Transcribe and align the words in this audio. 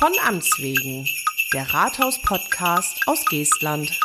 Von 0.00 0.12
Amts 0.26 0.58
wegen. 0.58 1.06
Der 1.52 1.74
Rathaus-Podcast 1.74 3.02
aus 3.04 3.22
Geestland. 3.26 4.00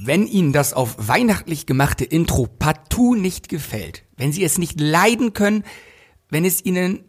Wenn 0.00 0.26
Ihnen 0.26 0.54
das 0.54 0.72
auf 0.72 0.94
weihnachtlich 0.96 1.66
gemachte 1.66 2.06
Intro 2.06 2.46
partout 2.46 3.14
nicht 3.14 3.50
gefällt, 3.50 4.04
wenn 4.16 4.32
Sie 4.32 4.42
es 4.42 4.56
nicht 4.56 4.80
leiden 4.80 5.34
können, 5.34 5.64
wenn 6.30 6.46
es 6.46 6.64
Ihnen 6.64 7.04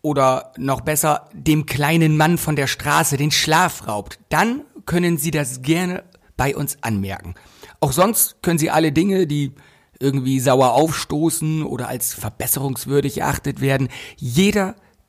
oder 0.00 0.52
noch 0.58 0.82
besser 0.82 1.28
dem 1.32 1.66
kleinen 1.66 2.16
Mann 2.16 2.38
von 2.38 2.54
der 2.54 2.68
Straße 2.68 3.16
den 3.16 3.32
Schlaf 3.32 3.88
raubt, 3.88 4.20
dann 4.28 4.62
können 4.86 5.18
Sie 5.18 5.32
das 5.32 5.62
gerne 5.62 6.04
bei 6.36 6.54
uns 6.54 6.78
anmerken. 6.82 7.34
Auch 7.80 7.90
sonst 7.90 8.44
können 8.44 8.60
Sie 8.60 8.70
alle 8.70 8.92
Dinge, 8.92 9.26
die 9.26 9.54
irgendwie 9.98 10.38
sauer 10.38 10.74
aufstoßen 10.74 11.64
oder 11.64 11.88
als 11.88 12.14
verbesserungswürdig 12.14 13.18
erachtet 13.18 13.60
werden, 13.60 13.88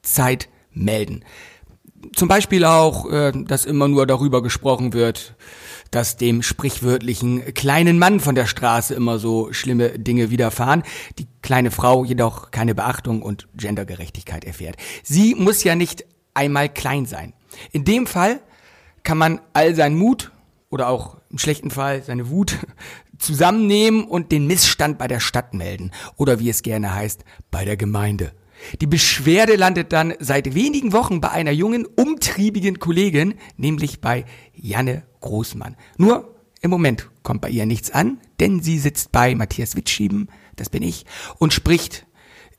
jederzeit 0.06 0.50
melden. 0.72 1.24
Zum 2.14 2.28
Beispiel 2.28 2.66
auch, 2.66 3.10
äh, 3.12 3.32
dass 3.34 3.66
immer 3.66 3.88
nur 3.88 4.06
darüber 4.06 4.44
gesprochen 4.44 4.94
wird, 4.94 5.36
dass 5.90 6.18
dem 6.18 6.44
sprichwörtlichen 6.44 7.54
kleinen 7.54 7.98
Mann 7.98 8.20
von 8.20 8.36
der 8.36 8.46
Straße 8.46 8.94
immer 8.94 9.18
so 9.18 9.52
schlimme 9.54 9.98
Dinge 9.98 10.30
widerfahren, 10.30 10.84
die 11.18 11.28
kleine 11.42 11.72
Frau 11.72 12.04
jedoch 12.04 12.52
keine 12.52 12.76
Beachtung 12.76 13.22
und 13.22 13.48
Gendergerechtigkeit 13.56 14.46
erfährt. 14.46 14.76
Sie 15.04 15.34
muss 15.36 15.64
ja 15.64 15.76
nicht 15.76 16.06
einmal 16.34 16.70
klein 16.70 17.06
sein. 17.06 17.34
In 17.72 17.86
dem 17.86 18.06
Fall 18.06 18.42
kann 19.04 19.18
man 19.18 19.42
all 19.54 19.74
seinen 19.74 19.98
Mut 19.98 20.32
oder 20.70 20.90
auch 20.90 21.18
im 21.32 21.38
schlechten 21.38 21.72
Fall 21.72 22.04
seine 22.04 22.30
Wut 22.30 22.58
zusammennehmen 23.18 24.04
und 24.04 24.32
den 24.32 24.46
Missstand 24.46 24.98
bei 24.98 25.08
der 25.08 25.22
Stadt 25.22 25.54
melden 25.54 25.92
oder 26.18 26.40
wie 26.40 26.50
es 26.50 26.62
gerne 26.62 26.94
heißt, 26.94 27.24
bei 27.50 27.66
der 27.66 27.78
Gemeinde. 27.78 28.34
Die 28.82 28.88
Beschwerde 28.88 29.56
landet 29.56 29.94
dann 29.94 30.14
seit 30.20 30.56
wenigen 30.56 30.94
Wochen 30.94 31.22
bei 31.22 31.30
einer 31.32 31.52
jungen, 31.52 31.86
umtriebigen 31.86 32.80
Kollegin, 32.80 33.36
nämlich 33.58 34.02
bei 34.02 34.26
Janne 34.54 35.04
Großmann. 35.22 35.76
Nur 35.98 36.36
im 36.62 36.72
Moment 36.72 37.10
kommt 37.24 37.42
bei 37.42 37.50
ihr 37.50 37.66
nichts 37.66 37.92
an, 37.92 38.20
denn 38.40 38.62
sie 38.62 38.80
sitzt 38.80 39.12
bei 39.12 39.36
Matthias 39.36 39.76
Wittschieben, 39.76 40.30
das 40.56 40.70
bin 40.70 40.84
ich, 40.84 41.06
und 41.38 41.54
spricht 41.54 42.06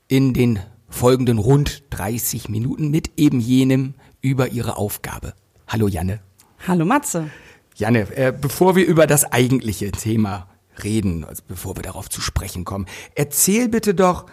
in 0.07 0.33
den 0.33 0.59
folgenden 0.89 1.37
rund 1.37 1.83
30 1.89 2.49
Minuten 2.49 2.89
mit 2.89 3.11
eben 3.17 3.39
jenem 3.39 3.95
über 4.21 4.49
ihre 4.49 4.77
Aufgabe. 4.77 5.33
Hallo 5.67 5.87
Janne. 5.87 6.21
Hallo 6.65 6.85
Matze. 6.85 7.29
Janne, 7.75 8.15
äh, 8.15 8.31
bevor 8.31 8.75
wir 8.75 8.85
über 8.85 9.05
das 9.05 9.31
eigentliche 9.31 9.91
Thema 9.91 10.47
reden, 10.83 11.23
also 11.23 11.43
bevor 11.47 11.75
wir 11.75 11.83
darauf 11.83 12.09
zu 12.09 12.21
sprechen 12.21 12.65
kommen, 12.65 12.87
erzähl 13.15 13.67
bitte 13.67 13.93
doch, 13.93 14.25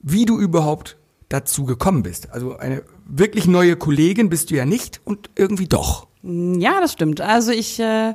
wie 0.00 0.24
du 0.24 0.38
überhaupt 0.38 0.96
dazu 1.28 1.64
gekommen 1.64 2.02
bist. 2.02 2.30
Also 2.30 2.56
eine 2.56 2.82
wirklich 3.06 3.46
neue 3.46 3.76
Kollegin 3.76 4.28
bist 4.28 4.50
du 4.50 4.54
ja 4.54 4.64
nicht 4.64 5.00
und 5.04 5.30
irgendwie 5.34 5.66
doch. 5.66 6.08
Ja, 6.22 6.80
das 6.80 6.92
stimmt. 6.92 7.20
Also 7.20 7.52
ich 7.52 7.78
äh, 7.78 8.14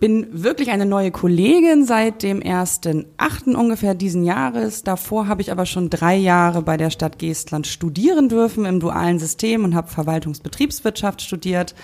bin 0.00 0.26
wirklich 0.42 0.70
eine 0.70 0.86
neue 0.86 1.10
Kollegin 1.10 1.84
seit 1.84 2.22
dem 2.22 2.40
ersten 2.40 3.04
achten 3.18 3.54
ungefähr 3.54 3.94
diesen 3.94 4.24
Jahres. 4.24 4.82
Davor 4.82 5.28
habe 5.28 5.42
ich 5.42 5.52
aber 5.52 5.66
schon 5.66 5.90
drei 5.90 6.16
Jahre 6.16 6.62
bei 6.62 6.78
der 6.78 6.88
Stadt 6.88 7.18
Geestland 7.18 7.66
studieren 7.66 8.30
dürfen 8.30 8.64
im 8.64 8.80
dualen 8.80 9.18
System 9.18 9.62
und 9.62 9.74
habe 9.74 9.88
Verwaltungsbetriebswirtschaft 9.88 11.20
studiert. 11.20 11.74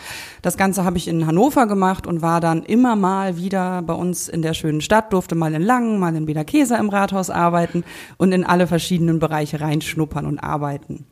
Das 0.40 0.56
Ganze 0.56 0.82
habe 0.82 0.96
ich 0.96 1.08
in 1.08 1.26
Hannover 1.26 1.66
gemacht 1.66 2.06
und 2.06 2.22
war 2.22 2.40
dann 2.40 2.62
immer 2.62 2.96
mal 2.96 3.36
wieder 3.36 3.82
bei 3.82 3.94
uns 3.94 4.28
in 4.28 4.40
der 4.40 4.54
schönen 4.54 4.80
Stadt, 4.80 5.12
durfte 5.12 5.34
mal 5.34 5.52
in 5.52 5.62
Langen, 5.62 6.00
mal 6.00 6.16
in 6.16 6.24
Bederkesa 6.24 6.76
im 6.76 6.88
Rathaus 6.88 7.28
arbeiten 7.28 7.84
und 8.16 8.32
in 8.32 8.44
alle 8.44 8.66
verschiedenen 8.66 9.18
Bereiche 9.18 9.60
reinschnuppern 9.60 10.24
und 10.24 10.38
arbeiten. 10.38 11.04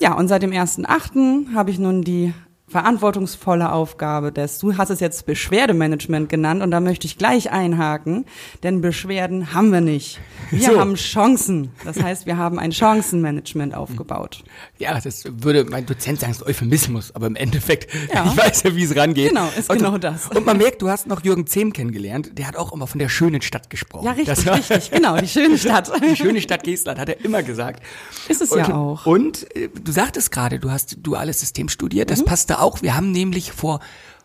Ja, 0.00 0.14
und 0.14 0.28
seit 0.28 0.42
dem 0.42 0.52
ersten 0.52 0.86
achten 0.86 1.54
habe 1.54 1.70
ich 1.70 1.78
nun 1.78 2.02
die 2.02 2.32
verantwortungsvolle 2.68 3.72
Aufgabe 3.72 4.30
des, 4.30 4.58
du 4.58 4.76
hast 4.76 4.90
es 4.90 5.00
jetzt 5.00 5.26
Beschwerdemanagement 5.26 6.28
genannt 6.28 6.62
und 6.62 6.70
da 6.70 6.80
möchte 6.80 7.06
ich 7.06 7.16
gleich 7.16 7.50
einhaken, 7.50 8.26
denn 8.62 8.80
Beschwerden 8.80 9.54
haben 9.54 9.72
wir 9.72 9.80
nicht. 9.80 10.20
Wir 10.50 10.72
so. 10.72 10.80
haben 10.80 10.94
Chancen. 10.94 11.70
Das 11.84 12.02
heißt, 12.02 12.26
wir 12.26 12.36
haben 12.36 12.58
ein 12.58 12.72
Chancenmanagement 12.72 13.74
aufgebaut. 13.74 14.44
Ja, 14.78 14.98
das 15.00 15.24
würde 15.26 15.64
mein 15.64 15.86
Dozent 15.86 16.20
sagen, 16.20 16.32
es 16.32 16.38
ist 16.38 16.46
Euphemismus, 16.46 17.14
aber 17.14 17.26
im 17.26 17.36
Endeffekt, 17.36 17.92
ja. 18.12 18.26
ich 18.26 18.36
weiß 18.36 18.64
ja, 18.64 18.76
wie 18.76 18.84
es 18.84 18.94
rangeht. 18.94 19.30
Genau, 19.30 19.48
ist 19.58 19.70
und, 19.70 19.78
genau 19.78 19.98
das. 19.98 20.28
Und 20.28 20.44
man 20.44 20.58
merkt, 20.58 20.82
du 20.82 20.90
hast 20.90 21.06
noch 21.06 21.24
Jürgen 21.24 21.46
Zehm 21.46 21.72
kennengelernt, 21.72 22.38
der 22.38 22.46
hat 22.46 22.56
auch 22.56 22.72
immer 22.72 22.86
von 22.86 22.98
der 22.98 23.08
schönen 23.08 23.40
Stadt 23.40 23.70
gesprochen. 23.70 24.04
Ja, 24.04 24.12
richtig, 24.12 24.46
war, 24.46 24.56
richtig, 24.56 24.90
genau, 24.90 25.16
die 25.16 25.28
schöne 25.28 25.58
Stadt. 25.58 25.90
Die 26.02 26.16
schöne 26.16 26.40
Stadt 26.40 26.64
Geestland, 26.64 26.98
hat 26.98 27.08
er 27.08 27.24
immer 27.24 27.42
gesagt. 27.42 27.82
Ist 28.28 28.42
es 28.42 28.50
und, 28.50 28.58
ja 28.58 28.74
auch. 28.74 29.06
Und 29.06 29.54
äh, 29.56 29.68
du 29.68 29.92
sagtest 29.92 30.30
gerade, 30.30 30.58
du 30.58 30.70
hast 30.70 30.98
duales 31.02 31.40
System 31.40 31.68
studiert, 31.68 32.10
das 32.10 32.20
mhm. 32.20 32.26
passt 32.26 32.50
da 32.50 32.57
auch. 32.60 32.82
Wir 32.82 32.96
haben 32.96 33.12
nämlich 33.12 33.52
vor 33.52 33.80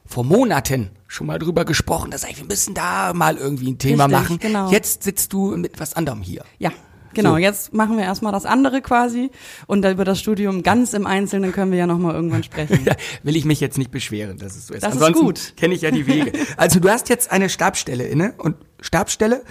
vor 0.05 0.23
Monaten 0.23 0.91
schon 1.07 1.27
mal 1.27 1.39
drüber 1.39 1.65
gesprochen, 1.65 2.11
dass 2.11 2.25
wir 2.27 2.45
müssen 2.45 2.73
da 2.73 3.13
mal 3.13 3.37
irgendwie 3.37 3.71
ein 3.71 3.77
Thema 3.77 4.05
Richtig, 4.05 4.21
machen. 4.21 4.39
Genau. 4.39 4.71
Jetzt 4.71 5.03
sitzt 5.03 5.33
du 5.33 5.55
mit 5.55 5.79
was 5.79 5.95
anderem 5.95 6.21
hier. 6.21 6.43
Ja. 6.59 6.71
Genau, 7.13 7.33
so. 7.33 7.37
jetzt 7.37 7.73
machen 7.73 7.97
wir 7.97 8.03
erstmal 8.05 8.31
das 8.31 8.45
andere 8.45 8.81
quasi 8.81 9.29
und 9.67 9.85
über 9.85 10.03
das 10.03 10.19
Studium 10.19 10.63
ganz 10.63 10.93
im 10.93 11.05
Einzelnen 11.05 11.51
können 11.51 11.71
wir 11.71 11.77
ja 11.77 11.85
nochmal 11.85 12.15
irgendwann 12.15 12.41
sprechen. 12.41 12.87
Will 13.23 13.35
ich 13.35 13.45
mich 13.45 13.59
jetzt 13.59 13.77
nicht 13.77 13.91
beschweren, 13.91 14.39
dass 14.39 14.55
es 14.55 14.65
so 14.65 14.73
ist. 14.73 14.81
Das 14.81 14.93
Ansonsten 14.93 15.19
ist 15.19 15.25
gut. 15.25 15.57
kenne 15.57 15.75
ich 15.75 15.81
ja 15.81 15.91
die 15.91 16.07
Wege. 16.07 16.31
Also 16.57 16.79
du 16.79 16.89
hast 16.89 17.09
jetzt 17.09 17.31
eine 17.31 17.49
Stabstelle 17.49 18.05
inne 18.05 18.33
und 18.39 18.55
Stabstelle, 18.81 19.43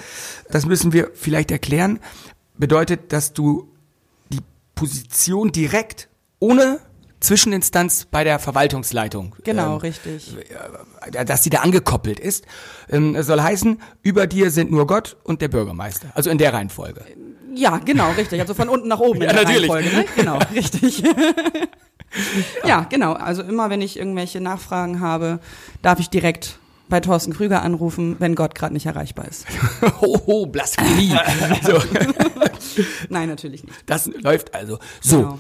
das 0.51 0.67
müssen 0.67 0.93
wir 0.93 1.13
vielleicht 1.15 1.53
erklären, 1.53 2.01
bedeutet, 2.59 3.13
dass 3.13 3.33
du 3.33 3.69
die 4.31 4.41
Position 4.75 5.53
direkt 5.53 6.09
ohne 6.41 6.81
Zwischeninstanz 7.23 8.07
bei 8.11 8.25
der 8.25 8.39
Verwaltungsleitung. 8.39 9.37
Genau, 9.45 9.75
ähm, 9.75 9.79
richtig. 9.79 10.37
Äh, 11.13 11.25
dass 11.25 11.43
sie 11.43 11.51
da 11.51 11.61
angekoppelt 11.61 12.21
ist. 12.21 12.45
Ähm, 12.91 13.21
soll 13.23 13.41
heißen, 13.41 13.81
über 14.03 14.27
dir 14.27 14.51
sind 14.51 14.71
nur 14.71 14.87
Gott 14.87 15.17
und 15.23 15.41
der 15.41 15.49
Bürgermeister. 15.49 16.09
Also 16.15 16.31
in 16.31 16.39
der 16.39 16.53
Reihenfolge. 16.53 17.05
Ja, 17.55 17.79
genau, 17.79 18.11
richtig. 18.13 18.41
Also 18.41 18.55
von 18.55 18.69
unten 18.69 18.89
nach 18.89 19.01
oben 19.01 19.23
in 19.23 19.29
ja, 19.29 19.33
der 19.33 19.45
natürlich. 19.45 19.71
Reihenfolge. 19.71 19.97
Ne? 19.97 20.05
Genau, 20.17 20.39
richtig. 20.55 21.03
ja, 22.67 22.87
genau. 22.89 23.13
Also 23.13 23.43
immer, 23.43 23.71
wenn 23.71 23.83
ich 23.83 23.99
irgendwelche 23.99 24.41
Nachfragen 24.41 25.01
habe, 25.01 25.41
darf 25.83 26.01
ich 26.01 26.09
direkt 26.11 26.59
bei 26.89 27.01
Thorsten 27.01 27.33
Krüger 27.33 27.63
anrufen, 27.63 28.17
wenn 28.19 28.35
Gott 28.35 28.55
gerade 28.55 28.75
nicht 28.75 28.85
erreichbar 28.87 29.27
ist. 29.27 29.47
Hoho, 30.01 30.47
Blasphemie. 30.47 31.17
Nein, 33.09 33.29
natürlich 33.29 33.65
nicht. 33.65 33.75
Das 33.87 34.07
läuft 34.07 34.55
also. 34.55 34.79
So. 35.01 35.19
Genau. 35.19 35.39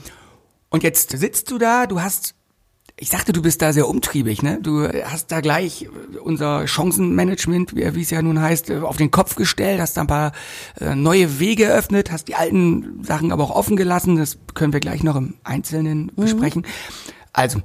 Und 0.72 0.82
jetzt 0.82 1.10
sitzt 1.10 1.50
du 1.50 1.58
da, 1.58 1.86
du 1.86 2.00
hast, 2.00 2.34
ich 2.96 3.10
sagte, 3.10 3.34
du 3.34 3.42
bist 3.42 3.60
da 3.60 3.74
sehr 3.74 3.86
umtriebig, 3.86 4.42
ne? 4.42 4.58
Du 4.60 4.88
hast 5.04 5.30
da 5.30 5.42
gleich 5.42 5.86
unser 6.24 6.66
Chancenmanagement, 6.66 7.76
wie, 7.76 8.00
es 8.00 8.08
ja 8.08 8.22
nun 8.22 8.40
heißt, 8.40 8.70
auf 8.70 8.96
den 8.96 9.10
Kopf 9.10 9.36
gestellt, 9.36 9.82
hast 9.82 9.98
da 9.98 10.00
ein 10.00 10.06
paar 10.06 10.32
äh, 10.80 10.94
neue 10.94 11.38
Wege 11.38 11.64
eröffnet, 11.64 12.10
hast 12.10 12.26
die 12.28 12.36
alten 12.36 13.04
Sachen 13.04 13.32
aber 13.32 13.44
auch 13.44 13.50
offen 13.50 13.76
gelassen, 13.76 14.16
das 14.16 14.38
können 14.54 14.72
wir 14.72 14.80
gleich 14.80 15.02
noch 15.02 15.16
im 15.16 15.34
Einzelnen 15.44 16.04
mhm. 16.04 16.22
besprechen. 16.22 16.66
Also, 17.34 17.60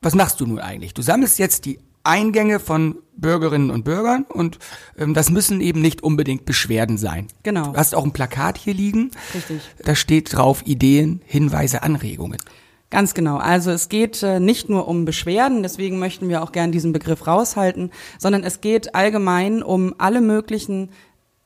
was 0.00 0.14
machst 0.14 0.40
du 0.40 0.46
nun 0.46 0.60
eigentlich? 0.60 0.94
Du 0.94 1.02
sammelst 1.02 1.40
jetzt 1.40 1.64
die 1.64 1.80
Eingänge 2.04 2.60
von 2.60 2.96
Bürgerinnen 3.16 3.70
und 3.70 3.84
Bürgern 3.84 4.24
und 4.28 4.58
ähm, 4.98 5.14
das 5.14 5.30
müssen 5.30 5.60
eben 5.60 5.80
nicht 5.80 6.02
unbedingt 6.02 6.44
Beschwerden 6.44 6.98
sein. 6.98 7.28
Genau. 7.42 7.72
Du 7.72 7.76
hast 7.76 7.94
auch 7.94 8.04
ein 8.04 8.12
Plakat 8.12 8.58
hier 8.58 8.74
liegen. 8.74 9.10
Richtig. 9.34 9.62
Da 9.84 9.94
steht 9.94 10.34
drauf 10.34 10.62
Ideen, 10.66 11.22
Hinweise, 11.24 11.82
Anregungen. 11.82 12.38
Ganz 12.90 13.14
genau. 13.14 13.38
Also 13.38 13.70
es 13.70 13.88
geht 13.88 14.22
äh, 14.22 14.38
nicht 14.38 14.68
nur 14.68 14.86
um 14.86 15.04
Beschwerden, 15.04 15.62
deswegen 15.62 15.98
möchten 15.98 16.28
wir 16.28 16.42
auch 16.42 16.52
gern 16.52 16.70
diesen 16.70 16.92
Begriff 16.92 17.26
raushalten, 17.26 17.90
sondern 18.18 18.44
es 18.44 18.60
geht 18.60 18.94
allgemein 18.94 19.62
um 19.62 19.94
alle 19.98 20.20
möglichen 20.20 20.90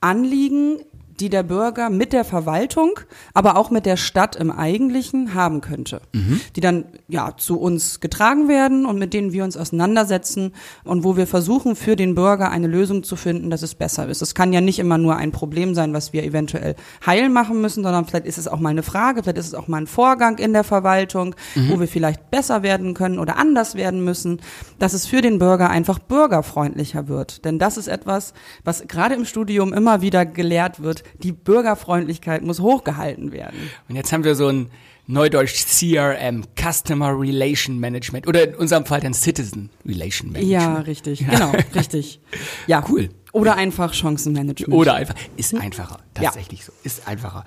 Anliegen, 0.01 0.81
die 1.21 1.29
der 1.29 1.43
Bürger 1.43 1.91
mit 1.91 2.13
der 2.13 2.25
Verwaltung, 2.25 3.01
aber 3.35 3.57
auch 3.57 3.71
mit 3.71 3.87
der 3.87 3.97
Stadt 3.97 4.37
im 4.37 4.51
Eigentlichen 4.51 5.35
haben 5.35 5.61
könnte. 5.61 6.01
Mhm. 6.13 6.41
Die 6.55 6.61
dann 6.61 6.85
ja 7.09 7.37
zu 7.37 7.59
uns 7.59 8.01
getragen 8.01 8.49
werden 8.49 8.87
und 8.87 8.99
mit 8.99 9.15
denen 9.15 9.33
wir 9.33 9.45
uns 9.45 9.57
auseinandersetzen 9.57 10.53
und 10.85 11.05
wo 11.05 11.17
wir 11.17 11.27
versuchen, 11.27 11.77
für 11.77 11.97
den 11.97 12.15
Bürger 12.15 12.51
eine 12.51 12.67
Lösung 12.67 13.03
zu 13.03 13.17
finden, 13.17 13.51
dass 13.51 13.63
es 13.63 13.75
besser 13.75 14.09
ist. 14.09 14.23
Es 14.23 14.35
kann 14.35 14.53
ja 14.53 14.61
nicht 14.61 14.79
immer 14.79 14.99
nur 14.99 15.17
ein 15.17 15.33
Problem 15.33 15.75
sein, 15.75 15.93
was 15.93 16.13
wir 16.13 16.25
eventuell 16.25 16.77
heil 17.05 17.29
machen 17.29 17.61
müssen, 17.61 17.83
sondern 17.83 18.05
vielleicht 18.05 18.27
ist 18.27 18.39
es 18.39 18.49
auch 18.49 18.61
mal 18.61 18.71
eine 18.71 18.83
Frage, 18.83 19.23
vielleicht 19.23 19.39
ist 19.39 19.49
es 19.49 19.55
auch 19.55 19.69
mal 19.69 19.79
ein 19.79 19.87
Vorgang 19.87 20.39
in 20.39 20.53
der 20.53 20.65
Verwaltung, 20.65 21.35
mhm. 21.55 21.71
wo 21.71 21.81
wir 21.81 21.89
vielleicht 21.89 22.31
besser 22.31 22.63
werden 22.63 22.95
können 22.95 23.19
oder 23.19 23.37
anders 23.37 23.75
werden 23.75 24.05
müssen, 24.05 24.41
dass 24.79 24.95
es 24.95 25.07
für 25.07 25.21
den 25.21 25.39
Bürger 25.39 25.71
einfach 25.71 25.99
bürgerfreundlicher 25.99 27.09
wird. 27.09 27.45
Denn 27.45 27.59
das 27.59 27.77
ist 27.77 27.89
etwas, 27.89 28.35
was 28.65 28.87
gerade 28.87 29.15
im 29.15 29.25
Studium 29.25 29.73
immer 29.73 30.01
wieder 30.01 30.25
gelehrt 30.27 30.83
wird 30.83 31.03
die 31.23 31.33
Bürgerfreundlichkeit 31.33 32.43
muss 32.43 32.61
hochgehalten 32.61 33.33
werden. 33.33 33.71
Und 33.89 33.97
jetzt 33.97 34.13
haben 34.13 34.25
wir 34.25 34.35
so 34.35 34.49
ein 34.49 34.71
Neudeutsch 35.07 35.65
CRM, 35.65 36.45
Customer 36.55 37.19
Relation 37.19 37.79
Management 37.79 38.27
oder 38.29 38.49
in 38.49 38.55
unserem 38.55 38.85
Fall 38.85 39.01
dann 39.01 39.15
Citizen 39.15 39.71
Relation 39.87 40.31
Management. 40.31 40.63
Ja, 40.63 40.75
richtig, 40.81 41.21
ja. 41.21 41.29
genau, 41.31 41.53
richtig. 41.75 42.21
Ja, 42.67 42.85
cool. 42.91 43.09
Oder 43.33 43.57
einfach 43.57 43.95
Chancenmanagement. 43.95 44.73
Oder 44.73 44.95
einfach, 44.95 45.15
ist 45.37 45.55
einfacher, 45.55 46.01
tatsächlich 46.13 46.61
ja. 46.61 46.67
so, 46.67 46.73
ist 46.83 47.09
einfacher. 47.09 47.45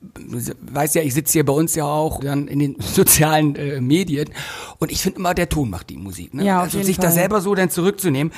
du 0.00 0.38
weißt 0.60 0.94
ja, 0.94 1.02
ich 1.02 1.14
sitze 1.14 1.34
hier 1.34 1.44
bei 1.44 1.52
uns 1.52 1.74
ja 1.74 1.84
auch 1.84 2.20
dann 2.20 2.48
in 2.48 2.58
den 2.58 2.76
sozialen 2.80 3.56
äh, 3.56 3.80
Medien 3.80 4.30
und 4.78 4.92
ich 4.92 5.00
finde 5.02 5.18
immer, 5.18 5.34
der 5.34 5.48
Ton 5.48 5.70
macht 5.70 5.90
die 5.90 5.96
Musik. 5.96 6.34
Ne? 6.34 6.44
Ja, 6.44 6.58
auf 6.58 6.64
also 6.64 6.78
jeden 6.78 6.86
sich 6.86 6.96
da 6.96 7.04
Fall. 7.04 7.12
selber 7.12 7.40
so 7.40 7.54
dann 7.54 7.70
zurückzunehmen. 7.70 8.32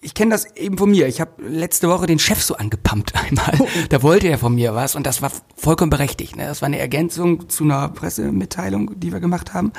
Ich 0.00 0.14
kenne 0.14 0.30
das 0.30 0.56
eben 0.56 0.78
von 0.78 0.90
mir. 0.90 1.08
Ich 1.08 1.20
habe 1.20 1.42
letzte 1.42 1.88
Woche 1.88 2.06
den 2.06 2.18
Chef 2.18 2.42
so 2.42 2.56
angepumpt 2.56 3.14
einmal. 3.26 3.54
Oh. 3.58 3.68
Da 3.88 4.02
wollte 4.02 4.28
er 4.28 4.38
von 4.38 4.54
mir 4.54 4.74
was 4.74 4.94
und 4.94 5.06
das 5.06 5.22
war 5.22 5.32
vollkommen 5.56 5.90
berechtigt. 5.90 6.36
Ne? 6.36 6.46
Das 6.46 6.62
war 6.62 6.66
eine 6.66 6.78
Ergänzung 6.78 7.48
zu 7.48 7.64
einer 7.64 7.88
Pressemitteilung, 7.88 8.98
die 8.98 9.12
wir 9.12 9.20
gemacht 9.20 9.54
haben. 9.54 9.72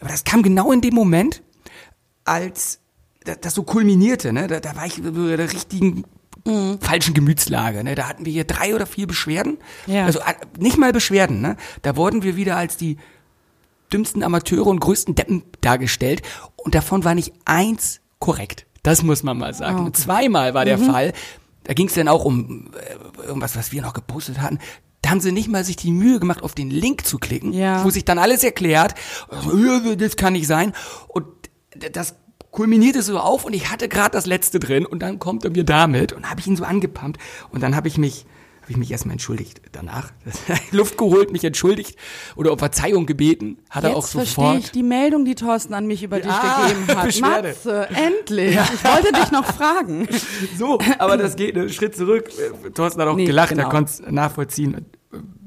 Aber 0.00 0.10
das 0.10 0.24
kam 0.24 0.42
genau 0.42 0.70
in 0.72 0.80
dem 0.80 0.94
Moment, 0.94 1.42
als 2.24 2.80
das, 3.24 3.40
das 3.40 3.54
so 3.54 3.62
kulminierte. 3.62 4.32
Ne? 4.32 4.46
Da, 4.46 4.60
da 4.60 4.76
war 4.76 4.86
ich 4.86 4.98
in 4.98 5.14
der 5.14 5.52
richtigen 5.52 6.04
falschen 6.80 7.14
Gemütslage. 7.14 7.84
Ne? 7.84 7.94
Da 7.94 8.08
hatten 8.08 8.24
wir 8.24 8.32
hier 8.32 8.44
drei 8.44 8.74
oder 8.74 8.86
vier 8.86 9.06
Beschwerden. 9.06 9.58
Ja. 9.86 10.04
Also 10.04 10.20
äh, 10.20 10.34
nicht 10.58 10.78
mal 10.78 10.92
Beschwerden. 10.92 11.40
Ne? 11.40 11.56
Da 11.82 11.96
wurden 11.96 12.22
wir 12.22 12.36
wieder 12.36 12.56
als 12.56 12.76
die 12.76 12.96
dümmsten 13.92 14.22
Amateure 14.22 14.66
und 14.66 14.80
größten 14.80 15.14
Deppen 15.14 15.42
dargestellt. 15.60 16.22
Und 16.56 16.74
davon 16.74 17.04
war 17.04 17.14
nicht 17.14 17.32
eins 17.44 18.00
korrekt. 18.18 18.66
Das 18.82 19.02
muss 19.02 19.22
man 19.22 19.38
mal 19.38 19.54
sagen. 19.54 19.84
Und 19.86 19.96
zweimal 19.96 20.54
war 20.54 20.64
der 20.64 20.78
Fall. 20.78 21.12
Da 21.64 21.74
ging 21.74 21.88
es 21.88 21.94
dann 21.94 22.08
auch 22.08 22.24
um 22.24 22.70
äh, 22.74 23.24
irgendwas, 23.26 23.56
was 23.56 23.72
wir 23.72 23.82
noch 23.82 23.92
gepostet 23.94 24.40
hatten. 24.40 24.58
Da 25.02 25.10
haben 25.10 25.20
sie 25.20 25.32
nicht 25.32 25.48
mal 25.48 25.64
sich 25.64 25.76
die 25.76 25.92
Mühe 25.92 26.18
gemacht, 26.18 26.42
auf 26.42 26.54
den 26.54 26.70
Link 26.70 27.06
zu 27.06 27.18
klicken, 27.18 27.52
Ja. 27.52 27.84
wo 27.84 27.90
sich 27.90 28.04
dann 28.04 28.18
alles 28.18 28.42
erklärt. 28.42 28.94
Das 29.98 30.16
kann 30.16 30.32
nicht 30.32 30.46
sein. 30.46 30.72
Und 31.06 31.26
das 31.92 32.16
kulminierte 32.50 33.02
so 33.02 33.18
auf 33.18 33.44
und 33.44 33.52
ich 33.54 33.70
hatte 33.70 33.88
gerade 33.88 34.10
das 34.12 34.26
letzte 34.26 34.58
drin 34.58 34.86
und 34.86 35.00
dann 35.00 35.18
kommt 35.18 35.44
er 35.44 35.50
mir 35.50 35.64
damit 35.64 36.12
und 36.12 36.28
habe 36.30 36.40
ich 36.40 36.46
ihn 36.46 36.56
so 36.56 36.64
angepumpt 36.64 37.18
und 37.50 37.62
dann 37.62 37.76
habe 37.76 37.88
ich 37.88 37.98
mich 37.98 38.26
habe 38.62 38.72
ich 38.74 38.76
mich 38.80 38.90
erstmal 38.90 39.12
entschuldigt 39.14 39.62
danach. 39.72 40.12
Luft 40.72 40.98
geholt, 40.98 41.32
mich 41.32 41.42
entschuldigt 41.42 41.96
oder 42.36 42.52
um 42.52 42.58
Verzeihung 42.58 43.06
gebeten. 43.06 43.56
Hat 43.70 43.84
er 43.84 43.96
auch 43.96 44.02
Jetzt 44.02 44.10
verstehe 44.12 44.34
sofort. 44.44 44.58
ich 44.58 44.70
die 44.72 44.82
Meldung, 44.82 45.24
die 45.24 45.34
Thorsten 45.34 45.72
an 45.72 45.86
mich 45.86 46.02
über 46.02 46.20
dich 46.20 46.30
Ah, 46.30 46.66
gegeben 46.66 46.86
hat. 46.88 47.04
Beschwerde. 47.06 47.48
Matze, 47.48 47.88
endlich. 47.94 48.50
Ich 48.56 48.84
wollte 48.84 49.12
dich 49.12 49.30
noch 49.30 49.46
fragen. 49.46 50.06
So, 50.58 50.78
aber 50.98 51.16
das 51.16 51.36
geht 51.36 51.56
einen 51.56 51.70
Schritt 51.70 51.96
zurück. 51.96 52.28
Thorsten 52.74 53.00
hat 53.00 53.08
auch 53.08 53.16
Nee, 53.16 53.24
gelacht, 53.24 53.48
genau. 53.50 53.62
er 53.62 53.68
konnte 53.70 53.90
es 53.90 54.02
nachvollziehen. 54.10 54.84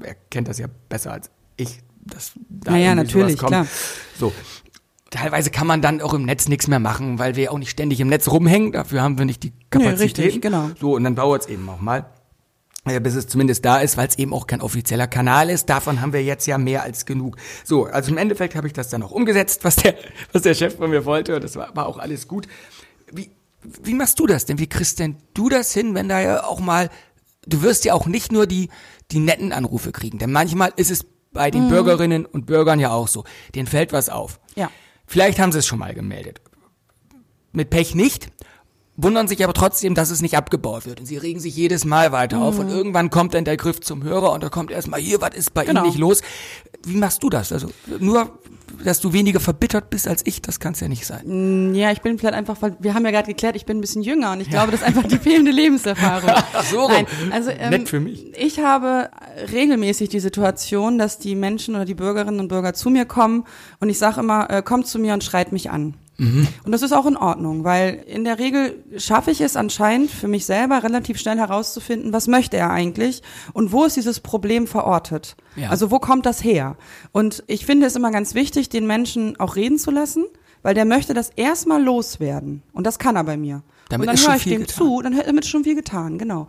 Er 0.00 0.14
kennt 0.28 0.48
das 0.48 0.58
ja 0.58 0.66
besser 0.88 1.12
als 1.12 1.30
ich. 1.56 1.78
Dass 2.04 2.32
da 2.48 2.72
Naja, 2.72 2.96
natürlich, 2.96 3.38
kommt. 3.38 3.50
klar. 3.50 3.66
So. 4.18 4.32
Teilweise 5.12 5.50
kann 5.50 5.66
man 5.66 5.82
dann 5.82 6.00
auch 6.00 6.14
im 6.14 6.24
Netz 6.24 6.48
nichts 6.48 6.68
mehr 6.68 6.78
machen, 6.80 7.18
weil 7.18 7.36
wir 7.36 7.52
auch 7.52 7.58
nicht 7.58 7.68
ständig 7.70 8.00
im 8.00 8.08
Netz 8.08 8.28
rumhängen. 8.28 8.72
Dafür 8.72 9.02
haben 9.02 9.18
wir 9.18 9.26
nicht 9.26 9.42
die 9.42 9.52
Kapazität. 9.70 10.18
richtig, 10.24 10.40
genau. 10.42 10.70
So, 10.80 10.94
und 10.96 11.04
dann 11.04 11.14
dauert 11.14 11.42
es 11.42 11.48
eben 11.48 11.68
auch 11.68 11.80
mal. 11.82 12.06
äh, 12.86 12.98
Bis 12.98 13.14
es 13.14 13.26
zumindest 13.28 13.62
da 13.64 13.78
ist, 13.80 13.98
weil 13.98 14.08
es 14.08 14.16
eben 14.18 14.32
auch 14.32 14.46
kein 14.46 14.62
offizieller 14.62 15.06
Kanal 15.06 15.50
ist. 15.50 15.68
Davon 15.68 16.00
haben 16.00 16.14
wir 16.14 16.24
jetzt 16.24 16.46
ja 16.46 16.56
mehr 16.56 16.82
als 16.82 17.04
genug. 17.04 17.36
So, 17.62 17.84
also 17.84 18.10
im 18.10 18.16
Endeffekt 18.16 18.54
habe 18.56 18.66
ich 18.66 18.72
das 18.72 18.88
dann 18.88 19.02
auch 19.02 19.10
umgesetzt, 19.10 19.64
was 19.64 19.76
der, 19.76 19.94
was 20.32 20.42
der 20.42 20.54
Chef 20.54 20.76
von 20.76 20.88
mir 20.88 21.04
wollte. 21.04 21.38
Das 21.40 21.56
war, 21.56 21.76
war 21.76 21.86
auch 21.86 21.98
alles 21.98 22.26
gut. 22.26 22.46
Wie, 23.12 23.30
wie 23.82 23.94
machst 23.94 24.18
du 24.18 24.26
das 24.26 24.46
denn? 24.46 24.58
Wie 24.58 24.66
kriegst 24.66 24.98
denn 24.98 25.16
du 25.34 25.50
das 25.50 25.74
hin, 25.74 25.94
wenn 25.94 26.08
da 26.08 26.20
ja 26.22 26.44
auch 26.44 26.58
mal, 26.60 26.88
du 27.46 27.60
wirst 27.60 27.84
ja 27.84 27.92
auch 27.92 28.06
nicht 28.06 28.32
nur 28.32 28.46
die, 28.46 28.70
die 29.10 29.18
netten 29.18 29.52
Anrufe 29.52 29.92
kriegen, 29.92 30.18
denn 30.18 30.32
manchmal 30.32 30.72
ist 30.76 30.90
es 30.90 31.04
bei 31.34 31.50
den 31.50 31.68
Bürgerinnen 31.68 32.26
und 32.26 32.46
Bürgern 32.46 32.80
ja 32.80 32.90
auch 32.92 33.08
so. 33.08 33.24
Denen 33.54 33.66
fällt 33.66 33.92
was 33.92 34.08
auf. 34.08 34.40
Ja. 34.54 34.70
Vielleicht 35.06 35.38
haben 35.38 35.52
sie 35.52 35.58
es 35.58 35.66
schon 35.66 35.78
mal 35.78 35.94
gemeldet. 35.94 36.40
Mit 37.52 37.70
Pech 37.70 37.94
nicht, 37.94 38.30
wundern 39.02 39.28
sich 39.28 39.42
aber 39.44 39.52
trotzdem, 39.54 39.94
dass 39.94 40.10
es 40.10 40.22
nicht 40.22 40.36
abgebaut 40.36 40.86
wird. 40.86 41.00
Und 41.00 41.06
sie 41.06 41.16
regen 41.16 41.40
sich 41.40 41.56
jedes 41.56 41.84
Mal 41.84 42.12
weiter 42.12 42.40
auf. 42.40 42.58
Und 42.58 42.68
irgendwann 42.68 43.10
kommt 43.10 43.34
dann 43.34 43.44
der 43.44 43.56
Griff 43.56 43.80
zum 43.80 44.02
Hörer 44.04 44.32
und 44.32 44.42
da 44.42 44.48
kommt 44.48 44.70
erstmal 44.70 45.00
hier, 45.00 45.20
was 45.20 45.34
ist 45.34 45.54
bei 45.54 45.64
Genau. 45.64 45.80
Ihnen 45.80 45.88
nicht 45.90 45.98
los? 45.98 46.20
Wie 46.84 46.96
machst 46.96 47.22
du 47.22 47.30
das? 47.30 47.52
Also 47.52 47.68
nur, 48.00 48.30
dass 48.84 49.00
du 49.00 49.12
weniger 49.12 49.38
verbittert 49.38 49.90
bist 49.90 50.08
als 50.08 50.22
ich, 50.26 50.42
das 50.42 50.58
kann 50.58 50.72
es 50.72 50.80
ja 50.80 50.88
nicht 50.88 51.06
sein. 51.06 51.74
Ja, 51.74 51.92
ich 51.92 52.00
bin 52.00 52.18
vielleicht 52.18 52.34
einfach, 52.34 52.60
weil 52.60 52.76
wir 52.80 52.94
haben 52.94 53.04
ja 53.04 53.10
gerade 53.12 53.28
geklärt, 53.28 53.54
ich 53.54 53.66
bin 53.66 53.78
ein 53.78 53.80
bisschen 53.80 54.02
jünger 54.02 54.32
und 54.32 54.40
ich 54.40 54.50
glaube, 54.50 54.72
das 54.72 54.80
ist 54.80 54.86
einfach 54.86 55.04
die 55.04 55.18
fehlende 55.18 55.50
Lebenserfahrung. 55.52 56.30
So. 56.70 56.88
Nein, 56.88 57.06
also 57.30 57.50
ähm, 57.50 57.70
Nett 57.70 57.88
für 57.88 58.00
mich. 58.00 58.32
Ich 58.36 58.60
habe 58.60 59.10
regelmäßig 59.52 60.08
die 60.08 60.20
Situation, 60.20 60.98
dass 60.98 61.18
die 61.18 61.34
Menschen 61.34 61.74
oder 61.74 61.84
die 61.84 61.94
Bürgerinnen 61.94 62.40
und 62.40 62.48
Bürger 62.48 62.72
zu 62.74 62.88
mir 62.90 63.04
kommen 63.04 63.44
und 63.80 63.88
ich 63.90 63.98
sage 63.98 64.20
immer, 64.20 64.48
äh, 64.50 64.62
kommt 64.62 64.86
zu 64.86 64.98
mir 64.98 65.12
und 65.12 65.22
schreit 65.24 65.52
mich 65.52 65.70
an. 65.70 65.94
Und 66.18 66.72
das 66.72 66.82
ist 66.82 66.92
auch 66.92 67.06
in 67.06 67.16
Ordnung, 67.16 67.64
weil 67.64 68.04
in 68.06 68.24
der 68.24 68.38
Regel 68.38 68.84
schaffe 68.96 69.30
ich 69.30 69.40
es 69.40 69.56
anscheinend 69.56 70.10
für 70.10 70.28
mich 70.28 70.46
selber 70.46 70.82
relativ 70.82 71.18
schnell 71.18 71.38
herauszufinden, 71.38 72.12
was 72.12 72.28
möchte 72.28 72.56
er 72.56 72.70
eigentlich 72.70 73.22
und 73.52 73.72
wo 73.72 73.84
ist 73.84 73.96
dieses 73.96 74.20
Problem 74.20 74.66
verortet. 74.66 75.36
Ja. 75.56 75.70
Also 75.70 75.90
wo 75.90 75.98
kommt 75.98 76.26
das 76.26 76.44
her? 76.44 76.76
Und 77.12 77.42
ich 77.46 77.66
finde 77.66 77.86
es 77.86 77.96
immer 77.96 78.10
ganz 78.10 78.34
wichtig, 78.34 78.68
den 78.68 78.86
Menschen 78.86 79.38
auch 79.40 79.56
reden 79.56 79.78
zu 79.78 79.90
lassen, 79.90 80.24
weil 80.62 80.74
der 80.74 80.84
möchte 80.84 81.14
das 81.14 81.30
erstmal 81.34 81.82
loswerden. 81.82 82.62
Und 82.72 82.86
das 82.86 82.98
kann 82.98 83.16
er 83.16 83.24
bei 83.24 83.36
mir. 83.36 83.62
Damit 83.88 84.08
und 84.08 84.16
dann 84.16 84.26
höre 84.26 84.36
ich 84.36 84.44
dem 84.44 84.60
getan. 84.62 84.76
zu, 84.76 85.02
dann 85.02 85.16
hat 85.16 85.26
damit 85.26 85.46
schon 85.46 85.64
viel 85.64 85.74
getan, 85.74 86.18
genau. 86.18 86.46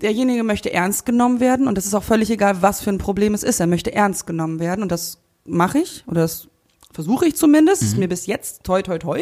Derjenige 0.00 0.44
möchte 0.44 0.72
ernst 0.72 1.04
genommen 1.04 1.40
werden 1.40 1.68
und 1.68 1.76
das 1.76 1.84
ist 1.84 1.94
auch 1.94 2.04
völlig 2.04 2.30
egal, 2.30 2.62
was 2.62 2.80
für 2.80 2.90
ein 2.90 2.98
Problem 2.98 3.34
es 3.34 3.42
ist. 3.42 3.60
Er 3.60 3.66
möchte 3.66 3.92
ernst 3.92 4.26
genommen 4.26 4.60
werden 4.60 4.82
und 4.82 4.92
das 4.92 5.18
mache 5.44 5.78
ich 5.78 6.04
oder 6.06 6.22
das 6.22 6.49
versuche 6.92 7.26
ich 7.26 7.36
zumindest. 7.36 7.82
Ist 7.82 7.96
mir 7.96 8.08
bis 8.08 8.26
jetzt 8.26 8.64
toi 8.64 8.82
toi 8.82 8.98
toi 8.98 9.20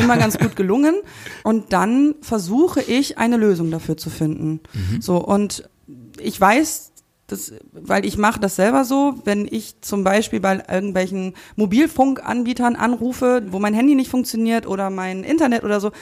immer 0.00 0.16
ganz 0.16 0.38
gut 0.38 0.56
gelungen. 0.56 0.96
Und 1.44 1.72
dann 1.72 2.14
versuche 2.20 2.80
ich 2.80 3.18
eine 3.18 3.36
Lösung 3.36 3.70
dafür 3.70 3.96
zu 3.96 4.10
finden. 4.10 4.60
So 5.00 5.16
und 5.16 5.68
ich 6.20 6.40
weiß, 6.40 6.92
das, 7.28 7.52
weil 7.72 8.06
ich 8.06 8.16
mache 8.16 8.40
das 8.40 8.56
selber 8.56 8.84
so, 8.84 9.16
wenn 9.24 9.46
ich 9.48 9.82
zum 9.82 10.02
Beispiel 10.02 10.40
bei 10.40 10.62
irgendwelchen 10.66 11.34
Mobilfunkanbietern 11.56 12.74
anrufe, 12.74 13.42
wo 13.50 13.58
mein 13.58 13.74
Handy 13.74 13.94
nicht 13.94 14.10
funktioniert 14.10 14.66
oder 14.66 14.88
mein 14.88 15.24
Internet 15.24 15.62
oder 15.62 15.78
so, 15.78 15.92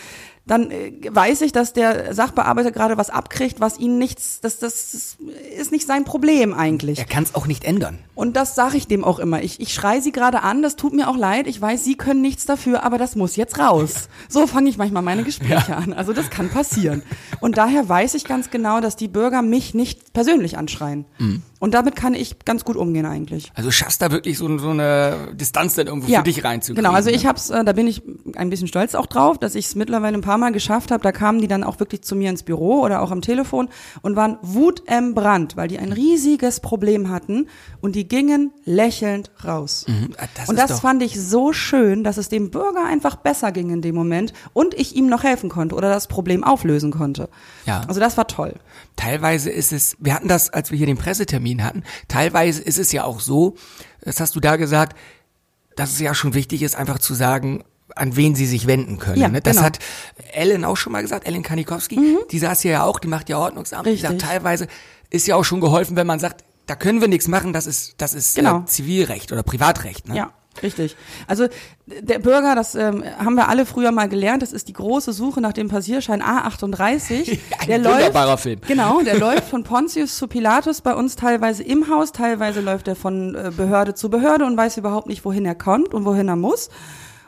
dann 0.46 0.70
äh, 0.70 0.92
weiß 1.10 1.40
ich, 1.40 1.52
dass 1.52 1.72
der 1.72 2.14
Sachbearbeiter 2.14 2.70
gerade 2.70 2.96
was 2.96 3.10
abkriegt, 3.10 3.60
was 3.60 3.78
ihn 3.78 3.98
nichts, 3.98 4.40
das, 4.40 4.58
das 4.58 5.16
ist 5.58 5.72
nicht 5.72 5.86
sein 5.86 6.04
Problem 6.04 6.54
eigentlich. 6.54 6.98
Er 6.98 7.04
kann 7.04 7.24
es 7.24 7.34
auch 7.34 7.46
nicht 7.46 7.64
ändern. 7.64 7.98
Und 8.14 8.36
das 8.36 8.54
sage 8.54 8.76
ich 8.76 8.86
dem 8.86 9.04
auch 9.04 9.18
immer. 9.18 9.42
Ich, 9.42 9.60
ich 9.60 9.74
schreie 9.74 10.00
sie 10.00 10.12
gerade 10.12 10.42
an, 10.42 10.62
das 10.62 10.76
tut 10.76 10.94
mir 10.94 11.08
auch 11.08 11.16
leid. 11.16 11.48
Ich 11.48 11.60
weiß, 11.60 11.84
sie 11.84 11.96
können 11.96 12.22
nichts 12.22 12.46
dafür, 12.46 12.84
aber 12.84 12.96
das 12.96 13.16
muss 13.16 13.34
jetzt 13.34 13.58
raus. 13.58 14.08
So 14.28 14.46
fange 14.46 14.70
ich 14.70 14.78
manchmal 14.78 15.02
meine 15.02 15.24
Gespräche 15.24 15.76
an. 15.76 15.92
Also 15.92 16.12
das 16.12 16.30
kann 16.30 16.48
passieren. 16.48 17.02
Und 17.40 17.58
daher 17.58 17.88
weiß 17.88 18.14
ich 18.14 18.24
ganz 18.24 18.50
genau, 18.50 18.80
dass 18.80 18.94
die 18.94 19.08
Bürger 19.08 19.42
mich 19.42 19.74
nicht 19.74 20.12
persönlich 20.12 20.56
anschreien. 20.56 21.06
Und 21.58 21.72
damit 21.72 21.96
kann 21.96 22.12
ich 22.12 22.44
ganz 22.44 22.64
gut 22.64 22.76
umgehen 22.76 23.06
eigentlich. 23.06 23.50
Also 23.54 23.70
schaffst 23.70 24.02
da 24.02 24.10
wirklich 24.10 24.36
so, 24.36 24.58
so 24.58 24.70
eine 24.70 25.28
Distanz 25.32 25.74
dann 25.74 25.86
irgendwo 25.86 26.08
für 26.08 26.22
dich 26.22 26.44
reinzukriegen. 26.44 26.82
Genau, 26.82 26.94
also 26.94 27.08
ne? 27.08 27.16
ich 27.16 27.24
hab's, 27.24 27.48
äh, 27.48 27.64
da 27.64 27.72
bin 27.72 27.86
ich 27.86 28.02
ein 28.36 28.50
bisschen 28.50 28.68
stolz 28.68 28.94
auch 28.94 29.06
drauf, 29.06 29.38
dass 29.38 29.54
ich 29.54 29.66
es 29.66 29.74
mittlerweile 29.74 30.18
ein 30.18 30.20
paar 30.20 30.36
Mal 30.36 30.52
geschafft 30.52 30.90
habe. 30.90 31.02
Da 31.02 31.12
kamen 31.12 31.40
die 31.40 31.48
dann 31.48 31.64
auch 31.64 31.80
wirklich 31.80 32.02
zu 32.02 32.14
mir 32.14 32.28
ins 32.28 32.42
Büro 32.42 32.82
oder 32.82 33.00
auch 33.00 33.10
am 33.10 33.22
Telefon 33.22 33.70
und 34.02 34.16
waren 34.16 34.36
wutentbrannt, 34.42 35.56
weil 35.56 35.68
die 35.68 35.78
ein 35.78 35.92
riesiges 35.92 36.60
Problem 36.60 37.08
hatten 37.08 37.48
und 37.80 37.94
die 37.94 38.06
gingen 38.06 38.52
lächelnd 38.64 39.30
raus. 39.42 39.86
Mhm, 39.88 40.10
ah, 40.18 40.26
das 40.34 40.48
und 40.50 40.58
das 40.58 40.80
fand 40.80 41.02
ich 41.02 41.18
so 41.18 41.54
schön, 41.54 42.04
dass 42.04 42.18
es 42.18 42.28
dem 42.28 42.50
Bürger 42.50 42.84
einfach 42.84 43.16
besser 43.16 43.50
ging 43.50 43.70
in 43.70 43.80
dem 43.80 43.94
Moment 43.94 44.34
und 44.52 44.74
ich 44.74 44.94
ihm 44.94 45.06
noch 45.06 45.24
helfen 45.24 45.48
konnte 45.48 45.74
oder 45.74 45.88
das 45.88 46.06
Problem 46.06 46.44
auflösen 46.44 46.90
konnte. 46.90 47.30
Ja. 47.64 47.80
Also 47.88 47.98
das 47.98 48.18
war 48.18 48.26
toll. 48.26 48.54
Teilweise 48.96 49.50
ist 49.50 49.72
es, 49.72 49.96
wir 50.00 50.14
hatten 50.14 50.28
das, 50.28 50.50
als 50.50 50.70
wir 50.70 50.78
hier 50.78 50.86
den 50.86 50.96
Pressetermin 50.96 51.45
hatten, 51.54 51.82
teilweise 52.08 52.62
ist 52.62 52.78
es 52.78 52.92
ja 52.92 53.04
auch 53.04 53.20
so, 53.20 53.56
das 54.02 54.20
hast 54.20 54.34
du 54.36 54.40
da 54.40 54.56
gesagt, 54.56 54.96
dass 55.76 55.92
es 55.92 56.00
ja 56.00 56.14
schon 56.14 56.34
wichtig 56.34 56.62
ist, 56.62 56.76
einfach 56.76 56.98
zu 56.98 57.14
sagen, 57.14 57.64
an 57.94 58.16
wen 58.16 58.34
sie 58.34 58.46
sich 58.46 58.66
wenden 58.66 58.98
können. 58.98 59.20
Ja, 59.20 59.28
ne? 59.28 59.40
Das 59.40 59.56
genau. 59.56 59.66
hat 59.66 59.78
Ellen 60.32 60.64
auch 60.64 60.76
schon 60.76 60.92
mal 60.92 61.02
gesagt, 61.02 61.26
Ellen 61.26 61.42
Kanikowski, 61.42 62.18
die 62.30 62.38
saß 62.38 62.60
hier 62.62 62.72
ja 62.72 62.84
auch, 62.84 62.98
die 62.98 63.08
macht 63.08 63.28
ja 63.28 63.38
Ordnungsamt. 63.38 63.86
Die 63.86 63.96
sagt, 63.96 64.14
Richtig. 64.14 64.28
teilweise 64.28 64.66
ist 65.10 65.26
ja 65.26 65.36
auch 65.36 65.44
schon 65.44 65.60
geholfen, 65.60 65.96
wenn 65.96 66.06
man 66.06 66.18
sagt, 66.18 66.44
da 66.66 66.74
können 66.74 67.00
wir 67.00 67.08
nichts 67.08 67.28
machen, 67.28 67.52
das 67.52 67.66
ist, 67.66 67.94
das 67.98 68.12
ist 68.12 68.34
Genau. 68.34 68.60
äh, 68.60 68.64
Zivilrecht 68.66 69.32
oder 69.32 69.42
Privatrecht. 69.42 70.08
Ne? 70.08 70.16
Ja, 70.16 70.32
richtig. 70.62 70.96
Also 71.26 71.46
der 71.86 72.18
Bürger, 72.18 72.54
das 72.54 72.74
ähm, 72.74 73.04
haben 73.18 73.34
wir 73.34 73.48
alle 73.48 73.66
früher 73.66 73.92
mal 73.92 74.08
gelernt, 74.08 74.42
das 74.42 74.52
ist 74.52 74.68
die 74.68 74.72
große 74.72 75.12
Suche 75.12 75.40
nach 75.40 75.52
dem 75.52 75.68
Passierschein 75.68 76.22
A38. 76.22 77.38
Ein 77.58 77.82
der 77.82 77.84
wunderbarer 77.84 78.30
läuft, 78.30 78.42
Film. 78.42 78.60
Genau, 78.66 79.00
der 79.02 79.18
läuft 79.18 79.48
von 79.48 79.62
Pontius 79.62 80.16
zu 80.16 80.28
Pilatus 80.28 80.80
bei 80.80 80.94
uns 80.94 81.16
teilweise 81.16 81.62
im 81.62 81.88
Haus, 81.88 82.12
teilweise 82.12 82.60
läuft 82.60 82.88
er 82.88 82.96
von 82.96 83.34
äh, 83.34 83.52
Behörde 83.56 83.94
zu 83.94 84.10
Behörde 84.10 84.44
und 84.44 84.56
weiß 84.56 84.76
überhaupt 84.76 85.06
nicht, 85.06 85.24
wohin 85.24 85.44
er 85.44 85.54
kommt 85.54 85.94
und 85.94 86.04
wohin 86.04 86.28
er 86.28 86.36
muss. 86.36 86.70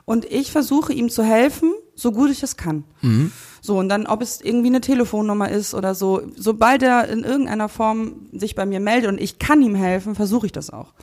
Und 0.04 0.24
ich 0.24 0.50
versuche 0.50 0.92
ihm 0.92 1.10
zu 1.10 1.22
helfen, 1.22 1.72
so 1.94 2.12
gut 2.12 2.30
ich 2.30 2.42
es 2.42 2.56
kann. 2.56 2.84
Mhm. 3.02 3.30
So, 3.60 3.78
und 3.78 3.88
dann, 3.88 4.06
ob 4.06 4.22
es 4.22 4.40
irgendwie 4.40 4.68
eine 4.68 4.80
Telefonnummer 4.80 5.50
ist 5.50 5.74
oder 5.74 5.94
so, 5.94 6.22
sobald 6.34 6.82
er 6.82 7.08
in 7.08 7.24
irgendeiner 7.24 7.68
Form 7.68 8.28
sich 8.32 8.54
bei 8.54 8.64
mir 8.64 8.80
meldet 8.80 9.10
und 9.10 9.20
ich 9.20 9.38
kann 9.38 9.60
ihm 9.60 9.74
helfen, 9.74 10.14
versuche 10.14 10.46
ich 10.46 10.52
das 10.52 10.70
auch. 10.70 10.94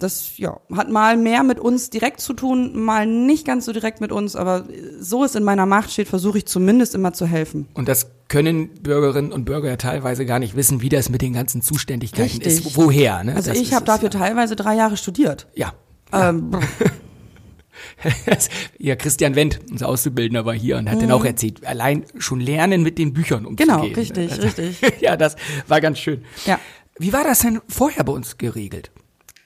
Das 0.00 0.38
ja, 0.38 0.58
hat 0.74 0.90
mal 0.90 1.16
mehr 1.16 1.42
mit 1.42 1.60
uns 1.60 1.90
direkt 1.90 2.20
zu 2.20 2.32
tun, 2.32 2.82
mal 2.82 3.06
nicht 3.06 3.46
ganz 3.46 3.66
so 3.66 3.72
direkt 3.72 4.00
mit 4.00 4.12
uns, 4.12 4.34
aber 4.34 4.64
so 4.98 5.24
es 5.24 5.34
in 5.34 5.44
meiner 5.44 5.66
Macht 5.66 5.92
steht, 5.92 6.08
versuche 6.08 6.38
ich 6.38 6.46
zumindest 6.46 6.94
immer 6.94 7.12
zu 7.12 7.26
helfen. 7.26 7.68
Und 7.74 7.88
das 7.88 8.10
können 8.28 8.70
Bürgerinnen 8.82 9.32
und 9.32 9.44
Bürger 9.44 9.68
ja 9.68 9.76
teilweise 9.76 10.24
gar 10.24 10.38
nicht 10.38 10.56
wissen, 10.56 10.80
wie 10.80 10.88
das 10.88 11.10
mit 11.10 11.20
den 11.20 11.34
ganzen 11.34 11.62
Zuständigkeiten 11.62 12.42
Richtig. 12.42 12.66
ist. 12.66 12.76
Woher? 12.76 13.22
Ne? 13.24 13.34
Also 13.34 13.50
Das 13.50 13.60
ich 13.60 13.74
habe 13.74 13.84
dafür 13.84 14.10
ja. 14.10 14.18
teilweise 14.18 14.56
drei 14.56 14.76
Jahre 14.76 14.96
studiert. 14.96 15.46
Ja. 15.54 15.74
Ähm, 16.12 16.50
ja, 18.78 18.96
Christian 18.96 19.34
Wendt, 19.34 19.60
unser 19.70 19.88
Auszubildender, 19.88 20.44
war 20.44 20.54
hier 20.54 20.78
und 20.78 20.90
hat 20.90 21.02
dann 21.02 21.12
auch 21.12 21.24
erzählt, 21.24 21.66
allein 21.66 22.04
schon 22.18 22.40
lernen, 22.40 22.82
mit 22.82 22.98
den 22.98 23.12
Büchern 23.12 23.46
umzugehen. 23.46 23.76
Mhm. 23.76 23.82
Genau, 23.82 23.94
richtig, 23.94 24.30
Also, 24.30 24.42
richtig. 24.42 24.80
ja, 25.00 25.16
das 25.16 25.36
war 25.66 25.80
ganz 25.80 25.98
schön. 25.98 26.24
Ja. 26.46 26.58
Wie 26.98 27.12
war 27.12 27.24
das 27.24 27.40
denn 27.40 27.60
vorher 27.68 28.04
bei 28.04 28.12
uns 28.12 28.38
geregelt? 28.38 28.90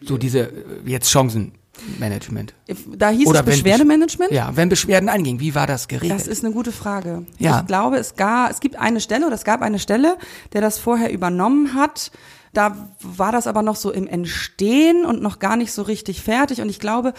So 0.00 0.18
diese 0.18 0.40
äh, 0.40 0.50
jetzt 0.86 1.10
Chancenmanagement. 1.10 2.54
da 2.96 3.10
hieß 3.10 3.26
Oder 3.26 3.40
es 3.40 3.46
wenn 3.46 3.52
Besch- 3.54 3.56
Beschwerdemanagement. 3.62 4.30
Ja, 4.32 4.52
wenn 4.54 4.68
Beschwerden 4.68 5.08
angingen, 5.08 5.40
wie 5.40 5.54
war 5.54 5.66
das 5.66 5.88
geregelt? 5.88 6.18
Das 6.20 6.26
ist 6.26 6.44
eine 6.44 6.52
gute 6.54 6.72
Frage. 6.72 7.24
Ja. 7.38 7.60
Ich 7.60 7.66
glaube, 7.66 7.96
es 7.96 8.16
gab, 8.16 8.50
es 8.50 8.60
gibt 8.60 8.76
eine 8.76 9.00
Stelle 9.00 9.26
oder 9.26 9.34
es 9.34 9.44
gab 9.44 9.62
eine 9.62 9.78
Stelle, 9.78 10.16
der 10.52 10.60
das 10.60 10.78
vorher 10.78 11.12
übernommen 11.12 11.74
hat. 11.74 12.10
Da 12.52 12.88
war 13.00 13.32
das 13.32 13.46
aber 13.48 13.62
noch 13.62 13.76
so 13.76 13.90
im 13.90 14.06
Entstehen 14.06 15.04
und 15.04 15.20
noch 15.22 15.38
gar 15.40 15.56
nicht 15.56 15.72
so 15.72 15.82
richtig 15.82 16.22
fertig. 16.22 16.60
Und 16.60 16.68
ich 16.68 16.78
glaube, 16.78 17.12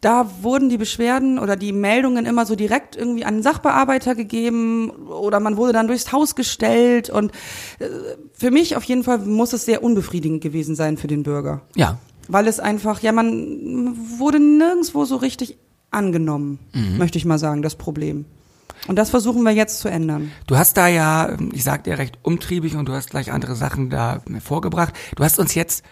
da 0.00 0.28
wurden 0.42 0.68
die 0.70 0.78
Beschwerden 0.78 1.38
oder 1.38 1.54
die 1.56 1.72
Meldungen 1.72 2.26
immer 2.26 2.44
so 2.46 2.56
direkt 2.56 2.96
irgendwie 2.96 3.24
an 3.24 3.34
den 3.34 3.42
Sachbearbeiter 3.44 4.14
gegeben 4.16 4.90
oder 4.90 5.38
man 5.38 5.56
wurde 5.56 5.72
dann 5.74 5.86
durchs 5.86 6.10
Haus 6.10 6.34
gestellt. 6.34 7.08
Und 7.10 7.30
äh, 7.78 7.86
für 8.32 8.50
mich 8.50 8.74
auf 8.76 8.82
jeden 8.84 9.04
Fall 9.04 9.18
muss 9.18 9.52
es 9.52 9.64
sehr 9.64 9.84
unbefriedigend 9.84 10.40
gewesen 10.42 10.74
sein 10.74 10.96
für 10.96 11.06
den 11.06 11.22
Bürger. 11.22 11.62
ja. 11.76 11.98
Weil 12.32 12.46
es 12.46 12.60
einfach, 12.60 13.00
ja, 13.00 13.12
man 13.12 13.96
wurde 14.18 14.38
nirgendwo 14.38 15.04
so 15.04 15.16
richtig 15.16 15.58
angenommen, 15.90 16.58
möchte 16.98 17.18
ich 17.18 17.24
mal 17.24 17.38
sagen, 17.38 17.62
das 17.62 17.74
Problem. 17.76 18.24
Und 18.86 18.96
das 18.96 19.10
versuchen 19.10 19.42
wir 19.42 19.50
jetzt 19.52 19.80
zu 19.80 19.88
ändern. 19.88 20.30
Du 20.46 20.56
hast 20.56 20.76
da 20.76 20.86
ja, 20.88 21.36
ich 21.52 21.64
sag 21.64 21.84
dir 21.84 21.98
recht 21.98 22.18
umtriebig 22.22 22.76
und 22.76 22.86
du 22.88 22.92
hast 22.92 23.10
gleich 23.10 23.30
andere 23.32 23.54
Sachen 23.56 23.90
da 23.90 24.22
vorgebracht. 24.42 24.94
Du 25.16 25.24
hast 25.24 25.38
uns 25.38 25.54
jetzt 25.54 25.84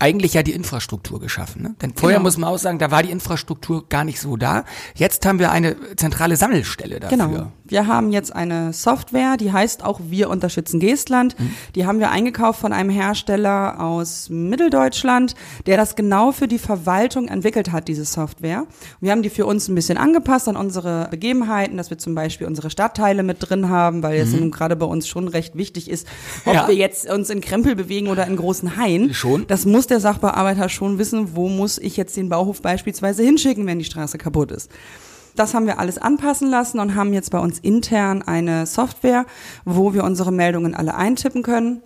eigentlich 0.00 0.34
ja 0.34 0.42
die 0.42 0.52
Infrastruktur 0.52 1.20
geschaffen. 1.20 1.62
Ne? 1.62 1.74
Denn 1.80 1.94
vorher 1.94 2.18
Genau. 2.18 2.26
muss 2.26 2.36
man 2.36 2.50
auch 2.50 2.58
sagen, 2.58 2.78
da 2.80 2.90
war 2.90 3.02
die 3.04 3.10
Infrastruktur 3.12 3.88
gar 3.88 4.04
nicht 4.04 4.20
so 4.20 4.36
da. 4.36 4.64
Jetzt 4.96 5.24
haben 5.24 5.38
wir 5.38 5.52
eine 5.52 5.76
zentrale 5.96 6.36
Sammelstelle 6.36 6.98
dafür. 6.98 7.16
Genau. 7.16 7.52
Wir 7.74 7.88
haben 7.88 8.12
jetzt 8.12 8.32
eine 8.32 8.72
Software, 8.72 9.36
die 9.36 9.50
heißt 9.50 9.84
auch 9.84 9.98
Wir 10.08 10.30
unterstützen 10.30 10.78
Geestland. 10.78 11.34
Die 11.74 11.86
haben 11.86 11.98
wir 11.98 12.12
eingekauft 12.12 12.60
von 12.60 12.72
einem 12.72 12.88
Hersteller 12.88 13.80
aus 13.80 14.28
Mitteldeutschland, 14.30 15.34
der 15.66 15.76
das 15.76 15.96
genau 15.96 16.30
für 16.30 16.46
die 16.46 16.58
Verwaltung 16.60 17.26
entwickelt 17.26 17.72
hat, 17.72 17.88
diese 17.88 18.04
Software. 18.04 18.68
Wir 19.00 19.10
haben 19.10 19.22
die 19.22 19.28
für 19.28 19.44
uns 19.44 19.66
ein 19.66 19.74
bisschen 19.74 19.98
angepasst 19.98 20.46
an 20.46 20.54
unsere 20.54 21.08
Begebenheiten, 21.10 21.76
dass 21.76 21.90
wir 21.90 21.98
zum 21.98 22.14
Beispiel 22.14 22.46
unsere 22.46 22.70
Stadtteile 22.70 23.24
mit 23.24 23.38
drin 23.40 23.68
haben, 23.68 24.04
weil 24.04 24.20
es 24.20 24.32
nun 24.32 24.52
gerade 24.52 24.76
bei 24.76 24.86
uns 24.86 25.08
schon 25.08 25.26
recht 25.26 25.56
wichtig 25.56 25.90
ist, 25.90 26.06
ob 26.44 26.54
Ja. 26.54 26.68
wir 26.68 26.76
jetzt 26.76 27.10
uns 27.10 27.28
in 27.28 27.40
Krempel 27.40 27.74
bewegen 27.74 28.06
oder 28.06 28.24
in 28.28 28.36
großen 28.36 28.76
Hain. 28.76 29.12
Schon. 29.12 29.48
Das 29.48 29.66
muss 29.66 29.88
der 29.88 29.98
Sachbearbeiter 29.98 30.68
schon 30.68 30.98
wissen, 30.98 31.34
wo 31.34 31.48
muss 31.48 31.78
ich 31.78 31.96
jetzt 31.96 32.16
den 32.16 32.28
Bauhof 32.28 32.62
beispielsweise 32.62 33.24
hinschicken, 33.24 33.66
wenn 33.66 33.80
die 33.80 33.84
Straße 33.84 34.16
kaputt 34.16 34.52
ist. 34.52 34.70
Das 35.36 35.54
haben 35.54 35.66
wir 35.66 35.78
alles 35.78 35.98
anpassen 35.98 36.48
lassen 36.48 36.78
und 36.78 36.94
haben 36.94 37.12
jetzt 37.12 37.30
bei 37.30 37.38
uns 37.38 37.58
intern 37.58 38.22
eine 38.22 38.66
Software, 38.66 39.26
wo 39.64 39.92
wir 39.92 40.04
unsere 40.04 40.32
Meldungen 40.32 40.74
alle 40.74 40.94
eintippen 40.94 41.42
können 41.42 41.82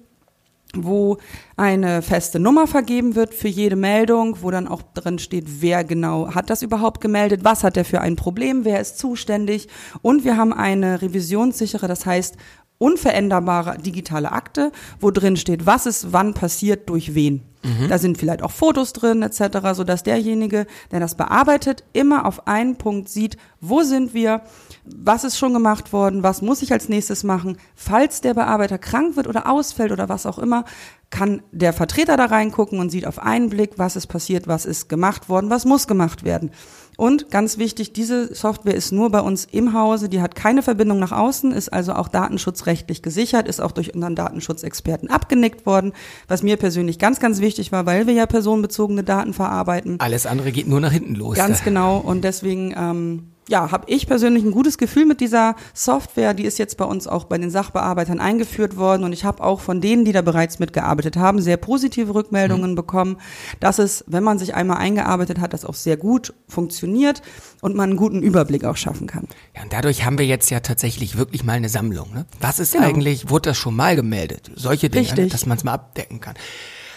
wo 0.75 1.17
eine 1.57 2.03
feste 2.03 2.39
Nummer 2.39 2.67
vergeben 2.67 3.15
wird 3.15 3.35
für 3.35 3.49
jede 3.49 3.77
Meldung, 3.77 4.43
wo 4.43 4.51
dann 4.51 4.69
auch 4.69 4.83
drin 4.95 5.19
steht, 5.19 5.63
wer 5.63 5.83
genau 5.83 6.35
hat 6.35 6.51
das 6.51 6.63
überhaupt 6.63 7.01
gemeldet, 7.01 7.43
was 7.43 7.65
hat 7.65 7.77
er 7.77 7.85
für 7.85 8.01
ein 8.01 8.17
Problem, 8.17 8.65
wer 8.65 8.81
ist 8.81 8.99
zuständig. 8.99 9.69
Und 10.03 10.25
wir 10.25 10.37
haben 10.37 10.53
eine 10.53 11.01
revisionssichere, 11.01 11.89
das 11.89 12.05
heißt 12.05 12.37
unveränderbare 12.79 13.79
digitale 13.79 14.33
Akte, 14.33 14.73
wo 15.01 15.11
drin 15.11 15.37
steht, 15.37 15.67
was 15.67 15.87
ist 15.87 16.13
wann 16.13 16.35
passiert, 16.35 16.89
durch 16.89 17.15
wen. 17.15 17.43
Da 17.89 17.99
sind 17.99 18.19
vielleicht 18.19 18.43
auch 18.43 18.53
Fotos 18.53 18.93
drin 18.93 19.23
etc., 19.23 19.59
sodass 19.75 20.05
derjenige, 20.05 20.67
der 20.93 21.01
das 21.01 21.17
bearbeitet, 21.17 21.85
immer 21.93 22.25
auf 22.25 22.47
einen 22.47 22.77
Punkt 22.77 23.09
sieht, 23.09 23.37
wo 23.61 23.83
sind 23.83 24.15
wir, 24.15 24.43
was 24.85 25.25
ist 25.25 25.37
schon 25.37 25.55
gemacht 25.55 25.93
worden, 25.93 26.23
was 26.23 26.41
muss 26.41 26.63
ich 26.63 26.73
als 26.73 26.89
nächstes 26.89 27.25
machen. 27.25 27.59
Falls 27.75 28.21
der 28.21 28.35
Bearbeiter 28.35 28.79
krank 28.79 29.17
wird 29.17 29.27
oder 29.27 29.51
ausfällt 29.51 29.91
oder 29.91 30.09
was 30.09 30.25
auch 30.25 30.39
immer, 30.39 30.65
kann 31.11 31.43
der 31.53 31.73
Vertreter 31.73 32.17
da 32.17 32.27
reingucken 32.27 32.79
und 32.79 32.91
sieht 32.91 33.07
auf 33.07 33.19
einen 33.19 33.49
Blick, 33.51 33.73
was 33.77 33.97
ist 33.97 34.07
passiert, 34.07 34.47
was 34.47 34.65
ist 34.65 34.89
gemacht 34.89 35.29
worden, 35.29 35.51
was 35.51 35.65
muss 35.65 35.87
gemacht 35.87 36.25
werden. 36.25 36.51
Und 36.99 37.31
ganz 37.31 37.59
wichtig, 37.59 37.93
diese 37.93 38.35
Software 38.35 38.75
ist 38.75 38.91
nur 38.91 39.11
bei 39.11 39.21
uns 39.21 39.47
im 39.53 39.73
Hause, 39.73 40.09
die 40.09 40.21
hat 40.21 40.35
keine 40.35 40.63
Verbindung 40.63 40.99
nach 40.99 41.13
außen, 41.13 41.53
ist 41.53 41.73
also 41.73 41.93
auch 41.93 42.09
datenschutzrechtlich 42.09 43.03
gesichert, 43.03 43.47
ist 43.47 43.61
auch 43.61 43.71
durch 43.71 43.95
unseren 43.95 44.17
Datenschutzexperten 44.17 45.09
abgenickt 45.09 45.65
worden, 45.65 45.93
was 46.27 46.43
mir 46.43 46.57
persönlich 46.57 46.99
ganz, 46.99 47.21
ganz 47.21 47.41
wichtig 47.41 47.71
war, 47.71 47.87
weil 47.87 48.09
wir 48.09 48.15
ja 48.15 48.27
personenbezogene 48.27 49.05
Daten 49.05 49.33
verarbeiten. 49.33 50.01
Alles 50.01 50.27
andere 50.27 50.51
geht 50.51 50.67
nur 50.67 50.81
nach 50.81 50.91
hinten 50.91 51.15
los. 51.15 51.37
Ganz 51.37 51.63
genau. 51.63 51.99
Und 51.99 52.25
deswegen, 52.25 52.75
ähm, 52.77 53.29
ja, 53.49 53.71
habe 53.71 53.85
ich 53.89 54.07
persönlich 54.07 54.45
ein 54.45 54.51
gutes 54.51 54.79
Gefühl 54.79 55.07
mit 55.07 55.21
dieser 55.21 55.57
Software. 55.75 56.35
Die 56.35 56.45
ist 56.45 56.59
jetzt 56.59 56.77
bei 56.77 56.85
uns 56.85 57.07
auch 57.07 57.25
bei 57.25 57.39
den 57.39 57.51
Sachbearbeitern 57.51 58.21
eingeführt 58.21 58.77
worden. 58.77 59.05
Und 59.05 59.13
ich 59.13 59.25
habe 59.25 59.43
auch 59.43 59.61
von 59.61 59.81
denen, 59.81 60.05
die 60.05 60.13
da 60.13 60.23
bereits 60.23 60.59
mitgearbeitet 60.59 61.17
haben, 61.17 61.41
sehr 61.41 61.57
positive 61.57 62.15
Rückmeldungen 62.15 62.75
bekommen, 62.75 63.19
dass 63.61 63.79
es, 63.79 64.05
wenn 64.07 64.23
man 64.23 64.39
sich 64.39 64.55
einmal 64.55 64.77
eingearbeitet 64.77 65.41
hat, 65.41 65.53
das 65.53 65.65
auch 65.65 65.75
sehr 65.75 65.97
gut 65.97 66.35
funktioniert 66.47 67.23
und 67.61 67.75
man 67.75 67.91
einen 67.91 67.99
guten 67.99 68.23
Überblick 68.23 68.65
auch 68.65 68.77
schaffen 68.77 69.07
kann. 69.07 69.27
Ja, 69.57 69.63
und 69.63 69.73
dadurch 69.73 70.05
haben 70.05 70.19
wir 70.19 70.27
jetzt 70.27 70.51
ja 70.51 70.61
tatsächlich 70.61 71.17
wirklich 71.17 71.43
mal 71.45 71.55
eine 71.55 71.69
Sammlung. 71.69 72.13
Ne? 72.13 72.27
Was 72.41 72.59
ist 72.59 72.73
Genau. 72.75 72.87
eigentlich, 72.87 73.31
wurde 73.31 73.51
das 73.51 73.57
schon 73.57 73.75
mal 73.75 73.97
gemeldet? 73.97 74.51
Solche 74.55 74.91
Dinge, 74.91 75.07
ne? 75.07 75.13
Richtig. 75.13 75.33
dass 75.33 75.47
man 75.47 75.57
es 75.57 75.65
mal 75.65 75.73
abdecken 75.73 76.21
kann. 76.21 76.35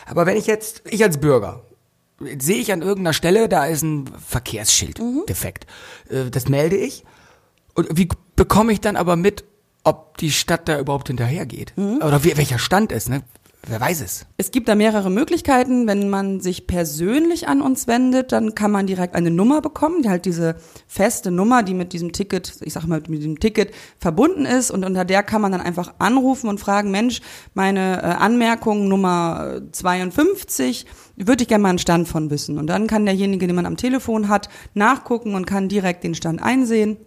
Aber 0.05 0.25
wenn 0.25 0.35
ich 0.35 0.47
jetzt, 0.47 0.81
ich 0.89 1.01
als 1.03 1.17
Bürger, 1.19 1.63
sehe 2.39 2.57
ich 2.57 2.71
an 2.71 2.81
irgendeiner 2.81 3.13
Stelle, 3.13 3.49
da 3.49 3.65
ist 3.65 3.81
ein 3.83 4.09
Verkehrsschild 4.25 4.99
Mhm. 4.99 5.23
defekt. 5.27 5.65
Äh, 6.09 6.29
Das 6.29 6.47
melde 6.49 6.77
ich. 6.77 7.03
Und 7.73 7.87
wie 7.97 8.09
bekomme 8.35 8.73
ich 8.73 8.81
dann 8.81 8.95
aber 8.95 9.15
mit, 9.15 9.43
ob 9.83 10.17
die 10.17 10.31
Stadt 10.31 10.67
da 10.67 10.79
überhaupt 10.79 11.07
hinterhergeht? 11.07 11.73
Mhm. 11.77 12.01
Oder 12.05 12.23
wie, 12.23 12.35
welcher 12.37 12.59
Stand 12.59 12.91
ist, 12.91 13.09
ne? 13.09 13.23
wer 13.67 13.79
weiß 13.79 14.01
es. 14.01 14.25
Es 14.37 14.49
gibt 14.49 14.67
da 14.69 14.73
mehrere 14.73 15.11
Möglichkeiten. 15.11 15.85
Wenn 15.85 16.09
man 16.09 16.39
sich 16.39 16.65
persönlich 16.65 17.47
an 17.47 17.61
uns 17.61 17.85
wendet, 17.85 18.31
dann 18.31 18.55
kann 18.55 18.71
man 18.71 18.87
direkt 18.87 19.13
eine 19.13 19.29
Nummer 19.29 19.61
bekommen, 19.61 20.01
die 20.01 20.09
halt 20.09 20.25
diese 20.25 20.55
feste 20.87 21.29
Nummer, 21.29 21.61
die 21.61 21.75
mit 21.75 21.93
diesem 21.93 22.11
Ticket, 22.11 22.55
ich 22.61 22.73
sag 22.73 22.87
mal, 22.87 23.03
mit 23.07 23.19
diesem 23.21 23.39
Ticket 23.39 23.71
verbunden 23.99 24.47
ist. 24.47 24.71
Und 24.71 24.83
unter 24.83 25.05
der 25.05 25.21
kann 25.21 25.41
man 25.43 25.51
dann 25.51 25.61
einfach 25.61 25.93
anrufen 25.99 26.49
und 26.49 26.59
fragen, 26.59 26.89
Mensch, 26.89 27.21
meine 27.53 28.01
äh, 28.01 28.05
Anmerkung 28.07 28.87
Nummer 28.87 29.61
52, 29.71 30.87
würde 31.27 31.43
ich 31.43 31.47
gerne 31.47 31.61
mal 31.63 31.69
einen 31.69 31.79
Stand 31.79 32.07
von 32.07 32.29
wissen. 32.29 32.57
Und 32.57 32.67
dann 32.67 32.87
kann 32.87 33.05
derjenige, 33.05 33.47
den 33.47 33.55
man 33.55 33.65
am 33.65 33.77
Telefon 33.77 34.27
hat, 34.29 34.49
nachgucken 34.73 35.35
und 35.35 35.45
kann 35.45 35.69
direkt 35.69 36.03
den 36.03 36.15
Stand 36.15 36.41
einsehen. 36.41 36.97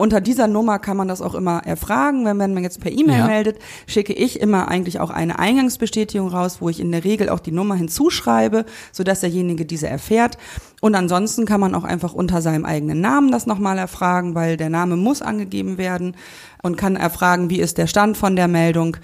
Unter 0.00 0.20
dieser 0.20 0.46
Nummer 0.46 0.78
kann 0.78 0.96
man 0.96 1.08
das 1.08 1.20
auch 1.20 1.34
immer 1.34 1.62
erfragen. 1.64 2.24
Wenn 2.24 2.36
man 2.36 2.62
jetzt 2.62 2.80
per 2.80 2.92
E-Mail 2.92 3.18
Ja. 3.18 3.26
meldet, 3.26 3.58
schicke 3.88 4.12
ich 4.12 4.40
immer 4.40 4.68
eigentlich 4.68 5.00
auch 5.00 5.10
eine 5.10 5.40
Eingangsbestätigung 5.40 6.28
raus, 6.28 6.58
wo 6.60 6.68
ich 6.68 6.78
in 6.78 6.92
der 6.92 7.02
Regel 7.02 7.28
auch 7.30 7.40
die 7.40 7.50
Nummer 7.50 7.74
hinzuschreibe, 7.74 8.64
sodass 8.92 9.20
derjenige 9.20 9.66
diese 9.66 9.88
erfährt. 9.88 10.38
Und 10.80 10.94
ansonsten 10.94 11.46
kann 11.46 11.60
man 11.60 11.74
auch 11.74 11.82
einfach 11.82 12.12
unter 12.12 12.42
seinem 12.42 12.64
eigenen 12.64 13.00
Namen 13.00 13.32
das 13.32 13.46
nochmal 13.46 13.76
erfragen, 13.76 14.36
weil 14.36 14.56
der 14.56 14.70
Name 14.70 14.94
muss 14.96 15.20
angegeben 15.20 15.78
werden 15.78 16.16
und 16.62 16.76
kann 16.76 16.94
erfragen, 16.94 17.50
wie 17.50 17.58
ist 17.58 17.76
der 17.76 17.88
Stand 17.88 18.16
von 18.16 18.36
der 18.36 18.46
Meldung. 18.46 18.98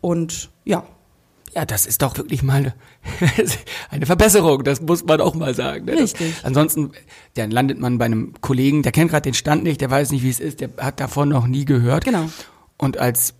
Und 0.00 0.50
ja, 0.64 0.82
Ja, 1.54 1.64
das 1.64 1.86
ist 1.86 2.02
doch 2.02 2.16
wirklich 2.16 2.42
mal 2.42 2.56
eine, 2.56 2.74
eine 3.90 4.06
Verbesserung, 4.06 4.64
das 4.64 4.80
muss 4.80 5.04
man 5.04 5.20
auch 5.20 5.34
mal 5.34 5.54
sagen. 5.54 5.86
Ne? 5.86 5.92
Richtig. 5.92 6.34
Das, 6.36 6.44
ansonsten, 6.44 6.92
dann 7.34 7.50
landet 7.50 7.78
man 7.78 7.98
bei 7.98 8.04
einem 8.04 8.34
Kollegen, 8.40 8.82
der 8.82 8.92
kennt 8.92 9.10
gerade 9.10 9.22
den 9.22 9.34
Stand 9.34 9.64
nicht, 9.64 9.80
der 9.80 9.90
weiß 9.90 10.10
nicht, 10.10 10.22
wie 10.22 10.30
es 10.30 10.40
ist, 10.40 10.60
der 10.60 10.70
hat 10.78 11.00
davon 11.00 11.28
noch 11.30 11.46
nie 11.46 11.64
gehört. 11.64 12.04
Genau. 12.04 12.28
Und 12.76 12.98
als 12.98 13.34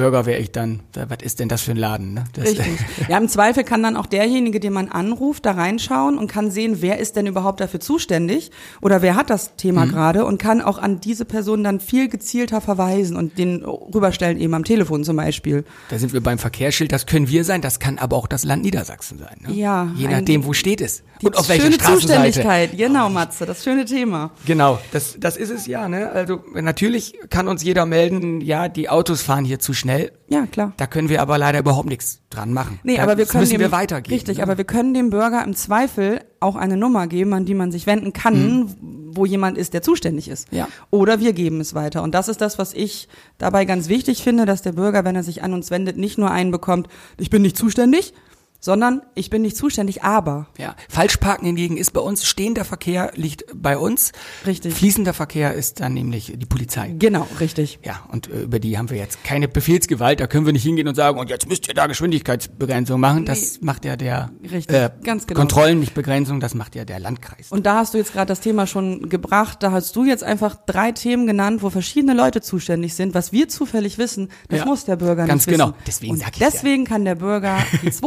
Bürger 0.00 0.26
wäre 0.26 0.40
ich 0.40 0.50
dann, 0.50 0.80
was 0.94 1.18
ist 1.22 1.40
denn 1.40 1.48
das 1.48 1.62
für 1.62 1.72
ein 1.72 1.76
Laden? 1.76 2.14
Ne? 2.14 2.24
Das, 2.32 2.44
Richtig. 2.48 2.66
Ja, 3.08 3.18
im 3.18 3.28
Zweifel 3.28 3.64
kann 3.64 3.82
dann 3.82 3.96
auch 3.96 4.06
derjenige, 4.06 4.60
den 4.60 4.72
man 4.72 4.88
anruft, 4.88 5.44
da 5.46 5.52
reinschauen 5.52 6.18
und 6.18 6.26
kann 6.30 6.50
sehen, 6.50 6.78
wer 6.80 6.98
ist 6.98 7.16
denn 7.16 7.26
überhaupt 7.26 7.60
dafür 7.60 7.80
zuständig 7.80 8.50
oder 8.80 9.02
wer 9.02 9.14
hat 9.16 9.30
das 9.30 9.56
Thema 9.56 9.84
Mhm. 9.86 9.90
gerade 9.90 10.24
und 10.24 10.38
kann 10.38 10.60
auch 10.60 10.78
an 10.78 11.00
diese 11.00 11.24
Person 11.24 11.64
dann 11.64 11.80
viel 11.80 12.08
gezielter 12.08 12.60
verweisen 12.60 13.16
und 13.16 13.38
den 13.38 13.64
rüberstellen, 13.64 14.38
eben 14.38 14.54
am 14.54 14.64
Telefon 14.64 15.04
zum 15.04 15.16
Beispiel. 15.16 15.64
Da 15.90 15.98
sind 15.98 16.12
wir 16.12 16.22
beim 16.22 16.38
Verkehrsschild, 16.38 16.92
das 16.92 17.06
können 17.06 17.28
wir 17.28 17.44
sein, 17.44 17.60
das 17.60 17.78
kann 17.80 17.98
aber 17.98 18.16
auch 18.16 18.26
das 18.26 18.44
Land 18.44 18.62
Niedersachsen 18.62 19.18
sein. 19.18 19.36
Ne? 19.46 19.52
Ja, 19.54 19.90
Je 19.96 20.08
nachdem, 20.08 20.44
wo 20.44 20.52
steht 20.52 20.80
es. 20.80 21.02
Und 21.22 21.36
auf 21.36 21.48
welcher 21.50 21.64
schöne 21.64 21.74
Straßenseite. 21.74 22.32
Zuständigkeit, 22.32 22.78
genau, 22.78 23.10
Matze, 23.10 23.44
das 23.44 23.62
schöne 23.62 23.84
Thema. 23.84 24.30
Genau, 24.46 24.78
das, 24.92 25.16
das 25.20 25.36
ist 25.36 25.50
es 25.50 25.66
ja. 25.66 25.86
Ne? 25.88 26.10
Also 26.10 26.40
natürlich 26.54 27.14
kann 27.28 27.46
uns 27.48 27.62
jeder 27.62 27.84
melden, 27.84 28.40
ja, 28.40 28.68
die 28.68 28.88
Autos 28.88 29.20
fahren 29.20 29.44
hier 29.44 29.58
zu 29.58 29.74
schnell. 29.74 29.89
Ja, 30.28 30.46
klar. 30.46 30.72
Da 30.76 30.86
können 30.86 31.08
wir 31.08 31.20
aber 31.22 31.38
leider 31.38 31.58
überhaupt 31.58 31.88
nichts 31.88 32.20
dran 32.30 32.52
machen. 32.52 32.78
Nee, 32.82 32.96
da 32.96 33.02
aber 33.02 33.18
wir 33.18 33.26
können 33.26 33.42
müssen 33.42 33.52
dem, 33.52 33.60
wir 33.60 33.72
weitergeben. 33.72 34.14
Richtig, 34.14 34.38
ne? 34.38 34.42
aber 34.42 34.58
wir 34.58 34.64
können 34.64 34.94
dem 34.94 35.10
Bürger 35.10 35.44
im 35.44 35.54
Zweifel 35.54 36.20
auch 36.38 36.56
eine 36.56 36.76
Nummer 36.76 37.06
geben, 37.06 37.32
an 37.34 37.44
die 37.44 37.54
man 37.54 37.72
sich 37.72 37.86
wenden 37.86 38.12
kann, 38.12 38.74
wo 38.80 39.26
jemand 39.26 39.58
ist, 39.58 39.74
der 39.74 39.82
zuständig 39.82 40.28
ist. 40.28 40.50
Mhm. 40.52 40.58
Ja. 40.58 40.68
Oder 40.90 41.20
wir 41.20 41.32
geben 41.32 41.60
es 41.60 41.74
weiter. 41.74 42.02
Und 42.02 42.14
das 42.14 42.28
ist 42.28 42.40
das, 42.40 42.58
was 42.58 42.72
ich 42.74 43.08
dabei 43.38 43.64
ganz 43.64 43.88
wichtig 43.88 44.22
finde, 44.22 44.46
dass 44.46 44.62
der 44.62 44.72
Bürger, 44.72 45.04
wenn 45.04 45.16
er 45.16 45.22
sich 45.22 45.42
an 45.42 45.52
uns 45.52 45.70
wendet, 45.70 45.96
nicht 45.96 46.18
nur 46.18 46.30
einen 46.30 46.50
bekommt, 46.50 46.88
ich 47.18 47.30
bin 47.30 47.42
nicht 47.42 47.56
zuständig, 47.56 48.14
sondern 48.60 49.02
ich 49.14 49.30
bin 49.30 49.42
nicht 49.42 49.56
zuständig, 49.56 50.02
aber. 50.02 50.46
Ja, 50.58 50.76
Falschparken 50.88 51.46
hingegen 51.46 51.76
ist 51.76 51.92
bei 51.92 52.00
uns, 52.00 52.24
stehender 52.26 52.64
Verkehr 52.64 53.12
liegt 53.14 53.44
bei 53.54 53.76
uns. 53.78 54.12
Richtig. 54.46 54.74
Fließender 54.74 55.14
Verkehr 55.14 55.54
ist 55.54 55.80
dann 55.80 55.94
nämlich 55.94 56.32
die 56.36 56.46
Polizei. 56.46 56.94
Genau, 56.98 57.26
richtig. 57.40 57.78
Ja, 57.84 58.00
und 58.12 58.28
äh, 58.28 58.42
über 58.42 58.58
die 58.60 58.78
haben 58.78 58.90
wir 58.90 58.98
jetzt 58.98 59.24
keine 59.24 59.48
Befehlsgewalt, 59.48 60.20
da 60.20 60.26
können 60.26 60.46
wir 60.46 60.52
nicht 60.52 60.62
hingehen 60.62 60.88
und 60.88 60.94
sagen, 60.94 61.18
und 61.18 61.30
jetzt 61.30 61.48
müsst 61.48 61.66
ihr 61.68 61.74
da 61.74 61.86
Geschwindigkeitsbegrenzung 61.86 63.00
machen. 63.00 63.24
Das 63.24 63.60
macht 63.60 63.84
ja 63.84 63.96
der 63.96 64.30
Richtig, 64.42 64.74
äh, 64.76 64.90
ganz 65.02 65.26
genau. 65.26 65.40
Kontrollen, 65.40 65.80
nicht 65.80 65.94
Begrenzung, 65.94 66.40
das 66.40 66.54
macht 66.54 66.74
ja 66.74 66.84
der 66.84 67.00
Landkreis. 67.00 67.50
Und 67.50 67.66
da 67.66 67.76
hast 67.76 67.94
du 67.94 67.98
jetzt 67.98 68.12
gerade 68.12 68.26
das 68.26 68.40
Thema 68.40 68.66
schon 68.66 69.08
gebracht. 69.08 69.62
Da 69.62 69.72
hast 69.72 69.96
du 69.96 70.04
jetzt 70.04 70.22
einfach 70.24 70.56
drei 70.66 70.92
Themen 70.92 71.26
genannt, 71.26 71.62
wo 71.62 71.70
verschiedene 71.70 72.14
Leute 72.14 72.40
zuständig 72.40 72.94
sind. 72.94 73.14
Was 73.14 73.32
wir 73.32 73.48
zufällig 73.48 73.98
wissen, 73.98 74.28
das 74.48 74.60
Ja, 74.60 74.64
muss 74.66 74.84
der 74.84 74.96
Bürger 74.96 75.26
ganz 75.26 75.46
nicht 75.46 75.54
genau. 75.54 75.68
wissen. 75.68 75.76
Deswegen 75.86 76.12
und 76.12 76.18
sag 76.18 76.28
ich's 76.30 76.40
ja. 76.40 76.50
Deswegen 76.50 76.84
kann 76.84 77.04
der 77.04 77.14
Bürger 77.14 77.58
die 77.82 77.90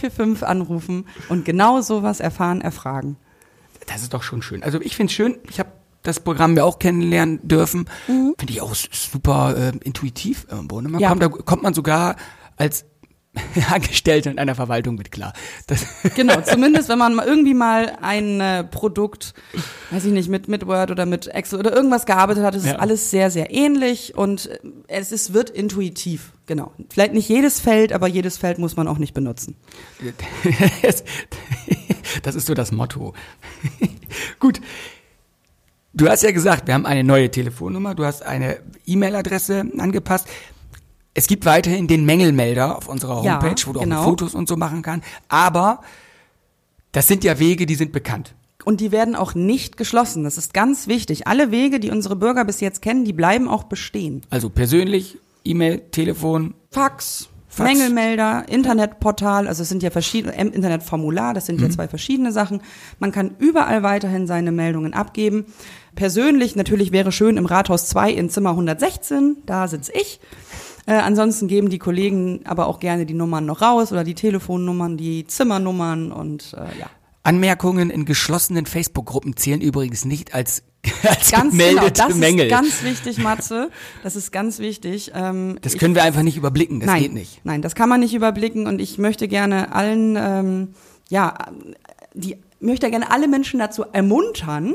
2345 0.00 0.46
anrufen 0.46 1.06
und 1.28 1.44
genau 1.44 1.80
sowas 1.80 2.20
erfahren, 2.20 2.60
erfragen. 2.60 3.16
Das 3.86 4.02
ist 4.02 4.14
doch 4.14 4.22
schon 4.22 4.42
schön. 4.42 4.62
Also 4.62 4.80
ich 4.80 4.96
finde 4.96 5.10
es 5.10 5.14
schön, 5.16 5.38
ich 5.48 5.58
habe 5.58 5.70
das 6.02 6.20
Programm 6.20 6.56
ja 6.56 6.64
auch 6.64 6.78
kennenlernen 6.78 7.40
dürfen. 7.46 7.86
Mhm. 8.08 8.34
Finde 8.38 8.52
ich 8.52 8.60
auch 8.62 8.74
super 8.74 9.54
äh, 9.56 9.72
intuitiv 9.84 10.46
irgendwo. 10.50 10.80
Ne? 10.80 10.88
Man 10.88 11.00
Ja. 11.00 11.08
kommt, 11.10 11.22
da 11.22 11.28
kommt 11.28 11.62
man 11.62 11.74
sogar 11.74 12.16
als 12.56 12.84
Angestellter 13.70 14.30
in 14.30 14.38
einer 14.38 14.56
Verwaltung 14.56 14.96
mit 14.96 15.12
klar. 15.12 15.32
Das, 15.68 15.86
Genau, 16.16 16.40
zumindest 16.40 16.88
wenn 16.88 16.98
man 16.98 17.14
mal 17.14 17.26
irgendwie 17.26 17.54
mal 17.54 17.96
ein 18.02 18.40
äh, 18.40 18.64
Produkt, 18.64 19.34
weiß 19.90 20.04
ich 20.04 20.12
nicht, 20.12 20.28
mit, 20.28 20.48
mit 20.48 20.66
Word 20.66 20.90
oder 20.90 21.06
mit 21.06 21.28
Excel 21.28 21.60
oder 21.60 21.72
irgendwas 21.72 22.06
gearbeitet 22.06 22.42
hat, 22.42 22.54
ist 22.56 22.66
Ja. 22.66 22.72
es 22.72 22.78
alles 22.78 23.10
sehr, 23.10 23.30
sehr 23.30 23.52
ähnlich 23.52 24.16
und 24.16 24.46
äh, 24.46 24.58
es 24.88 25.12
ist, 25.12 25.32
wird 25.32 25.50
intuitiv. 25.50 26.32
Genau. 26.46 26.72
Vielleicht 26.88 27.14
nicht 27.14 27.28
jedes 27.28 27.60
Feld, 27.60 27.92
aber 27.92 28.08
jedes 28.08 28.36
Feld 28.36 28.58
muss 28.58 28.76
man 28.76 28.88
auch 28.88 28.98
nicht 28.98 29.14
benutzen. 29.14 29.54
das 32.22 32.34
ist 32.34 32.46
so 32.46 32.54
das 32.54 32.72
Motto. 32.72 33.14
Gut. 34.40 34.60
Du 35.92 36.08
hast 36.08 36.22
ja 36.22 36.32
gesagt, 36.32 36.66
wir 36.66 36.74
haben 36.74 36.86
eine 36.86 37.04
neue 37.04 37.30
Telefonnummer, 37.30 37.94
du 37.94 38.04
hast 38.04 38.22
eine 38.24 38.58
E-Mail-Adresse 38.86 39.64
angepasst. 39.78 40.26
Es 41.14 41.26
gibt 41.26 41.44
weiterhin 41.44 41.86
den 41.88 42.04
Mängelmelder 42.04 42.76
auf 42.76 42.88
unserer 42.88 43.22
Ja, 43.24 43.42
Homepage, 43.42 43.62
wo 43.66 43.72
du 43.72 43.80
genau. 43.80 44.00
auch 44.00 44.04
Fotos 44.04 44.34
und 44.34 44.48
so 44.48 44.56
machen 44.56 44.82
kannst. 44.82 45.06
Aber 45.28 45.80
das 46.92 47.08
sind 47.08 47.24
ja 47.24 47.38
Wege, 47.38 47.66
die 47.66 47.74
sind 47.74 47.92
bekannt. 47.92 48.34
Und 48.64 48.80
die 48.80 48.92
werden 48.92 49.16
auch 49.16 49.34
nicht 49.34 49.76
geschlossen. 49.76 50.24
Das 50.24 50.36
ist 50.38 50.52
ganz 50.54 50.86
wichtig. 50.86 51.26
Alle 51.26 51.50
Wege, 51.50 51.80
die 51.80 51.90
unsere 51.90 52.16
Bürger 52.16 52.44
bis 52.44 52.60
jetzt 52.60 52.82
kennen, 52.82 53.04
die 53.04 53.12
bleiben 53.12 53.48
auch 53.48 53.64
bestehen. 53.64 54.22
Also 54.30 54.50
persönlich, 54.50 55.18
E-Mail, 55.44 55.80
Telefon. 55.90 56.54
Fax, 56.70 57.28
Fax. 57.48 57.68
Mängelmelder, 57.68 58.44
Internetportal, 58.48 59.48
also 59.48 59.62
es 59.62 59.68
sind 59.68 59.82
ja 59.82 59.90
verschiedene, 59.90 60.36
ähm, 60.36 60.52
Internetformular, 60.52 61.34
das 61.34 61.46
sind 61.46 61.60
ja 61.60 61.68
zwei 61.68 61.88
verschiedene 61.88 62.30
Sachen. 62.30 62.62
Man 63.00 63.10
kann 63.10 63.34
überall 63.40 63.82
weiterhin 63.82 64.28
seine 64.28 64.52
Meldungen 64.52 64.94
abgeben. 64.94 65.46
Persönlich 65.96 66.54
natürlich 66.54 66.92
wäre 66.92 67.10
schön 67.10 67.36
im 67.36 67.46
Rathaus 67.46 67.86
2 67.86 68.12
in 68.12 68.30
Zimmer 68.30 68.50
116, 68.50 69.38
da 69.46 69.66
sitze 69.66 69.90
ich. 69.94 70.20
Äh, 70.90 70.94
ansonsten 70.94 71.46
geben 71.46 71.70
die 71.70 71.78
Kollegen 71.78 72.40
aber 72.46 72.66
auch 72.66 72.80
gerne 72.80 73.06
die 73.06 73.14
Nummern 73.14 73.46
noch 73.46 73.62
raus 73.62 73.92
oder 73.92 74.02
die 74.02 74.14
Telefonnummern, 74.16 74.96
die 74.96 75.24
Zimmernummern 75.24 76.10
und 76.10 76.52
äh, 76.54 76.80
ja. 76.80 76.90
Anmerkungen 77.22 77.90
in 77.90 78.04
geschlossenen 78.06 78.66
Facebook-Gruppen 78.66 79.36
zählen 79.36 79.60
übrigens 79.60 80.04
nicht 80.04 80.34
als, 80.34 80.64
als 81.08 81.30
Ganz 81.30 81.52
genau, 81.52 81.64
gemeldete 81.68 81.92
das 82.08 82.14
Mängel. 82.16 82.46
ist 82.46 82.50
ganz 82.50 82.82
wichtig, 82.82 83.18
Matze. 83.18 83.70
Das 84.02 84.16
ist 84.16 84.32
ganz 84.32 84.58
wichtig. 84.58 85.12
Ähm, 85.14 85.58
das 85.62 85.74
ich- 85.74 85.78
können 85.80 85.94
wir 85.94 86.02
einfach 86.02 86.22
nicht 86.22 86.36
überblicken, 86.36 86.80
das 86.80 86.88
nein, 86.88 87.02
geht 87.02 87.12
nicht. 87.12 87.40
Nein, 87.44 87.62
das 87.62 87.76
kann 87.76 87.88
man 87.88 88.00
nicht 88.00 88.14
überblicken 88.14 88.66
und 88.66 88.80
ich 88.80 88.98
möchte 88.98 89.28
gerne 89.28 89.72
allen, 89.72 90.16
ähm, 90.18 90.68
ja, 91.08 91.34
die 92.14 92.36
möchte 92.60 92.90
gerne 92.90 93.10
alle 93.10 93.26
Menschen 93.28 93.58
dazu 93.58 93.84
ermuntern, 93.92 94.74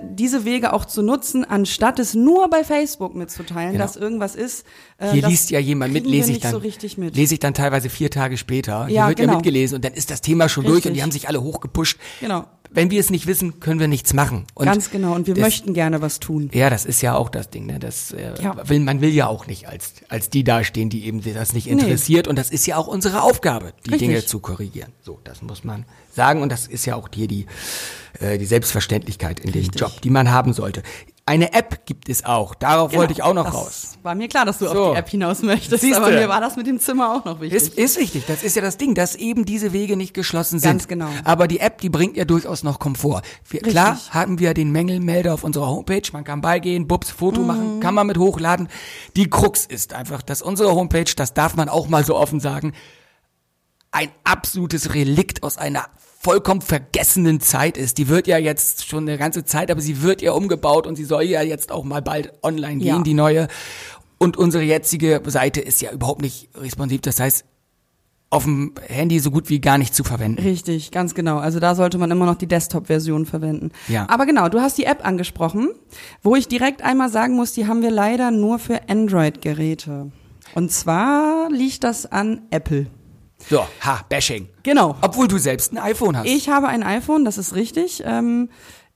diese 0.00 0.44
Wege 0.44 0.72
auch 0.72 0.84
zu 0.84 1.02
nutzen, 1.02 1.44
anstatt 1.44 1.98
es 1.98 2.14
nur 2.14 2.48
bei 2.48 2.64
Facebook 2.64 3.14
mitzuteilen, 3.14 3.72
Genau. 3.72 3.84
dass 3.84 3.96
irgendwas 3.96 4.34
ist. 4.36 4.64
äh, 4.98 5.10
Hier 5.10 5.26
liest 5.26 5.50
ja 5.50 5.58
jemand 5.58 5.92
mit, 5.92 6.06
lese 6.06 6.32
ich 6.32 6.40
dann, 6.40 6.52
so 6.52 6.58
richtig 6.58 6.96
mit. 6.98 7.16
lese 7.16 7.34
ich 7.34 7.40
dann 7.40 7.54
teilweise 7.54 7.88
vier 7.88 8.10
Tage 8.10 8.36
später. 8.36 8.86
Hier 8.86 8.94
Ja, 8.96 9.08
wird 9.08 9.18
genau. 9.18 9.32
ja 9.32 9.36
mitgelesen 9.38 9.76
und 9.76 9.84
dann 9.84 9.94
ist 9.94 10.10
das 10.10 10.20
Thema 10.20 10.48
schon 10.48 10.64
durch 10.64 10.72
und 10.72 10.76
Richtig. 10.78 10.94
die 10.94 11.02
haben 11.02 11.10
sich 11.12 11.28
alle 11.28 11.42
hochgepusht. 11.42 11.98
Genau. 12.20 12.44
Wenn 12.74 12.90
wir 12.90 12.98
es 13.00 13.08
nicht 13.08 13.26
wissen, 13.26 13.60
können 13.60 13.78
wir 13.80 13.88
nichts 13.88 14.12
machen. 14.12 14.46
Und 14.54 14.66
Ganz 14.66 14.90
genau. 14.90 15.14
Und 15.14 15.26
wir 15.26 15.34
das, 15.34 15.42
möchten 15.42 15.74
gerne 15.74 16.02
was 16.02 16.18
tun. 16.20 16.50
Ja, 16.52 16.70
das 16.70 16.84
ist 16.84 17.00
ja 17.02 17.14
auch 17.14 17.28
das 17.28 17.48
Ding. 17.48 17.66
Ne? 17.66 17.78
Das, 17.78 18.10
äh, 18.12 18.34
Ja. 18.42 18.68
will, 18.68 18.80
man 18.80 19.00
will 19.00 19.10
ja 19.10 19.28
auch 19.28 19.46
nicht 19.46 19.68
als, 19.68 19.94
als 20.08 20.28
die 20.28 20.42
dastehen, 20.44 20.90
die 20.90 21.06
eben 21.06 21.22
das 21.22 21.52
nicht 21.52 21.68
interessiert. 21.68 22.26
Und 22.28 22.36
das 22.36 22.50
ist 22.50 22.66
ja 22.66 22.76
auch 22.76 22.88
unsere 22.88 23.22
Aufgabe, 23.22 23.72
die 23.86 23.90
Richtig. 23.90 24.08
Dinge 24.08 24.26
zu 24.26 24.40
korrigieren. 24.40 24.92
So, 25.00 25.20
das 25.24 25.40
muss 25.40 25.62
man 25.64 25.84
sagen. 26.12 26.42
Und 26.42 26.50
das 26.50 26.66
ist 26.66 26.84
ja 26.84 26.96
auch 26.96 27.08
hier 27.14 27.28
die, 27.28 27.46
äh, 28.20 28.38
die 28.38 28.46
Selbstverständlichkeit 28.46 29.40
in 29.40 29.50
Richtig. 29.50 29.70
dem 29.70 29.78
Job, 29.78 30.00
die 30.02 30.10
man 30.10 30.30
haben 30.30 30.52
sollte. 30.52 30.82
Eine 31.26 31.54
App 31.54 31.86
gibt 31.86 32.10
es 32.10 32.26
auch. 32.26 32.54
Darauf 32.54 32.92
wollte 32.94 33.14
ich 33.14 33.22
auch 33.22 33.32
noch 33.32 33.46
Genau. 33.46 33.64
das 33.64 33.66
raus. 33.66 33.98
War 34.02 34.14
mir 34.14 34.28
klar, 34.28 34.44
dass 34.44 34.58
du 34.58 34.66
So. 34.66 34.72
auf 34.88 34.92
die 34.92 34.98
App 34.98 35.08
hinaus 35.08 35.40
möchtest, 35.40 35.80
Siehste. 35.80 35.96
aber 35.96 36.10
mir 36.10 36.28
war 36.28 36.38
das 36.42 36.56
mit 36.56 36.66
dem 36.66 36.78
Zimmer 36.78 37.14
auch 37.14 37.24
noch 37.24 37.40
wichtig. 37.40 37.62
Ist, 37.62 37.78
ist 37.78 37.96
richtig, 37.98 38.26
das 38.26 38.42
ist 38.42 38.56
ja 38.56 38.60
das 38.60 38.76
Ding, 38.76 38.94
dass 38.94 39.14
eben 39.14 39.46
diese 39.46 39.72
Wege 39.72 39.96
nicht 39.96 40.12
geschlossen 40.12 40.58
sind. 40.58 40.68
Ganz 40.70 40.86
genau. 40.86 41.08
Aber 41.24 41.48
die 41.48 41.60
App, 41.60 41.80
die 41.80 41.88
bringt 41.88 42.18
ja 42.18 42.26
durchaus 42.26 42.62
noch 42.62 42.78
Komfort. 42.78 43.22
Wir, 43.48 43.60
klar 43.62 43.98
haben 44.10 44.38
wir 44.38 44.52
den 44.52 44.70
Mängelmelder 44.70 45.32
auf 45.32 45.44
unserer 45.44 45.66
Homepage, 45.68 46.02
man 46.12 46.24
kann 46.24 46.42
beigehen, 46.42 46.86
Bubs, 46.88 47.10
Foto 47.10 47.40
Mhm. 47.40 47.46
machen, 47.46 47.80
kann 47.80 47.94
man 47.94 48.06
mit 48.06 48.18
hochladen. 48.18 48.68
Die 49.16 49.30
Krux 49.30 49.64
ist 49.64 49.94
einfach, 49.94 50.20
dass 50.20 50.42
unsere 50.42 50.74
Homepage, 50.74 51.10
das 51.16 51.32
darf 51.32 51.56
man 51.56 51.70
auch 51.70 51.88
mal 51.88 52.04
so 52.04 52.16
offen 52.16 52.38
sagen, 52.40 52.74
ein 53.92 54.10
absolutes 54.24 54.92
Relikt 54.92 55.42
aus 55.42 55.56
einer 55.56 55.86
vollkommen 56.24 56.62
vergessenen 56.62 57.38
Zeit 57.40 57.76
ist. 57.76 57.98
Die 57.98 58.08
wird 58.08 58.26
ja 58.26 58.38
jetzt 58.38 58.86
schon 58.88 59.06
eine 59.06 59.18
ganze 59.18 59.44
Zeit, 59.44 59.70
aber 59.70 59.82
sie 59.82 60.02
wird 60.02 60.22
ja 60.22 60.32
umgebaut 60.32 60.86
und 60.86 60.96
sie 60.96 61.04
soll 61.04 61.24
ja 61.24 61.42
jetzt 61.42 61.70
auch 61.70 61.84
mal 61.84 62.00
bald 62.02 62.32
online 62.42 62.78
gehen, 62.78 62.86
Ja. 62.86 63.02
die 63.02 63.12
neue. 63.14 63.46
Und 64.18 64.38
unsere 64.38 64.64
jetzige 64.64 65.20
Seite 65.26 65.60
ist 65.60 65.82
ja 65.82 65.92
überhaupt 65.92 66.22
nicht 66.22 66.48
responsiv. 66.56 67.02
Das 67.02 67.20
heißt, 67.20 67.44
auf 68.30 68.44
dem 68.44 68.72
Handy 68.88 69.20
so 69.20 69.30
gut 69.30 69.50
wie 69.50 69.60
gar 69.60 69.76
nicht 69.76 69.94
zu 69.94 70.02
verwenden. 70.02 70.42
Richtig, 70.42 70.90
ganz 70.90 71.14
genau. 71.14 71.36
Also 71.38 71.60
da 71.60 71.74
sollte 71.74 71.98
man 71.98 72.10
immer 72.10 72.24
noch 72.26 72.34
die 72.36 72.48
Desktop-Version 72.48 73.26
verwenden. 73.26 73.70
Ja. 73.86 74.06
Aber 74.08 74.24
genau, 74.26 74.48
du 74.48 74.60
hast 74.60 74.78
die 74.78 74.86
App 74.86 75.06
angesprochen, 75.06 75.70
wo 76.22 76.34
ich 76.34 76.48
direkt 76.48 76.82
einmal 76.82 77.10
sagen 77.10 77.36
muss, 77.36 77.52
die 77.52 77.66
haben 77.68 77.82
wir 77.82 77.90
leider 77.90 78.30
nur 78.30 78.58
für 78.58 78.88
Android-Geräte. 78.88 80.10
Und 80.54 80.72
zwar 80.72 81.50
liegt 81.50 81.84
das 81.84 82.06
an 82.10 82.42
Apple. 82.50 82.86
So, 83.48 83.66
ha, 83.80 84.04
Bashing. 84.08 84.48
Genau. 84.62 84.96
Obwohl 85.02 85.28
du 85.28 85.38
selbst 85.38 85.72
ein 85.72 85.78
iPhone 85.78 86.16
hast. 86.16 86.26
Ich 86.26 86.48
habe 86.48 86.68
ein 86.68 86.82
iPhone, 86.82 87.24
das 87.24 87.38
ist 87.38 87.54
richtig. 87.54 88.02
Ähm, 88.04 88.48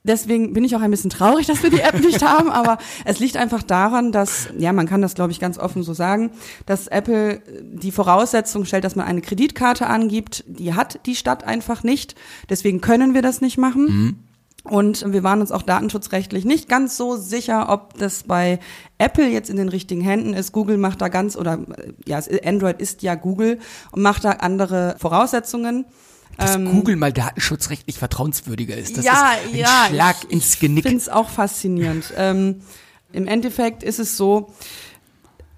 deswegen 0.04 0.52
bin 0.52 0.64
ich 0.64 0.74
auch 0.74 0.80
ein 0.80 0.90
bisschen 0.90 1.10
traurig, 1.10 1.46
dass 1.46 1.62
wir 1.62 1.70
die 1.70 1.80
App 1.80 2.00
nicht 2.00 2.22
haben, 2.22 2.50
aber 2.50 2.78
es 3.04 3.18
liegt 3.18 3.36
einfach 3.36 3.62
daran, 3.62 4.10
dass, 4.12 4.48
ja, 4.56 4.72
man 4.72 4.86
kann 4.86 5.02
das, 5.02 5.14
glaube 5.14 5.32
ich, 5.32 5.40
ganz 5.40 5.58
offen 5.58 5.82
so 5.82 5.92
sagen, 5.92 6.30
dass 6.66 6.86
Apple 6.86 7.42
die 7.62 7.92
Voraussetzung 7.92 8.64
stellt, 8.64 8.84
dass 8.84 8.96
man 8.96 9.06
eine 9.06 9.20
Kreditkarte 9.20 9.86
angibt. 9.86 10.44
Die 10.46 10.74
hat 10.74 11.00
die 11.06 11.14
Stadt 11.14 11.44
einfach 11.44 11.82
nicht. 11.82 12.14
Deswegen 12.48 12.80
können 12.80 13.14
wir 13.14 13.22
das 13.22 13.40
nicht 13.40 13.58
machen. 13.58 14.24
Und 14.68 15.12
wir 15.12 15.22
waren 15.22 15.40
uns 15.40 15.52
auch 15.52 15.62
datenschutzrechtlich 15.62 16.44
nicht 16.44 16.68
ganz 16.68 16.96
so 16.96 17.16
sicher, 17.16 17.68
ob 17.68 17.98
das 17.98 18.24
bei 18.24 18.58
Apple 18.98 19.28
jetzt 19.28 19.50
in 19.50 19.56
den 19.56 19.68
richtigen 19.68 20.00
Händen 20.00 20.34
ist. 20.34 20.52
Google 20.52 20.76
macht 20.76 21.00
da 21.00 21.08
ganz, 21.08 21.36
oder 21.36 21.54
äh, 21.54 21.92
ja, 22.06 22.20
Android 22.44 22.80
ist 22.80 23.02
ja 23.02 23.14
Google 23.14 23.58
und 23.92 24.02
macht 24.02 24.24
da 24.24 24.30
andere 24.32 24.96
Voraussetzungen. 24.98 25.86
dass 26.36 26.56
Ähm, 26.56 26.66
Google 26.66 26.96
mal 26.96 27.12
datenschutzrechtlich 27.12 27.98
vertrauenswürdiger 27.98 28.76
ist. 28.76 28.96
Das 28.96 29.04
ja, 29.04 29.32
ist 29.44 29.54
ein 29.54 29.58
ja, 29.58 29.86
Schlag 29.88 30.16
ich, 30.24 30.32
ins 30.32 30.58
Genick. 30.58 30.84
Ich 30.84 30.90
finde 30.90 31.02
es 31.02 31.08
auch 31.08 31.28
faszinierend. 31.28 32.12
ähm, 32.16 32.62
Im 33.12 33.26
Endeffekt 33.26 33.82
ist 33.82 33.98
es 33.98 34.16
so, 34.16 34.52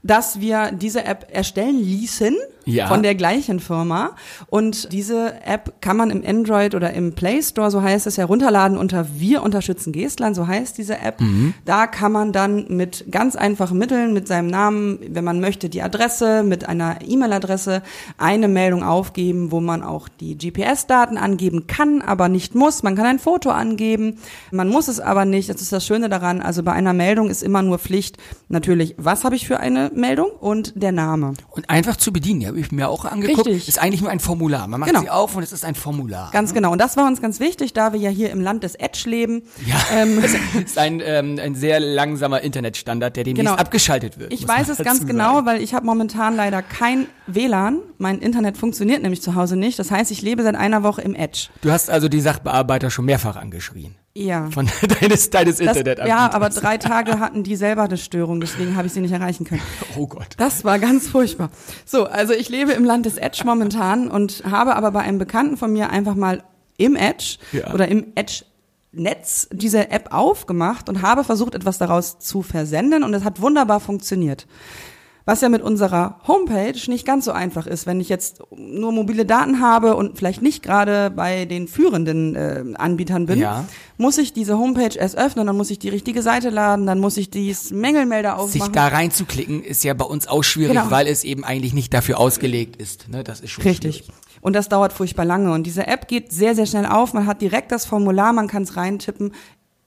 dass 0.03 0.41
wir 0.41 0.73
diese 0.73 1.05
App 1.05 1.29
erstellen 1.31 1.79
ließen 1.79 2.37
Ja. 2.71 2.87
von 2.87 3.03
der 3.03 3.15
gleichen 3.15 3.61
Firma 3.61 4.11
und 4.49 4.93
diese 4.93 5.35
App 5.45 5.81
kann 5.81 5.97
man 5.97 6.11
im 6.11 6.25
Android 6.27 6.75
oder 6.75 6.93
im 6.93 7.15
Play 7.15 7.43
Store, 7.43 7.71
so 7.71 7.83
heißt 7.83 8.07
es, 8.07 8.19
herunterladen 8.19 8.77
unter 8.79 9.07
Wir 9.19 9.43
unterstützen 9.43 9.93
Geestland, 9.93 10.37
so 10.37 10.47
heißt 10.47 10.79
diese 10.79 10.99
App. 10.99 11.21
Mhm. 11.21 11.55
Da 11.65 11.87
kann 11.87 12.13
man 12.13 12.33
dann 12.33 12.67
mit 12.69 13.07
ganz 13.11 13.37
einfachen 13.37 13.79
Mitteln, 13.79 14.13
mit 14.13 14.29
seinem 14.29 14.49
Namen, 14.49 14.99
wenn 15.09 15.25
man 15.25 15.41
möchte, 15.41 15.69
die 15.69 15.83
Adresse, 15.83 16.43
mit 16.43 16.69
einer 16.69 16.99
E-Mail-Adresse 17.07 17.83
eine 18.19 18.49
Meldung 18.49 18.83
aufgeben, 18.83 19.51
wo 19.51 19.61
man 19.61 19.83
auch 19.83 20.09
die 20.09 20.37
GPS-Daten 20.37 21.17
angeben 21.17 21.67
kann, 21.67 22.03
aber 22.03 22.29
nicht 22.29 22.55
muss. 22.55 22.83
Man 22.83 22.97
kann 22.97 23.07
ein 23.07 23.19
Foto 23.19 23.51
angeben, 23.51 24.19
man 24.51 24.69
muss 24.69 24.89
es 24.89 25.01
aber 25.01 25.25
nicht. 25.25 25.49
Das 25.49 25.61
ist 25.61 25.73
das 25.73 25.87
Schöne 25.87 26.09
daran. 26.09 26.41
Also 26.41 26.63
bei 26.63 26.73
einer 26.73 26.93
Meldung 26.93 27.31
ist 27.31 27.43
immer 27.43 27.63
nur 27.63 27.79
Pflicht, 27.79 28.19
natürlich, 28.49 28.95
was 28.99 29.25
habe 29.25 29.37
ich 29.37 29.47
für 29.47 29.61
eine 29.61 29.91
Meldung 29.95 30.31
und 30.31 30.73
der 30.77 30.93
Name. 30.93 31.35
Und 31.51 31.71
einfach 31.71 31.97
zu 31.97 32.13
bedienen, 32.13 32.41
die 32.41 32.60
habe 32.61 32.67
ich 32.67 32.73
mir 32.73 32.89
auch 32.89 33.05
angeguckt. 33.05 33.47
Richtig. 33.47 33.69
Ist 33.69 33.79
eigentlich 33.81 34.01
nur 34.03 34.11
ein 34.11 34.21
Formular. 34.21 34.67
Man 34.69 34.81
macht 34.81 34.91
Genau. 34.91 35.01
sie 35.03 35.11
auf 35.11 35.35
und 35.37 35.43
es 35.43 35.53
ist 35.53 35.65
ein 35.65 35.75
Formular. 35.75 36.31
Ganz 36.33 36.53
genau. 36.55 36.73
Und 36.73 36.79
das 36.81 36.97
war 36.97 37.07
uns 37.07 37.21
ganz 37.23 37.41
wichtig, 37.41 37.73
da 37.73 37.93
wir 37.93 38.01
ja 38.01 38.11
hier 38.11 38.31
im 38.31 38.41
Land 38.41 38.63
des 38.63 38.75
Edge 38.75 39.05
leben. 39.09 39.43
Ja, 39.67 39.77
Ähm, 39.95 40.21
das 40.23 40.33
ist 40.65 40.79
ein, 40.79 41.01
ähm, 41.05 41.39
ein 41.43 41.55
sehr 41.55 41.81
langsamer 41.81 42.41
Internetstandard, 42.43 43.17
der 43.17 43.25
demnächst 43.25 43.47
Genau. 43.51 43.59
abgeschaltet 43.61 44.19
wird. 44.19 44.33
Ich 44.33 44.47
weiß 44.47 44.69
es 44.69 44.79
ganz 44.79 44.99
sagen. 44.99 45.09
genau, 45.11 45.45
weil 45.47 45.63
ich 45.63 45.75
habe 45.75 45.87
momentan 45.87 46.37
leider 46.37 46.63
kein 46.63 47.07
WLAN. 47.27 47.79
Mein 47.99 48.19
Internet 48.19 48.57
funktioniert 48.59 49.03
nämlich 49.03 49.23
zu 49.23 49.35
Hause 49.35 49.57
nicht. 49.57 49.79
Das 49.79 49.91
heißt, 49.91 50.11
ich 50.11 50.23
lebe 50.23 50.43
seit 50.43 50.55
einer 50.55 50.83
Woche 50.83 51.01
im 51.03 51.15
Edge. 51.15 51.49
Du 51.63 51.71
hast 51.71 51.91
also 51.91 52.09
die 52.09 52.21
Sachbearbeiter 52.21 52.91
schon 52.91 53.05
mehrfach 53.07 53.37
angeschrien. 53.37 53.95
Ja. 54.15 54.51
Von 54.51 54.69
deines, 55.01 55.31
deines 55.31 55.59
Das, 55.59 55.79
ja, 56.07 56.33
aber 56.33 56.49
drei 56.49 56.79
Tage 56.79 57.21
hatten 57.21 57.45
die 57.45 57.55
selber 57.57 57.83
eine 57.85 57.97
Störung, 57.97 58.41
deswegen 58.41 58.77
habe 58.77 58.87
ich 58.89 58.93
sie 58.93 59.01
nicht 59.01 59.13
erreichen 59.13 59.45
können. 59.45 59.63
Oh 59.97 60.07
Gott. 60.07 60.29
Das 60.37 60.65
war 60.65 60.79
ganz 60.79 61.09
furchtbar. 61.09 61.51
So, 61.85 62.05
also 62.07 62.33
ich 62.33 62.49
lebe 62.49 62.73
im 62.73 62.85
Land 62.85 63.07
des 63.07 63.17
Edge 63.19 63.43
momentan 63.45 64.09
und 64.09 64.43
habe 64.49 64.77
aber 64.77 64.91
bei 64.93 65.01
einem 65.01 65.19
Bekannten 65.19 65.57
von 65.57 65.73
mir 65.73 65.91
einfach 65.91 66.15
mal 66.15 66.43
im 66.77 66.97
Edge 66.97 67.39
Ja. 67.53 67.73
oder 67.75 67.89
im 67.89 68.13
Edge 68.15 68.45
Netz 68.93 69.49
diese 69.53 69.91
App 69.91 70.09
aufgemacht 70.13 70.89
und 70.89 71.03
habe 71.03 71.23
versucht, 71.23 71.55
etwas 71.55 71.79
daraus 71.79 72.19
zu 72.19 72.43
versenden 72.43 73.05
und 73.05 73.15
es 73.15 73.23
hat 73.25 73.41
wunderbar 73.41 73.79
funktioniert. 73.79 74.47
Was 75.31 75.43
ja 75.43 75.49
mit 75.49 75.63
unserer 75.63 76.19
Homepage 76.27 76.75
nicht 76.89 77.07
ganz 77.07 77.25
so 77.25 77.31
einfach 77.31 77.69
ist, 77.69 77.87
wenn 77.87 78.01
ich 78.01 78.09
jetzt 78.09 78.43
nur 78.57 78.91
mobile 78.91 79.25
Daten 79.25 79.61
habe 79.61 79.95
und 79.95 80.19
vielleicht 80.19 80.43
nicht 80.43 80.61
gerade 80.61 81.09
bei 81.09 81.45
den 81.45 81.69
führenden 81.69 82.35
äh, 82.35 82.65
Anbietern 82.75 83.27
bin, 83.27 83.39
Ja. 83.39 83.65
muss 83.97 84.19
ich 84.19 84.33
diese 84.33 84.59
Homepage 84.59 84.99
erst 84.99 85.17
öffnen, 85.17 85.47
dann 85.47 85.57
muss 85.57 85.71
ich 85.71 85.79
die 85.79 85.89
richtige 85.89 86.23
Seite 86.23 86.51
laden, 86.51 86.85
dann 86.85 86.99
muss 86.99 87.17
ich 87.17 87.31
dieses 87.31 87.71
Mängelmelder 87.71 88.31
Sich 88.49 88.61
aufmachen. 88.61 88.73
da 88.73 88.89
reinzuklicken 88.89 89.63
ist 89.63 89.85
ja 89.85 89.95
bei 89.95 90.05
uns 90.05 90.27
auch 90.27 90.43
schwierig, 90.43 90.77
Genau. 90.77 90.91
weil 90.91 91.07
es 91.07 91.23
eben 91.23 91.45
eigentlich 91.45 91.75
nicht 91.75 91.95
dafür 91.95 92.19
ausgelegt 92.19 92.75
ist. 92.83 93.09
Ne? 93.09 93.23
Das 93.23 93.39
ist 93.41 93.51
schon 93.51 93.63
Richtig. 93.63 93.99
schwierig. 93.99 94.13
Und 94.41 94.57
das 94.57 94.69
dauert 94.69 94.93
furchtbar 94.93 95.27
lange. 95.27 95.53
Und 95.53 95.63
diese 95.65 95.87
App 95.87 96.09
geht 96.09 96.33
sehr, 96.33 96.57
sehr 96.57 96.67
schnell 96.67 96.87
auf. 96.87 97.13
Man 97.13 97.27
hat 97.27 97.41
direkt 97.41 97.71
das 97.71 97.87
Formular, 97.87 98.33
man 98.33 98.49
kann 98.49 98.65
es 98.65 98.77
reintippen. 98.77 99.33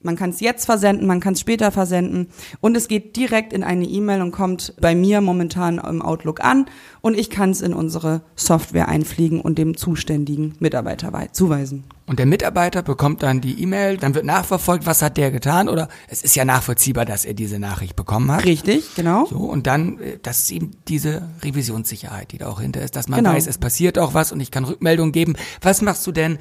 Man 0.04 0.16
kann 0.16 0.30
es 0.32 0.39
jetzt 0.39 0.66
versenden, 0.66 1.08
man 1.08 1.20
kann 1.20 1.34
es 1.34 1.39
später 1.39 1.72
versenden. 1.72 2.28
Und 2.62 2.76
es 2.78 2.88
geht 2.88 3.16
direkt 3.16 3.54
in 3.54 3.63
eine 3.63 3.86
E-Mail 3.86 4.22
und 4.22 4.32
kommt 4.32 4.74
bei 4.80 4.96
mir 4.96 5.22
momentan 5.22 5.78
im 5.80 6.02
Outlook 6.02 6.44
an. 6.44 6.66
Und 7.02 7.18
ich 7.18 7.30
kann 7.30 7.50
es 7.52 7.62
in 7.62 7.74
unsere 7.74 8.22
Software 8.36 8.88
einfliegen 8.88 9.42
und 9.42 9.58
dem 9.58 9.76
zuständigen 9.78 10.56
Mitarbeiter 10.60 11.12
wei- 11.13 11.28
zuweisen. 11.28 11.84
Und 12.06 12.20
der 12.20 12.26
Mitarbeiter 12.26 12.82
bekommt 12.84 13.24
dann 13.24 13.39
die 13.39 13.62
E-Mail, 13.63 13.96
dann 13.96 14.13
wird 14.13 14.26
nachverfolgt, 14.26 14.86
was 14.86 15.02
hat 15.02 15.16
der 15.16 15.32
getan 15.32 15.70
oder 15.70 15.88
es 16.10 16.22
ist 16.22 16.36
ja 16.36 16.44
nachvollziehbar, 16.44 17.06
dass 17.06 17.24
er 17.24 17.34
diese 17.34 17.60
Nachricht 17.60 17.96
bekommen 17.96 18.30
hat. 18.30 18.44
Richtig, 18.44 18.94
genau. 18.96 19.26
So, 19.26 19.38
und 19.38 19.68
dann, 19.68 20.00
äh, 20.02 20.18
das 20.22 20.42
ist 20.42 20.52
eben 20.52 20.72
diese 20.89 21.30
Revisionssicherheit, 21.44 22.34
die 22.34 22.39
da 22.39 22.48
auch 22.50 22.60
hinter 22.60 22.82
ist, 22.82 22.98
dass 22.98 23.08
man 23.08 23.20
Genau. 23.24 23.32
weiß, 23.36 23.48
es 23.48 23.58
passiert 23.58 23.98
auch 23.98 24.13
was 24.13 24.34
und 24.34 24.42
ich 24.42 24.52
kann 24.52 24.66
Rückmeldung 24.66 25.13
geben. 25.13 25.36
Was 25.62 25.82
machst 25.82 26.06
du 26.06 26.12
denn? 26.12 26.39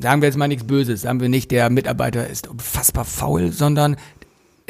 Sagen 0.00 0.22
wir 0.22 0.28
jetzt 0.28 0.36
mal 0.36 0.48
nichts 0.48 0.66
Böses, 0.66 1.02
sagen 1.02 1.20
wir 1.20 1.28
nicht, 1.28 1.50
der 1.50 1.70
Mitarbeiter 1.70 2.26
ist 2.28 2.46
unfassbar 2.46 3.04
faul, 3.04 3.52
sondern 3.52 3.96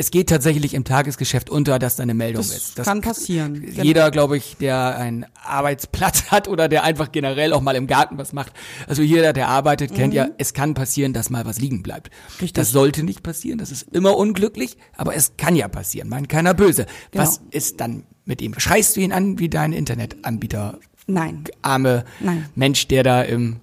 es 0.00 0.12
geht 0.12 0.28
tatsächlich 0.28 0.74
im 0.74 0.84
Tagesgeschäft 0.84 1.50
unter, 1.50 1.80
dass 1.80 1.96
da 1.96 2.04
eine 2.04 2.14
Meldung 2.14 2.42
Das 2.46 2.56
ist. 2.56 2.76
kann 2.84 3.00
passieren. 3.00 3.60
Genau. 3.62 3.82
Jeder, 3.82 4.12
glaube 4.12 4.36
ich, 4.36 4.56
der 4.58 4.96
einen 4.96 5.26
Arbeitsplatz 5.44 6.26
hat 6.30 6.46
oder 6.46 6.68
der 6.68 6.84
einfach 6.84 7.10
generell 7.10 7.52
auch 7.52 7.60
mal 7.60 7.74
im 7.74 7.88
Garten 7.88 8.16
was 8.16 8.32
macht. 8.32 8.52
Also 8.86 9.02
jeder, 9.02 9.32
der 9.32 9.48
arbeitet, 9.48 9.92
kennt 9.94 10.14
ja, 10.14 10.28
es 10.38 10.54
kann 10.54 10.74
passieren, 10.74 11.12
dass 11.14 11.30
mal 11.30 11.44
was 11.46 11.58
liegen 11.58 11.82
bleibt. 11.82 12.10
Mhm. 12.10 12.32
Richtig. 12.42 12.52
Das 12.52 12.70
sollte 12.70 13.02
nicht 13.02 13.24
passieren, 13.24 13.58
das 13.58 13.72
ist 13.72 13.88
immer 13.92 14.16
unglücklich, 14.16 14.76
aber 14.96 15.16
es 15.16 15.32
kann 15.36 15.56
ja 15.56 15.66
passieren, 15.66 16.08
meint 16.08 16.28
keiner 16.28 16.54
böse. 16.54 16.86
Was 17.12 17.38
Genau. 17.38 17.50
ist 17.50 17.80
dann 17.80 18.04
mit 18.24 18.40
ihm? 18.40 18.54
Schreist 18.58 18.94
du 18.94 19.00
ihn 19.00 19.12
an 19.12 19.40
wie 19.40 19.48
dein 19.48 19.72
Internetanbieter, 19.72 20.78
Nein. 21.08 21.42
arme 21.62 22.04
Nein. 22.20 22.48
Mensch, 22.54 22.86
der 22.86 23.02
da 23.02 23.22
im 23.22 23.56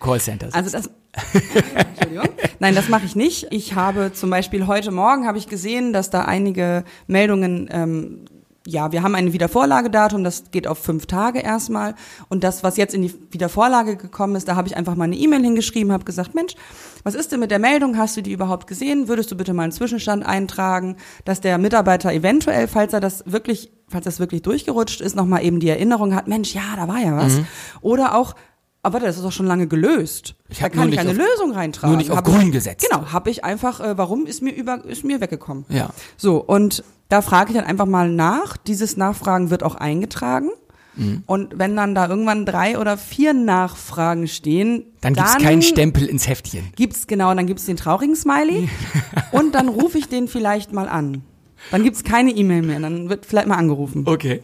Callcenter? 0.00 0.48
Also 0.52 0.70
das. 0.70 0.90
Entschuldigung. 1.74 2.28
Nein, 2.58 2.74
das 2.74 2.88
mache 2.88 3.04
ich 3.04 3.14
nicht. 3.14 3.48
Ich 3.50 3.74
habe 3.74 4.12
zum 4.12 4.30
Beispiel 4.30 4.66
heute 4.66 4.90
Morgen 4.90 5.26
habe 5.26 5.38
ich 5.38 5.48
gesehen, 5.48 5.92
dass 5.92 6.10
da 6.10 6.22
einige 6.22 6.84
Meldungen 7.06 7.68
ähm, 7.70 8.24
ja, 8.66 8.92
wir 8.92 9.02
haben 9.02 9.14
ein 9.14 9.32
Wiedervorlagedatum, 9.32 10.22
das 10.22 10.50
geht 10.50 10.66
auf 10.66 10.78
fünf 10.78 11.06
Tage 11.06 11.40
erstmal. 11.40 11.94
Und 12.28 12.44
das, 12.44 12.62
was 12.62 12.76
jetzt 12.76 12.94
in 12.94 13.02
die 13.02 13.14
Wiedervorlage 13.30 13.96
gekommen 13.96 14.36
ist, 14.36 14.48
da 14.48 14.56
habe 14.56 14.68
ich 14.68 14.76
einfach 14.76 14.96
mal 14.96 15.04
eine 15.04 15.16
E-Mail 15.16 15.42
hingeschrieben, 15.42 15.92
habe 15.92 16.04
gesagt, 16.04 16.34
Mensch, 16.34 16.54
was 17.02 17.14
ist 17.14 17.32
denn 17.32 17.40
mit 17.40 17.50
der 17.50 17.58
Meldung? 17.58 17.96
Hast 17.96 18.16
du 18.18 18.22
die 18.22 18.32
überhaupt 18.32 18.66
gesehen? 18.66 19.08
Würdest 19.08 19.30
du 19.30 19.36
bitte 19.36 19.54
mal 19.54 19.62
einen 19.62 19.72
Zwischenstand 19.72 20.26
eintragen, 20.26 20.96
dass 21.24 21.40
der 21.40 21.56
Mitarbeiter 21.56 22.12
eventuell, 22.12 22.68
falls 22.68 22.92
er 22.92 23.00
das 23.00 23.24
wirklich, 23.26 23.72
falls 23.88 24.04
das 24.04 24.20
wirklich 24.20 24.42
durchgerutscht 24.42 25.00
ist, 25.00 25.16
nochmal 25.16 25.42
eben 25.42 25.58
die 25.58 25.68
Erinnerung 25.68 26.14
hat, 26.14 26.28
Mensch, 26.28 26.54
ja, 26.54 26.76
da 26.76 26.86
war 26.86 26.98
ja 26.98 27.16
was. 27.16 27.40
Oder 27.80 28.14
auch, 28.14 28.34
aber 28.82 28.94
warte, 28.94 29.06
das 29.06 29.16
ist 29.16 29.24
doch 29.24 29.32
schon 29.32 29.46
lange 29.46 29.66
gelöst. 29.66 30.34
Ich 30.48 30.58
da 30.58 30.68
kann 30.68 30.90
ich 30.92 30.98
eine 30.98 31.10
auf- 31.10 31.16
Lösung 31.16 31.52
reintragen. 31.52 31.90
nur 31.90 31.98
nicht 31.98 32.10
auf 32.10 32.16
Hab 32.18 32.24
grün 32.24 32.46
ich, 32.46 32.52
gesetzt. 32.52 32.86
Genau, 32.90 33.06
habe 33.12 33.30
ich 33.30 33.44
einfach, 33.44 33.80
äh, 33.80 33.98
warum 33.98 34.26
ist 34.26 34.42
mir 34.42 34.52
über, 34.54 34.84
ist 34.84 35.04
mir 35.04 35.20
weggekommen. 35.20 35.64
Ja. 35.68 35.90
So, 36.16 36.36
und 36.38 36.82
da 37.08 37.20
frage 37.22 37.50
ich 37.50 37.56
dann 37.56 37.66
einfach 37.66 37.86
mal 37.86 38.08
nach. 38.10 38.56
Dieses 38.56 38.96
Nachfragen 38.96 39.50
wird 39.50 39.62
auch 39.62 39.74
eingetragen. 39.74 40.48
Mhm. 40.96 41.22
Und 41.26 41.58
wenn 41.58 41.76
dann 41.76 41.94
da 41.94 42.08
irgendwann 42.08 42.46
drei 42.46 42.78
oder 42.78 42.96
vier 42.96 43.32
Nachfragen 43.32 44.26
stehen, 44.28 44.84
Dann 45.02 45.14
gibt's 45.14 45.36
keinen 45.38 45.62
Stempel 45.62 46.06
ins 46.06 46.26
Heftchen. 46.28 46.72
Gibt's 46.74 47.06
genau, 47.06 47.32
dann 47.34 47.46
gibt's 47.46 47.66
den 47.66 47.76
traurigen 47.76 48.16
Smiley 48.16 48.68
und 49.32 49.54
dann 49.54 49.68
rufe 49.68 49.98
ich 49.98 50.08
den 50.08 50.26
vielleicht 50.26 50.72
mal 50.72 50.88
an. 50.88 51.22
Dann 51.70 51.84
gibt's 51.84 52.02
keine 52.02 52.30
E-Mail 52.30 52.62
mehr, 52.62 52.80
dann 52.80 53.08
wird 53.08 53.26
vielleicht 53.26 53.46
mal 53.46 53.56
angerufen. 53.56 54.04
Okay. 54.06 54.42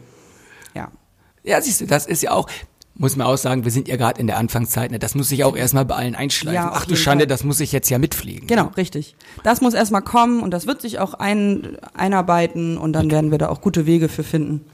Ja. 0.75 0.89
Ja, 1.43 1.61
siehst 1.61 1.81
du, 1.81 1.85
das 1.87 2.05
ist 2.05 2.21
ja 2.23 2.31
auch, 2.31 2.47
muss 2.97 3.15
man 3.15 3.27
auch 3.27 3.37
sagen, 3.37 3.63
wir 3.63 3.71
sind 3.71 3.87
ja 3.87 3.95
gerade 3.95 4.19
in 4.19 4.27
der 4.27 4.37
Anfangszeit, 4.37 4.91
ne? 4.91 4.99
das 4.99 5.15
muss 5.15 5.29
sich 5.29 5.43
auch 5.43 5.55
erstmal 5.55 5.85
bei 5.85 5.95
allen 5.95 6.15
einschleifen. 6.15 6.55
Ja, 6.55 6.71
Ach 6.73 6.85
du 6.85 6.95
Schande, 6.95 7.23
Fall. 7.23 7.27
das 7.27 7.43
muss 7.43 7.59
ich 7.59 7.71
jetzt 7.71 7.89
ja 7.89 7.99
mitpflegen. 7.99 8.47
Genau, 8.47 8.71
richtig. 8.77 9.15
Das 9.43 9.61
muss 9.61 9.73
erstmal 9.73 10.01
kommen 10.01 10.41
und 10.41 10.51
das 10.51 10.67
wird 10.67 10.81
sich 10.81 10.99
auch 10.99 11.13
ein, 11.13 11.77
einarbeiten 11.93 12.77
und 12.77 12.93
dann 12.93 13.11
werden 13.11 13.31
wir 13.31 13.37
da 13.37 13.49
auch 13.49 13.61
gute 13.61 13.85
Wege 13.85 14.09
für 14.09 14.23
finden. 14.23 14.65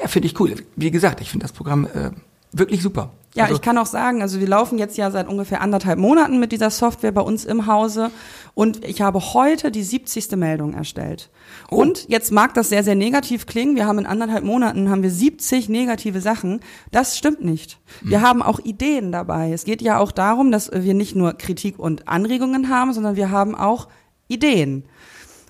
Ja, 0.00 0.08
finde 0.08 0.26
ich 0.26 0.40
cool. 0.40 0.56
Wie 0.76 0.90
gesagt, 0.90 1.20
ich 1.20 1.30
finde 1.30 1.44
das 1.44 1.52
Programm 1.52 1.86
äh, 1.86 2.10
wirklich 2.52 2.82
super. 2.82 3.10
Ja, 3.34 3.44
Also- 3.44 3.54
ich 3.56 3.62
kann 3.62 3.78
auch 3.78 3.86
sagen, 3.86 4.20
also 4.20 4.40
wir 4.40 4.46
laufen 4.46 4.76
jetzt 4.78 4.98
ja 4.98 5.10
seit 5.10 5.26
ungefähr 5.26 5.62
anderthalb 5.62 5.98
Monaten 5.98 6.38
mit 6.38 6.52
dieser 6.52 6.68
Software 6.68 7.12
bei 7.12 7.22
uns 7.22 7.46
im 7.46 7.66
Hause 7.66 8.10
und 8.52 8.84
ich 8.84 9.00
habe 9.00 9.20
heute 9.32 9.70
die 9.70 9.82
70. 9.82 10.36
Meldung 10.36 10.74
erstellt. 10.74 11.30
Oh. 11.70 11.76
Und 11.76 12.06
jetzt 12.10 12.30
mag 12.30 12.52
das 12.52 12.68
sehr, 12.68 12.84
sehr 12.84 12.94
negativ 12.94 13.46
klingen. 13.46 13.74
Wir 13.74 13.86
haben 13.86 13.98
in 14.00 14.04
anderthalb 14.06 14.44
Monaten 14.44 14.90
haben 14.90 15.02
wir 15.02 15.10
70 15.10 15.70
negative 15.70 16.20
Sachen. 16.20 16.60
Das 16.90 17.16
stimmt 17.16 17.42
nicht. 17.42 17.78
Wir 18.02 18.18
Hm. 18.18 18.26
haben 18.26 18.42
auch 18.42 18.60
Ideen 18.60 19.12
dabei. 19.12 19.50
Es 19.52 19.64
geht 19.64 19.80
ja 19.80 19.96
auch 19.98 20.12
darum, 20.12 20.50
dass 20.52 20.70
wir 20.70 20.92
nicht 20.92 21.16
nur 21.16 21.32
Kritik 21.32 21.78
und 21.78 22.08
Anregungen 22.08 22.68
haben, 22.68 22.92
sondern 22.92 23.16
wir 23.16 23.30
haben 23.30 23.54
auch 23.54 23.88
Ideen. 24.28 24.84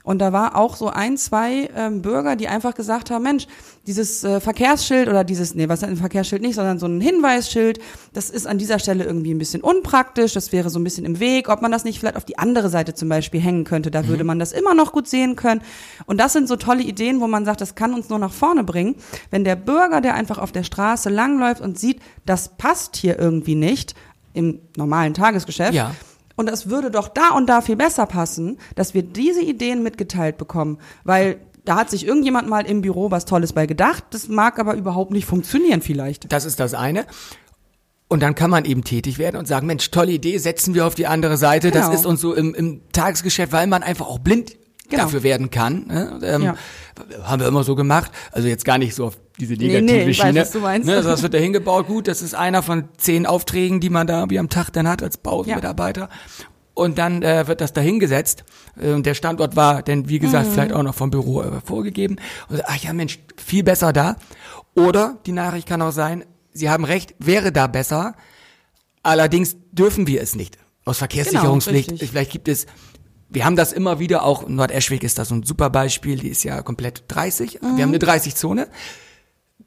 Und 0.04 0.18
da 0.18 0.32
war 0.32 0.56
auch 0.56 0.76
so 0.76 0.88
ein, 0.88 1.16
zwei 1.16 1.70
ähm, 1.76 2.02
Bürger, 2.02 2.36
die 2.36 2.48
einfach 2.48 2.74
gesagt 2.74 3.10
haben, 3.10 3.22
Mensch, 3.22 3.46
dieses 3.86 4.24
äh, 4.24 4.40
Verkehrsschild 4.40 5.08
oder 5.08 5.24
dieses, 5.24 5.54
nee, 5.54 5.68
was 5.68 5.82
ist 5.82 5.88
ein 5.88 5.96
Verkehrsschild 5.96 6.42
nicht, 6.42 6.54
sondern 6.54 6.78
so 6.78 6.86
ein 6.86 7.00
Hinweisschild, 7.00 7.78
das 8.12 8.30
ist 8.30 8.46
an 8.46 8.58
dieser 8.58 8.78
Stelle 8.78 9.04
irgendwie 9.04 9.32
ein 9.32 9.38
bisschen 9.38 9.62
unpraktisch, 9.62 10.32
das 10.34 10.52
wäre 10.52 10.70
so 10.70 10.78
ein 10.78 10.84
bisschen 10.84 11.04
im 11.04 11.20
Weg, 11.20 11.48
ob 11.48 11.62
man 11.62 11.70
das 11.72 11.84
nicht 11.84 11.98
vielleicht 11.98 12.16
auf 12.16 12.24
die 12.24 12.38
andere 12.38 12.68
Seite 12.68 12.94
zum 12.94 13.08
Beispiel 13.08 13.40
hängen 13.40 13.64
könnte, 13.64 13.90
da 13.90 14.06
würde 14.06 14.24
man 14.24 14.38
das 14.38 14.52
immer 14.52 14.74
noch 14.74 14.92
gut 14.92 15.08
sehen 15.08 15.36
können. 15.36 15.62
Und 16.06 16.18
das 16.18 16.32
sind 16.32 16.48
so 16.48 16.56
tolle 16.56 16.82
Ideen, 16.82 17.20
wo 17.20 17.26
man 17.26 17.44
sagt, 17.44 17.60
das 17.60 17.74
kann 17.74 17.94
uns 17.94 18.08
nur 18.08 18.18
nach 18.18 18.32
vorne 18.32 18.64
bringen. 18.64 18.96
Wenn 19.30 19.44
der 19.44 19.56
Bürger, 19.56 20.00
der 20.00 20.14
einfach 20.14 20.38
auf 20.38 20.52
der 20.52 20.64
Straße 20.64 21.08
langläuft 21.10 21.60
und 21.60 21.78
sieht, 21.78 22.00
das 22.26 22.56
passt 22.56 22.96
hier 22.96 23.18
irgendwie 23.18 23.54
nicht 23.54 23.94
im 24.34 24.60
normalen 24.76 25.14
Tagesgeschäft, 25.14 25.74
Ja. 25.74 25.94
Und 26.36 26.48
es 26.48 26.68
würde 26.68 26.90
doch 26.90 27.08
da 27.08 27.30
und 27.36 27.46
da 27.48 27.60
viel 27.60 27.76
besser 27.76 28.06
passen, 28.06 28.58
dass 28.74 28.94
wir 28.94 29.02
diese 29.02 29.42
Ideen 29.42 29.82
mitgeteilt 29.82 30.38
bekommen, 30.38 30.78
weil 31.04 31.38
da 31.64 31.76
hat 31.76 31.90
sich 31.90 32.06
irgendjemand 32.06 32.48
mal 32.48 32.66
im 32.66 32.80
Büro 32.80 33.10
was 33.10 33.24
Tolles 33.24 33.52
bei 33.52 33.66
gedacht, 33.66 34.04
das 34.10 34.28
mag 34.28 34.58
aber 34.58 34.74
überhaupt 34.74 35.12
nicht 35.12 35.26
funktionieren 35.26 35.80
vielleicht. 35.80 36.32
Das 36.32 36.44
ist 36.44 36.58
das 36.58 36.74
eine. 36.74 37.06
Und 38.08 38.20
dann 38.22 38.34
kann 38.34 38.50
man 38.50 38.64
eben 38.66 38.84
tätig 38.84 39.18
werden 39.18 39.36
und 39.36 39.46
sagen, 39.48 39.66
Mensch, 39.66 39.90
tolle 39.90 40.12
Idee, 40.12 40.36
setzen 40.38 40.74
wir 40.74 40.86
auf 40.86 40.94
die 40.94 41.06
andere 41.06 41.36
Seite. 41.38 41.70
Das 41.70 41.86
Genau. 41.86 41.94
ist 41.98 42.04
uns 42.04 42.20
so 42.20 42.34
im, 42.34 42.52
im 42.54 42.82
Tagesgeschäft, 42.92 43.52
weil 43.52 43.66
man 43.68 43.82
einfach 43.82 44.06
auch 44.06 44.18
blind 44.18 44.52
Genau. 44.90 45.04
dafür 45.04 45.22
werden 45.22 45.50
kann. 45.50 45.86
Ne? 45.86 46.18
Ähm, 46.22 46.42
Ja. 46.42 46.56
Haben 47.22 47.40
wir 47.40 47.48
immer 47.48 47.64
so 47.64 47.74
gemacht. 47.74 48.10
Also 48.32 48.48
jetzt 48.48 48.66
gar 48.66 48.76
nicht 48.76 48.94
so 48.94 49.06
auf 49.06 49.16
diese 49.46 49.54
Nee, 49.66 49.80
negative 49.80 49.98
nee, 50.04 50.06
weiß, 50.08 50.16
Schiene. 50.16 50.40
was 50.40 50.50
du 50.52 50.58
meinst. 50.60 50.86
Ne, 50.88 51.02
das 51.02 51.22
wird 51.22 51.34
da 51.34 51.38
hingebaut. 51.38 51.86
Gut, 51.86 52.08
das 52.08 52.22
ist 52.22 52.34
einer 52.34 52.62
von 52.62 52.88
zehn 52.96 53.26
Aufträgen, 53.26 53.80
die 53.80 53.90
man 53.90 54.06
da 54.06 54.28
wie 54.30 54.38
am 54.38 54.48
Tag 54.48 54.70
dann 54.72 54.88
hat 54.88 55.02
als 55.02 55.16
Baumitarbeiter. 55.18 56.08
Und 56.74 56.96
dann 56.98 57.22
äh, 57.22 57.46
wird 57.48 57.60
das 57.60 57.72
da 57.74 57.80
hingesetzt. 57.82 58.44
Äh, 58.80 58.92
Und 58.92 59.04
der 59.04 59.14
Standort 59.14 59.56
war, 59.56 59.82
denn 59.82 60.08
wie 60.08 60.18
gesagt, 60.18 60.48
Mhm. 60.48 60.52
vielleicht 60.52 60.72
auch 60.72 60.82
noch 60.82 60.94
vom 60.94 61.10
Büro 61.10 61.42
äh, 61.42 61.60
vorgegeben. 61.64 62.16
Und 62.48 62.56
so, 62.56 62.62
ach 62.66 62.76
ja, 62.76 62.92
Mensch, 62.94 63.18
viel 63.36 63.62
besser 63.62 63.92
da. 63.92 64.16
Oder 64.74 65.18
die 65.26 65.32
Nachricht 65.32 65.68
kann 65.68 65.82
auch 65.82 65.92
sein, 65.92 66.24
Sie 66.54 66.68
haben 66.70 66.84
recht, 66.84 67.14
wäre 67.18 67.52
da 67.52 67.66
besser. 67.66 68.14
Allerdings 69.02 69.56
dürfen 69.72 70.06
wir 70.06 70.22
es 70.22 70.34
nicht. 70.36 70.58
Aus 70.84 70.98
Verkehrssicherungspflicht. 70.98 71.88
Genau. 71.90 72.04
Vielleicht 72.10 72.30
gibt 72.32 72.48
es, 72.48 72.66
wir 73.28 73.44
haben 73.44 73.56
das 73.56 73.72
immer 73.72 73.98
wieder, 73.98 74.24
auch 74.24 74.48
Nordeschweg 74.48 75.02
ist 75.02 75.18
da 75.18 75.24
so 75.24 75.34
ein 75.34 75.42
super 75.44 75.70
Beispiel, 75.70 76.18
die 76.18 76.28
ist 76.28 76.44
ja 76.44 76.60
komplett 76.62 77.04
30. 77.08 77.60
Wir 77.62 77.68
haben 77.84 77.94
eine 77.94 77.98
30-Zone. 77.98 78.68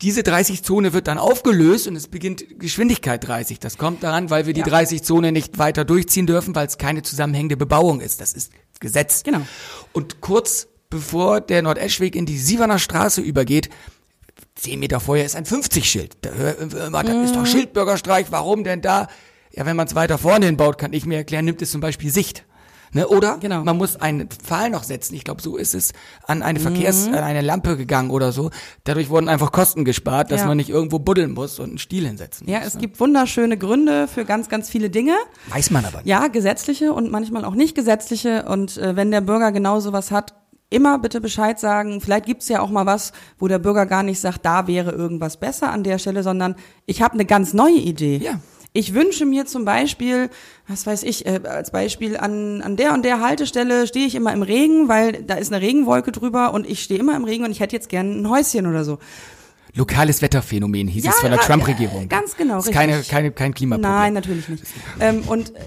Diese 0.01 0.21
30-Zone 0.21 0.93
wird 0.93 1.07
dann 1.07 1.17
aufgelöst 1.17 1.87
und 1.87 1.95
es 1.95 2.07
beginnt 2.07 2.59
Geschwindigkeit 2.59 3.25
30. 3.25 3.59
Das 3.59 3.77
kommt 3.77 4.03
daran, 4.03 4.29
weil 4.29 4.45
wir 4.45 4.53
die 4.53 4.61
Ja. 4.61 4.67
30-Zone 4.67 5.31
nicht 5.31 5.57
weiter 5.57 5.85
durchziehen 5.85 6.27
dürfen, 6.27 6.53
weil 6.55 6.67
es 6.67 6.77
keine 6.77 7.01
zusammenhängende 7.01 7.55
Bebauung 7.57 8.01
ist. 8.01 8.19
Das 8.19 8.33
ist 8.33 8.51
Gesetz. 8.79 9.23
Genau. 9.23 9.41
Und 9.93 10.21
kurz 10.21 10.67
bevor 10.89 11.41
der 11.41 11.61
Nordeschweg 11.61 12.15
in 12.15 12.25
die 12.25 12.37
Sieverner 12.37 12.79
Straße 12.79 13.21
übergeht, 13.21 13.69
zehn 14.55 14.79
Meter 14.79 14.99
vorher 14.99 15.25
ist 15.25 15.35
ein 15.35 15.45
50-Schild. 15.45 16.17
Da 16.21 16.31
das 16.31 17.25
ist 17.25 17.35
doch 17.35 17.45
Schildbürgerstreich, 17.45 18.27
warum 18.31 18.63
denn 18.63 18.81
da? 18.81 19.07
Ja, 19.51 19.65
wenn 19.65 19.75
man 19.75 19.87
es 19.87 19.95
weiter 19.95 20.17
vorne 20.17 20.45
hinbaut, 20.47 20.77
kann 20.77 20.93
ich 20.93 21.05
mir 21.05 21.15
erklären, 21.17 21.45
nimmt 21.45 21.61
es 21.61 21.71
zum 21.71 21.81
Beispiel 21.81 22.11
Sicht. 22.11 22.43
Ne? 22.95 23.07
Oder 23.09 23.37
Genau. 23.41 23.63
man 23.63 23.75
muss 23.77 23.97
einen 23.97 24.29
Pfahl 24.29 24.69
noch 24.69 24.83
setzen. 24.83 25.15
Ich 25.15 25.25
glaube, 25.25 25.41
so 25.41 25.57
ist 25.57 25.75
es 25.75 25.91
an 26.25 26.41
eine 26.41 26.59
Verkehrs-, 26.61 27.07
an 27.07 27.13
eine 27.15 27.41
Lampe 27.41 27.75
gegangen 27.75 28.09
oder 28.09 28.31
so. 28.31 28.51
Dadurch 28.85 29.09
wurden 29.09 29.27
einfach 29.27 29.51
Kosten 29.51 29.83
gespart, 29.83 30.31
dass 30.31 30.41
Ja. 30.41 30.47
man 30.47 30.55
nicht 30.55 30.69
irgendwo 30.69 30.97
buddeln 30.99 31.33
muss 31.33 31.59
und 31.59 31.69
einen 31.69 31.77
Stiel 31.77 32.07
hinsetzen 32.07 32.47
Ja, 32.47 32.59
muss. 32.59 32.67
es 32.69 32.73
ne? 32.75 32.79
gibt 32.81 32.99
wunderschöne 33.01 33.57
Gründe 33.57 34.07
für 34.07 34.23
ganz, 34.23 34.47
ganz 34.47 34.69
viele 34.69 34.89
Dinge. 34.89 35.13
Weiß 35.49 35.71
man 35.71 35.83
aber 35.85 35.97
nicht. 35.97 36.07
Ja, 36.07 36.27
gesetzliche 36.29 36.93
und 36.93 37.11
manchmal 37.11 37.43
auch 37.43 37.55
nicht 37.55 37.75
gesetzliche. 37.75 38.45
Und 38.47 38.77
äh, 38.77 38.95
wenn 38.95 39.11
der 39.11 39.21
Bürger 39.21 39.51
genau 39.51 39.81
sowas 39.81 40.09
hat, 40.11 40.33
immer 40.69 40.97
bitte 40.97 41.21
Bescheid 41.21 41.59
sagen. 41.59 42.01
Vielleicht 42.01 42.25
gibt's 42.25 42.47
ja 42.49 42.61
auch 42.61 42.69
mal 42.69 42.85
was, 42.85 43.11
wo 43.37 43.47
der 43.47 43.59
Bürger 43.59 43.85
gar 43.85 44.03
nicht 44.03 44.19
sagt, 44.19 44.45
da 44.45 44.67
wäre 44.67 44.91
irgendwas 44.91 45.37
besser 45.37 45.71
an 45.71 45.83
der 45.83 45.99
Stelle, 45.99 46.23
sondern 46.23 46.55
ich 46.85 47.01
habe 47.01 47.13
eine 47.13 47.25
ganz 47.25 47.53
neue 47.53 47.75
Idee. 47.77 48.17
Ja. 48.23 48.39
Ich 48.77 48.93
wünsche 48.93 49.25
mir 49.25 49.45
zum 49.45 49.63
Beispiel, 49.63 50.29
was 50.67 50.85
weiß 50.85 51.03
ich, 51.03 51.25
äh, 51.25 51.39
als 51.45 51.71
Beispiel 51.71 52.17
an, 52.17 52.61
an 52.61 52.75
der 52.75 52.93
und 52.93 53.05
der 53.05 53.21
Haltestelle 53.21 53.87
stehe 53.87 54.05
ich 54.05 54.15
immer 54.15 54.33
im 54.33 54.41
Regen, 54.41 54.89
weil 54.89 55.23
da 55.23 55.35
ist 55.35 55.53
eine 55.53 55.61
Regenwolke 55.65 56.11
drüber 56.11 56.53
und 56.53 56.69
ich 56.69 56.83
stehe 56.83 56.99
immer 56.99 57.15
im 57.15 57.23
Regen 57.23 57.45
und 57.45 57.51
ich 57.51 57.61
hätte 57.61 57.73
jetzt 57.73 57.87
gern 57.87 58.21
ein 58.21 58.29
Häuschen 58.29 58.67
oder 58.67 58.83
so. 58.83 58.99
Lokales 59.75 60.21
Wetterphänomen 60.21 60.89
hieß 60.89 61.05
Ja, 61.05 61.11
es 61.11 61.21
von 61.21 61.31
der 61.31 61.39
Trump-Regierung. 61.39 62.09
ganz 62.09 62.35
genau, 62.35 62.55
Das 62.55 62.65
ist 62.65 62.73
keine, 62.73 62.93
richtig. 62.97 63.09
keine, 63.11 63.31
kein 63.31 63.53
Klimaproblem. 63.53 63.91
Nein, 63.93 64.13
natürlich 64.13 64.49
nicht. 64.49 64.63
Ähm, 64.99 65.21
und 65.29 65.55
äh, 65.55 65.59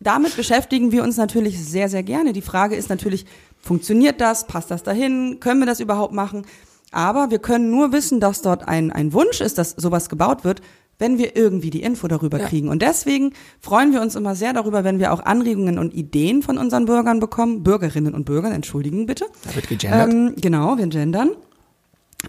damit 0.00 0.36
beschäftigen 0.36 0.92
wir 0.92 1.02
uns 1.02 1.18
natürlich 1.18 1.62
sehr, 1.62 1.90
sehr 1.90 2.02
gerne. 2.02 2.32
Die 2.32 2.40
Frage 2.40 2.76
ist 2.76 2.88
natürlich, 2.88 3.26
funktioniert 3.60 4.22
das? 4.22 4.46
Passt 4.46 4.70
das 4.70 4.82
dahin? 4.82 5.36
Können 5.40 5.60
wir 5.60 5.66
das 5.66 5.80
überhaupt 5.80 6.14
machen? 6.14 6.46
Aber 6.92 7.30
wir 7.30 7.40
können 7.40 7.70
nur 7.70 7.92
wissen, 7.92 8.20
dass 8.20 8.40
dort 8.40 8.66
ein, 8.66 8.90
ein 8.90 9.12
Wunsch 9.12 9.42
ist, 9.42 9.58
dass 9.58 9.72
sowas 9.72 10.08
gebaut 10.08 10.44
wird, 10.44 10.62
wenn 10.98 11.18
wir 11.18 11.36
irgendwie 11.36 11.70
die 11.70 11.82
Info 11.82 12.08
darüber 12.08 12.38
Ja. 12.40 12.46
kriegen. 12.46 12.68
Und 12.68 12.82
deswegen 12.82 13.32
freuen 13.60 13.92
wir 13.92 14.00
uns 14.00 14.14
immer 14.14 14.34
sehr 14.34 14.52
darüber, 14.52 14.84
wenn 14.84 14.98
wir 14.98 15.12
auch 15.12 15.20
Anregungen 15.24 15.78
und 15.78 15.94
Ideen 15.94 16.42
von 16.42 16.56
unseren 16.58 16.86
Bürgern 16.86 17.20
bekommen. 17.20 17.62
Bürgerinnen 17.62 18.14
und 18.14 18.24
Bürgern, 18.24 18.52
entschuldigen 18.52 19.06
bitte. 19.06 19.26
Da 19.44 19.54
wird 19.54 19.68
gegendert. 19.68 20.12
Ähm, 20.12 20.34
genau, 20.40 20.78
wir 20.78 20.86
gendern. 20.86 21.30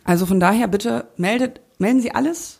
Also 0.04 0.26
von 0.26 0.40
daher 0.40 0.68
bitte 0.68 1.08
meldet, 1.18 1.62
melden 1.80 2.02
Sie 2.02 2.12
alles, 2.12 2.60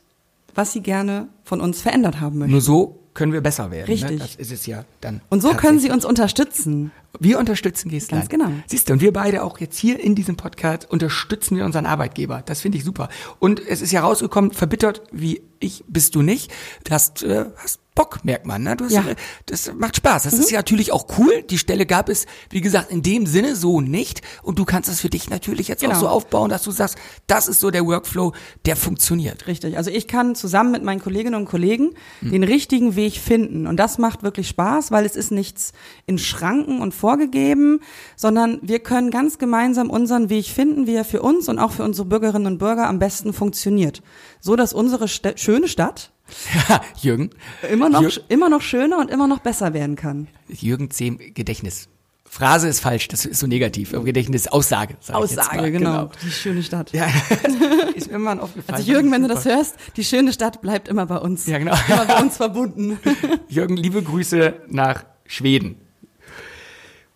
was 0.56 0.74
Sie 0.74 0.82
gerne 0.82 1.28
von 1.44 1.62
uns 1.62 1.82
verändert 1.82 2.20
haben 2.22 2.40
möchten. 2.40 2.52
Nur 2.52 2.62
so 2.62 2.97
können 3.18 3.34
wir 3.34 3.42
besser 3.42 3.72
werden. 3.72 3.88
Ne? 3.88 3.96
Richtig. 3.96 4.20
Das 4.20 4.36
ist 4.36 4.52
es 4.52 4.68
ja 4.68 4.86
dann. 5.02 5.22
Und 5.30 5.42
so 5.42 5.50
können 5.56 5.80
Sie 5.80 5.90
uns 5.90 6.06
unterstützen. 6.06 6.92
Wir 7.20 7.40
unterstützen 7.40 7.90
Geestland. 7.90 8.30
Ganz 8.30 8.30
genau. 8.30 8.52
Siehst 8.68 8.88
du, 8.88 8.94
und 8.94 9.02
wir 9.02 9.12
beide 9.12 9.44
auch 9.44 9.60
jetzt 9.60 9.78
hier 9.80 10.00
in 10.00 10.14
diesem 10.14 10.36
Podcast 10.38 10.90
unterstützen 10.90 11.58
wir 11.58 11.66
unseren 11.66 11.88
Arbeitgeber. 11.88 12.44
Das 12.46 12.62
finde 12.62 12.78
ich 12.78 12.84
super. 12.84 13.10
Und 13.40 13.60
es 13.60 13.82
ist 13.82 13.92
ja 13.92 14.02
rausgekommen, 14.02 14.52
verbittert 14.52 15.02
wie 15.12 15.42
ich 15.60 15.84
bist 15.88 16.14
du 16.14 16.22
nicht. 16.22 16.54
Du 16.84 16.92
hast, 16.92 17.24
äh, 17.24 17.46
hast 17.58 17.80
Bock, 17.98 18.24
merkt 18.24 18.46
man. 18.46 18.64
Ne? 18.64 18.76
Du 18.78 18.86
hast, 18.86 18.94
Ja. 18.94 19.02
Mhm. 19.02 19.10
äh, 19.10 19.16
Das 19.48 19.72
macht 19.76 19.98
Spaß. 19.98 20.24
Das 20.24 20.34
ist 20.34 20.52
ja 20.52 20.60
natürlich 20.60 20.92
auch 20.94 21.08
cool. 21.18 21.44
Die 21.50 21.58
Stelle 21.58 21.86
gab 21.86 22.08
es, 22.10 22.26
wie 22.50 22.62
gesagt, 22.62 22.92
in 22.92 23.02
dem 23.02 23.26
Sinne 23.26 23.56
so 23.56 23.82
nicht. 23.82 24.22
Und 24.44 24.58
du 24.60 24.66
kannst 24.66 24.88
das 24.90 25.02
für 25.02 25.10
dich 25.10 25.30
natürlich 25.30 25.68
jetzt 25.68 25.82
Genau. 25.82 25.96
auch 25.96 26.00
so 26.00 26.08
aufbauen, 26.08 26.50
dass 26.50 26.64
du 26.64 26.72
sagst, 26.72 26.98
das 27.28 27.48
ist 27.48 27.60
so 27.60 27.72
der 27.72 27.86
Workflow, 27.86 28.32
der 28.66 28.76
funktioniert. 28.76 29.48
Richtig. 29.48 29.76
Also 29.78 29.90
ich 29.92 30.08
kann 30.08 30.36
zusammen 30.36 30.72
mit 30.72 30.84
meinen 30.84 31.02
Kolleginnen 31.02 31.36
und 31.36 31.46
Kollegen 31.46 31.92
Hm. 32.22 32.32
den 32.32 32.44
richtigen 32.44 32.96
Weg 32.96 33.16
finden. 33.18 33.68
Und 33.68 33.78
das 33.78 33.98
macht 33.98 34.24
wirklich 34.24 34.48
Spaß, 34.48 34.92
weil 34.92 35.06
es 35.06 35.16
ist 35.16 35.32
nichts 35.32 35.74
in 36.06 36.18
Schranken 36.20 36.82
und 36.82 36.94
vorgegeben, 36.94 37.82
sondern 38.16 38.60
wir 38.62 38.80
können 38.80 39.12
ganz 39.12 39.38
gemeinsam 39.40 39.90
unseren 39.90 40.30
Weg 40.30 40.46
finden, 40.46 40.88
wie 40.88 40.94
er 40.96 41.06
für 41.06 41.22
uns 41.22 41.50
und 41.50 41.60
auch 41.60 41.72
für 41.72 41.84
unsere 41.84 42.08
Bürgerinnen 42.08 42.46
und 42.46 42.58
Bürger 42.60 42.88
am 42.88 43.00
besten 43.00 43.34
funktioniert. 43.34 44.02
So 44.40 44.56
dass 44.56 44.72
unsere 44.74 45.08
Stä 45.08 45.34
schöne 45.38 45.68
Stadt 45.68 46.12
Jürgen. 47.02 47.30
immer 47.72 47.90
noch, 47.90 48.02
Jür- 48.02 48.22
immer 48.30 48.50
noch 48.50 48.62
schöner 48.62 48.98
und 49.00 49.10
immer 49.10 49.28
noch 49.28 49.40
besser 49.40 49.74
werden 49.74 49.96
kann. 49.96 50.28
Jürgen 50.48 50.92
Zehm 50.92 51.20
Gedächtnis. 51.34 51.88
Phrase 52.30 52.68
ist 52.68 52.82
falsch, 52.82 53.08
das 53.08 53.26
ist 53.26 53.40
so 53.40 53.48
negativ. 53.48 53.94
Aber 53.94 54.04
Gedächtnis 54.04 54.48
Aussage. 54.48 54.96
Aussage, 55.12 55.58
mal. 55.58 55.72
genau. 55.72 56.12
Die 56.24 56.30
schöne 56.30 56.62
Stadt. 56.62 56.92
Ja, 56.92 57.08
ist 57.96 58.12
mir 58.12 58.20
mal 58.20 58.40
aufgefallen. 58.40 58.76
Also 58.78 58.92
Jürgen, 58.92 59.12
wenn 59.12 59.22
du 59.22 59.30
das 59.30 59.46
hörst, 59.46 59.76
die 59.96 60.04
schöne 60.04 60.34
Stadt 60.34 60.62
bleibt 60.62 60.90
immer 60.90 61.06
bei 61.06 61.18
uns. 61.18 61.48
Ja, 61.48 61.58
genau. 61.58 61.74
Immer 61.88 62.06
bei 62.06 62.22
uns 62.22 62.36
verbunden. 62.38 63.00
Jürgen, 63.48 63.78
liebe 63.78 64.04
Grüße 64.04 64.54
nach 64.68 65.06
Schweden. 65.26 65.78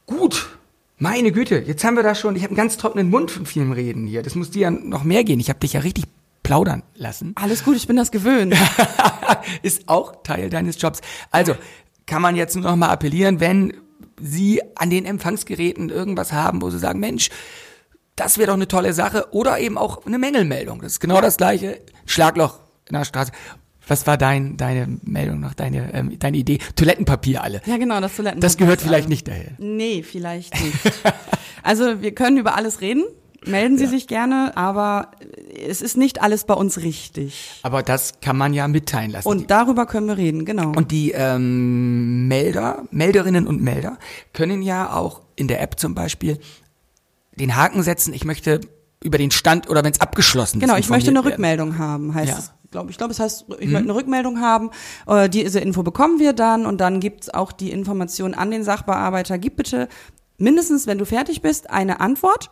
Gut. 0.05 0.47
Meine 0.97 1.31
Güte, 1.31 1.57
jetzt 1.65 1.83
haben 1.83 1.95
wir 1.95 2.03
da 2.03 2.13
schon, 2.15 2.35
ich 2.35 2.43
habe 2.43 2.51
einen 2.51 2.57
ganz 2.57 2.77
trockenen 2.77 3.09
Mund 3.09 3.31
von 3.31 3.45
vielem 3.45 3.71
Reden 3.71 4.05
hier. 4.05 4.21
Das 4.21 4.35
muss 4.35 4.51
dir 4.51 4.61
ja 4.61 4.71
noch 4.71 5.03
mehr 5.03 5.23
gehen. 5.23 5.39
Ich 5.39 5.49
habe 5.49 5.59
dich 5.59 5.73
ja 5.73 5.79
richtig 5.81 6.05
plaudern 6.43 6.83
lassen. 6.95 7.33
Alles 7.35 7.63
gut, 7.63 7.75
ich 7.75 7.87
bin 7.87 7.95
das 7.95 8.11
gewöhnt. 8.11 8.55
ist 9.61 9.87
auch 9.87 10.23
Teil 10.23 10.49
deines 10.49 10.81
Jobs. 10.81 11.01
Also, 11.29 11.55
kann 12.05 12.21
man 12.21 12.35
jetzt 12.35 12.55
nur 12.55 12.65
noch 12.65 12.75
mal 12.75 12.89
appellieren, 12.89 13.39
wenn 13.39 13.73
Sie 14.19 14.61
an 14.75 14.89
den 14.89 15.05
Empfangsgeräten 15.05 15.89
irgendwas 15.89 16.31
haben, 16.31 16.61
wo 16.61 16.69
Sie 16.69 16.79
sagen, 16.79 16.99
Mensch, 16.99 17.29
das 18.15 18.37
wäre 18.37 18.47
doch 18.47 18.55
eine 18.55 18.67
tolle 18.67 18.93
Sache. 18.93 19.27
Oder 19.31 19.59
eben 19.59 19.77
auch 19.77 20.05
eine 20.05 20.19
Mängelmeldung. 20.19 20.81
Das 20.81 20.93
ist 20.93 20.99
genau 20.99 21.21
das 21.21 21.37
gleiche. 21.37 21.79
Schlagloch 22.05 22.59
in 22.87 22.95
der 22.95 23.05
Straße. 23.05 23.31
Was 23.87 24.05
war 24.05 24.17
dein, 24.17 24.57
deine 24.57 24.99
Meldung 25.03 25.39
noch, 25.39 25.53
deine, 25.53 25.93
ähm, 25.93 26.17
deine 26.19 26.37
Idee? 26.37 26.59
Toilettenpapier 26.75 27.41
alle. 27.43 27.61
Ja, 27.65 27.77
genau, 27.77 27.99
das 27.99 28.15
Toiletten. 28.15 28.39
Das 28.39 28.57
gehört 28.57 28.81
vielleicht 28.81 29.09
nicht 29.09 29.27
daher. 29.27 29.53
Nee, 29.57 30.03
vielleicht 30.03 30.53
nicht. 30.61 30.75
also 31.63 32.01
wir 32.01 32.13
können 32.13 32.37
über 32.37 32.55
alles 32.55 32.81
reden. 32.81 33.03
Melden 33.45 33.77
Sie 33.77 33.87
sich 33.87 34.07
gerne, 34.07 34.53
aber 34.55 35.11
es 35.67 35.81
ist 35.81 35.97
nicht 35.97 36.21
alles 36.21 36.43
bei 36.43 36.53
uns 36.53 36.77
richtig. 36.79 37.59
Aber 37.63 37.81
das 37.83 38.19
kann 38.21 38.37
man 38.37 38.53
ja 38.53 38.67
mitteilen 38.67 39.11
lassen. 39.11 39.27
Und 39.27 39.49
darüber 39.51 39.85
können 39.85 40.07
wir 40.07 40.17
reden, 40.17 40.45
genau. 40.45 40.71
Und 40.75 40.91
die 40.91 41.11
ähm, 41.11 42.27
Melder, 42.27 42.83
Melderinnen 42.91 43.47
und 43.47 43.61
Melder 43.61 43.97
können 44.33 44.61
ja 44.61 44.93
auch 44.93 45.21
in 45.35 45.47
der 45.47 45.61
App 45.61 45.79
zum 45.79 45.95
Beispiel 45.95 46.39
den 47.35 47.55
Haken 47.55 47.81
setzen, 47.83 48.13
ich 48.13 48.25
möchte 48.25 48.61
über 49.03 49.17
den 49.17 49.31
Stand 49.31 49.69
oder 49.69 49.83
wenn 49.83 49.91
es 49.91 50.01
abgeschlossen 50.01 50.59
Genau, 50.59 50.73
ist. 50.75 50.81
ich 50.81 50.89
möchte 50.89 51.09
eine. 51.09 51.23
Rückmeldung 51.25 51.77
haben, 51.79 52.13
heißt 52.13 52.31
Ja. 52.31 52.37
es. 52.37 52.51
Glaub, 52.69 52.89
ich 52.89 52.97
glaube, 52.97 53.11
es 53.11 53.19
heißt, 53.19 53.45
ich 53.59 53.67
möchte 53.67 53.77
eine 53.89 53.95
Rückmeldung 53.95 54.39
haben. 54.39 54.69
Äh, 55.07 55.27
diese 55.27 55.59
Info 55.59 55.83
bekommen 55.83 56.19
wir 56.19 56.31
dann 56.33 56.65
und 56.65 56.79
dann 56.79 56.99
gibt's 57.01 57.29
auch 57.29 57.51
die 57.51 57.69
Information 57.71 58.33
an 58.33 58.49
den 58.51 58.63
Sachbearbeiter. 58.63 59.37
Gib 59.39 59.57
bitte 59.57 59.89
mindestens, 60.41 60.87
wenn 60.87 60.97
du 60.97 61.05
fertig 61.05 61.41
bist, 61.41 61.69
eine 61.69 61.99
Antwort. 61.99 62.49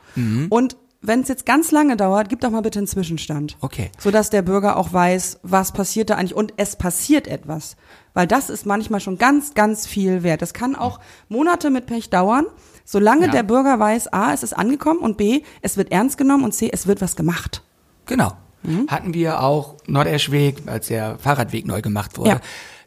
Und 0.49 0.77
wenn 1.01 1.21
es 1.21 1.29
jetzt 1.29 1.45
ganz 1.45 1.71
lange 1.71 1.95
dauert, 1.95 2.27
gib 2.29 2.41
doch 2.41 2.49
mal 2.49 2.61
bitte 2.61 2.79
einen 2.79 2.87
Zwischenstand. 2.87 3.57
Okay. 3.61 3.89
Sodass 3.99 4.29
der 4.29 4.41
Bürger 4.41 4.75
auch 4.77 4.91
weiß, 4.91 5.39
was 5.43 5.71
passiert 5.71 6.09
da 6.09 6.15
eigentlich 6.15 6.35
und 6.35 6.53
es 6.57 6.75
passiert 6.75 7.27
etwas. 7.27 7.77
Weil 8.13 8.27
das 8.27 8.49
ist 8.49 8.65
manchmal 8.65 8.99
schon 8.99 9.17
ganz, 9.17 9.53
ganz 9.53 9.87
viel 9.87 10.23
wert. 10.23 10.41
Das 10.41 10.53
kann 10.53 10.75
auch 10.75 10.99
Monate 11.29 11.69
mit 11.69 11.85
Pech 11.85 12.09
dauern, 12.09 12.45
solange 12.83 13.27
Ja. 13.27 13.31
der 13.31 13.43
Bürger 13.43 13.79
weiß, 13.79 14.11
A, 14.11 14.33
es 14.33 14.43
ist 14.43 14.51
angekommen 14.53 14.99
und 14.99 15.15
B, 15.15 15.43
es 15.61 15.77
wird 15.77 15.91
ernst 15.91 16.17
genommen 16.17 16.43
und 16.43 16.53
C, 16.53 16.69
es 16.71 16.85
wird 16.85 16.99
was 17.01 17.15
gemacht. 17.15 17.63
Genau. 18.05 18.33
Mhm. 18.63 18.87
Hatten 18.89 19.13
wir 19.13 19.41
auch 19.41 19.77
Nordeschweg, 19.87 20.63
als 20.65 20.87
der 20.87 21.17
Fahrradweg 21.17 21.65
neu 21.65 21.81
gemacht 21.81 22.17
wurde. 22.17 22.29
Ja. 22.31 22.39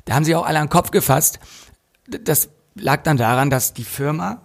Da 0.05 0.15
haben 0.15 0.25
sie 0.27 0.35
auch 0.35 0.45
alle 0.45 0.59
an 0.59 0.67
den 0.67 0.71
Kopf 0.71 0.91
gefasst. 0.91 1.39
Das 2.09 2.51
lag 2.75 3.05
dann 3.05 3.17
daran, 3.17 3.49
dass 3.49 3.73
die 3.73 3.85
Firma 3.85 4.43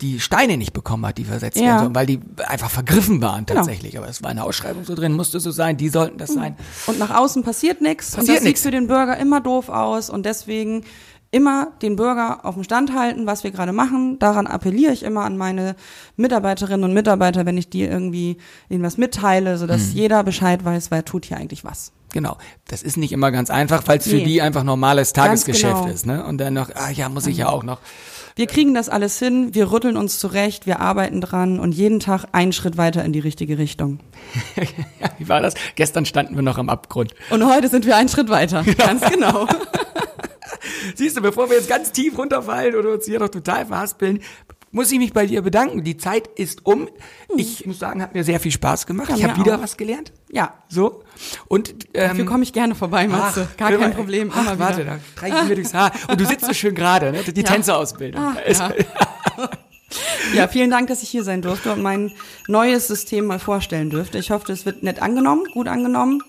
die 0.00 0.20
Steine 0.20 0.56
nicht 0.56 0.72
bekommen 0.72 1.04
hat, 1.06 1.18
die 1.18 1.24
versetzt 1.24 1.56
Ja. 1.58 1.64
werden 1.64 1.78
sollen, 1.80 1.94
weil 1.94 2.06
die 2.06 2.20
einfach 2.46 2.70
vergriffen 2.70 3.20
waren 3.20 3.46
Genau. 3.46 3.58
tatsächlich. 3.60 3.98
Aber 3.98 4.08
es 4.08 4.22
war 4.22 4.30
eine 4.30 4.44
Ausschreibung 4.44 4.84
so 4.84 4.94
drin, 4.94 5.12
musste 5.12 5.40
so 5.40 5.50
sein, 5.50 5.76
die 5.76 5.88
sollten 5.88 6.18
das 6.18 6.32
sein. 6.34 6.56
Und 6.86 6.98
nach 6.98 7.10
außen 7.14 7.42
passiert 7.42 7.80
nichts. 7.80 8.10
Und 8.14 8.20
Passiert 8.20 8.36
das 8.38 8.42
sieht 8.44 8.48
nix. 8.50 8.62
für 8.62 8.70
den 8.70 8.86
Bürger 8.86 9.16
immer 9.16 9.40
doof 9.40 9.68
aus. 9.68 10.08
Und 10.10 10.24
deswegen 10.26 10.84
immer 11.30 11.72
den 11.82 11.96
Bürger 11.96 12.44
auf 12.46 12.54
dem 12.54 12.64
Stand 12.64 12.94
halten, 12.94 13.26
was 13.26 13.44
wir 13.44 13.50
gerade 13.50 13.72
machen. 13.72 14.18
Daran 14.18 14.46
appelliere 14.46 14.92
ich 14.94 15.02
immer 15.02 15.24
an 15.26 15.36
meine 15.36 15.76
Mitarbeiterinnen 16.16 16.84
und 16.84 16.94
Mitarbeiter, 16.94 17.44
wenn 17.44 17.58
ich 17.58 17.68
die 17.68 17.82
irgendwie 17.82 18.38
ihnen 18.68 18.82
was 18.82 18.96
mitteile, 18.96 19.58
sodass 19.58 19.88
Mhm. 19.88 19.92
jeder 19.94 20.24
Bescheid 20.24 20.64
weiß, 20.64 20.90
wer 20.90 21.04
tut 21.04 21.26
hier 21.26 21.36
eigentlich 21.36 21.64
was. 21.64 21.92
Genau. 22.12 22.38
Das 22.68 22.82
ist 22.82 22.96
nicht 22.96 23.12
immer 23.12 23.30
ganz 23.30 23.50
einfach, 23.50 23.82
weil 23.86 23.98
es 23.98 24.08
für 24.08 24.16
Nee. 24.16 24.24
die 24.24 24.40
einfach 24.40 24.64
normales 24.64 25.12
Tagesgeschäft 25.12 25.82
genau. 25.82 25.92
ist. 25.92 26.06
Ne? 26.06 26.24
Und 26.24 26.38
dann 26.38 26.54
noch, 26.54 26.70
ah 26.74 26.88
ja, 26.90 27.10
muss 27.10 27.26
ich 27.26 27.36
ja 27.36 27.48
auch 27.50 27.62
noch. 27.62 27.78
Wir 28.38 28.46
kriegen 28.46 28.72
das 28.72 28.88
alles 28.88 29.18
hin, 29.18 29.52
wir 29.56 29.72
rütteln 29.72 29.96
uns 29.96 30.20
zurecht, 30.20 30.64
wir 30.64 30.78
arbeiten 30.78 31.20
dran 31.20 31.58
und 31.58 31.72
jeden 31.72 31.98
Tag 31.98 32.24
einen 32.30 32.52
Schritt 32.52 32.76
weiter 32.76 33.04
in 33.04 33.12
die 33.12 33.18
richtige 33.18 33.58
Richtung. 33.58 33.98
Ja, 35.00 35.10
wie 35.18 35.28
war 35.28 35.40
das? 35.40 35.54
Gestern 35.74 36.04
standen 36.04 36.36
wir 36.36 36.42
noch 36.42 36.56
am 36.56 36.68
Abgrund. 36.68 37.14
Und 37.30 37.44
heute 37.44 37.66
sind 37.66 37.84
wir 37.84 37.96
einen 37.96 38.08
Schritt 38.08 38.28
weiter. 38.28 38.64
Ganz 38.76 39.02
genau. 39.10 39.48
Siehst 40.94 41.16
du, 41.16 41.20
bevor 41.20 41.50
wir 41.50 41.56
jetzt 41.56 41.68
ganz 41.68 41.90
tief 41.90 42.16
runterfallen 42.16 42.76
oder 42.76 42.92
uns 42.92 43.06
hier 43.06 43.18
noch 43.18 43.28
total 43.28 43.66
verhaspeln, 43.66 44.22
muss 44.70 44.92
ich 44.92 44.98
mich 44.98 45.12
bei 45.12 45.26
dir 45.26 45.42
bedanken. 45.42 45.82
Die 45.84 45.96
Zeit 45.96 46.26
ist 46.36 46.66
um. 46.66 46.88
Ich 47.36 47.64
muss 47.66 47.78
sagen, 47.78 48.02
hat 48.02 48.14
mir 48.14 48.22
sehr 48.24 48.38
viel 48.40 48.52
Spaß 48.52 48.86
gemacht. 48.86 49.08
Ja, 49.10 49.16
ich 49.16 49.24
habe 49.24 49.40
wieder 49.40 49.56
auch. 49.56 49.62
was 49.62 49.76
gelernt. 49.76 50.12
Ja, 50.30 50.54
So. 50.68 51.02
Und 51.48 51.70
ähm, 51.94 52.08
dafür 52.10 52.24
komme 52.26 52.42
ich 52.44 52.52
gerne 52.52 52.74
vorbei, 52.74 53.08
Matze. 53.08 53.48
ach, 53.50 53.56
Gar 53.56 53.72
kein 53.72 53.94
Problem. 53.94 54.30
Ach, 54.34 54.42
immer 54.42 54.58
warte, 54.58 54.84
da 54.84 54.98
streiche 55.14 55.36
ich 55.42 55.48
mir 55.48 55.54
durchs 55.54 55.74
Haar. 55.74 55.92
Und 56.08 56.20
du 56.20 56.26
sitzt 56.26 56.44
so 56.44 56.52
schön 56.52 56.74
gerade, 56.74 57.12
ne? 57.12 57.22
Die 57.24 57.42
Tänzerausbildung. 57.44 58.36
Ist- 58.46 58.60
ja. 58.60 58.72
Ja, 60.34 60.46
vielen 60.48 60.70
Dank, 60.70 60.88
dass 60.88 61.02
ich 61.02 61.08
hier 61.08 61.24
sein 61.24 61.40
durfte 61.40 61.72
und 61.72 61.80
mein 61.82 62.12
neues 62.46 62.86
System 62.88 63.24
mal 63.24 63.38
vorstellen 63.38 63.88
dürfte. 63.88 64.18
Ich 64.18 64.30
hoffe, 64.30 64.52
es 64.52 64.66
wird 64.66 64.82
nett 64.82 65.00
angenommen, 65.00 65.44
gut 65.54 65.66
angenommen. 65.66 66.22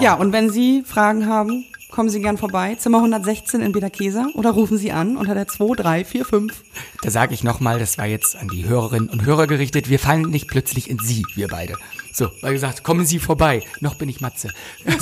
Ja, 0.00 0.12
und 0.14 0.32
wenn 0.32 0.50
Sie 0.50 0.82
Fragen 0.86 1.26
haben, 1.26 1.64
kommen 1.92 2.08
Sie 2.08 2.20
gern 2.20 2.38
vorbei. 2.38 2.74
Zimmer 2.74 2.98
116 2.98 3.60
in 3.60 3.70
Bederkesa 3.70 4.26
oder 4.34 4.50
rufen 4.50 4.78
Sie 4.78 4.90
an 4.90 5.16
unter 5.16 5.34
der 5.34 5.46
2345. 5.46 6.50
Da 7.02 7.10
sage 7.10 7.34
ich 7.34 7.44
nochmal, 7.44 7.78
das 7.78 7.98
war 7.98 8.06
jetzt 8.06 8.34
an 8.36 8.48
die 8.48 8.66
Hörerinnen 8.66 9.08
und 9.08 9.24
Hörer 9.24 9.46
gerichtet. 9.46 9.88
Wir 9.88 9.98
fallen 9.98 10.22
nicht 10.22 10.48
plötzlich 10.48 10.90
in 10.90 10.98
Sie, 10.98 11.24
wir 11.34 11.48
beide. 11.48 11.74
So, 12.12 12.30
weil 12.40 12.54
gesagt, 12.54 12.82
kommen 12.82 13.06
Sie 13.06 13.18
vorbei. 13.18 13.62
Noch 13.80 13.94
bin 13.94 14.08
ich 14.08 14.20
Matze. 14.20 14.48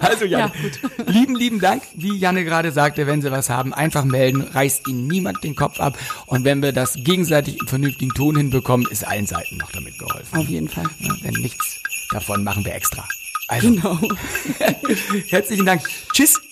Also, 0.00 0.24
Janne, 0.24 0.50
lieben, 1.06 1.34
lieben 1.34 1.60
Dank. 1.60 1.82
Wie 1.94 2.16
Janne 2.16 2.42
gerade 2.44 2.72
sagte, 2.72 3.06
wenn 3.06 3.20
Sie 3.20 3.30
was 3.30 3.50
haben, 3.50 3.74
einfach 3.74 4.04
melden, 4.04 4.40
reißt 4.40 4.88
Ihnen 4.88 5.06
niemand 5.06 5.44
den 5.44 5.56
Kopf 5.56 5.78
ab. 5.78 5.98
Und 6.24 6.44
wenn 6.44 6.62
wir 6.62 6.72
das 6.72 6.94
gegenseitig 6.94 7.60
im 7.60 7.66
vernünftigen 7.66 8.12
Ton 8.12 8.34
hinbekommen, 8.36 8.86
ist 8.90 9.06
allen 9.06 9.26
Seiten 9.26 9.58
noch 9.58 9.70
damit 9.70 9.98
geholfen. 9.98 10.38
Auf 10.38 10.48
jeden 10.48 10.68
Fall. 10.68 10.86
Ja, 11.00 11.12
Denn 11.22 11.34
nichts 11.34 11.80
davon 12.10 12.44
machen 12.44 12.64
wir 12.64 12.74
extra. 12.74 13.06
Also, 13.48 13.68
Genau. 13.70 13.98
herzlichen 15.28 15.66
Dank. 15.66 15.82
Tschüss. 16.12 16.34
Tschüss. 16.34 16.47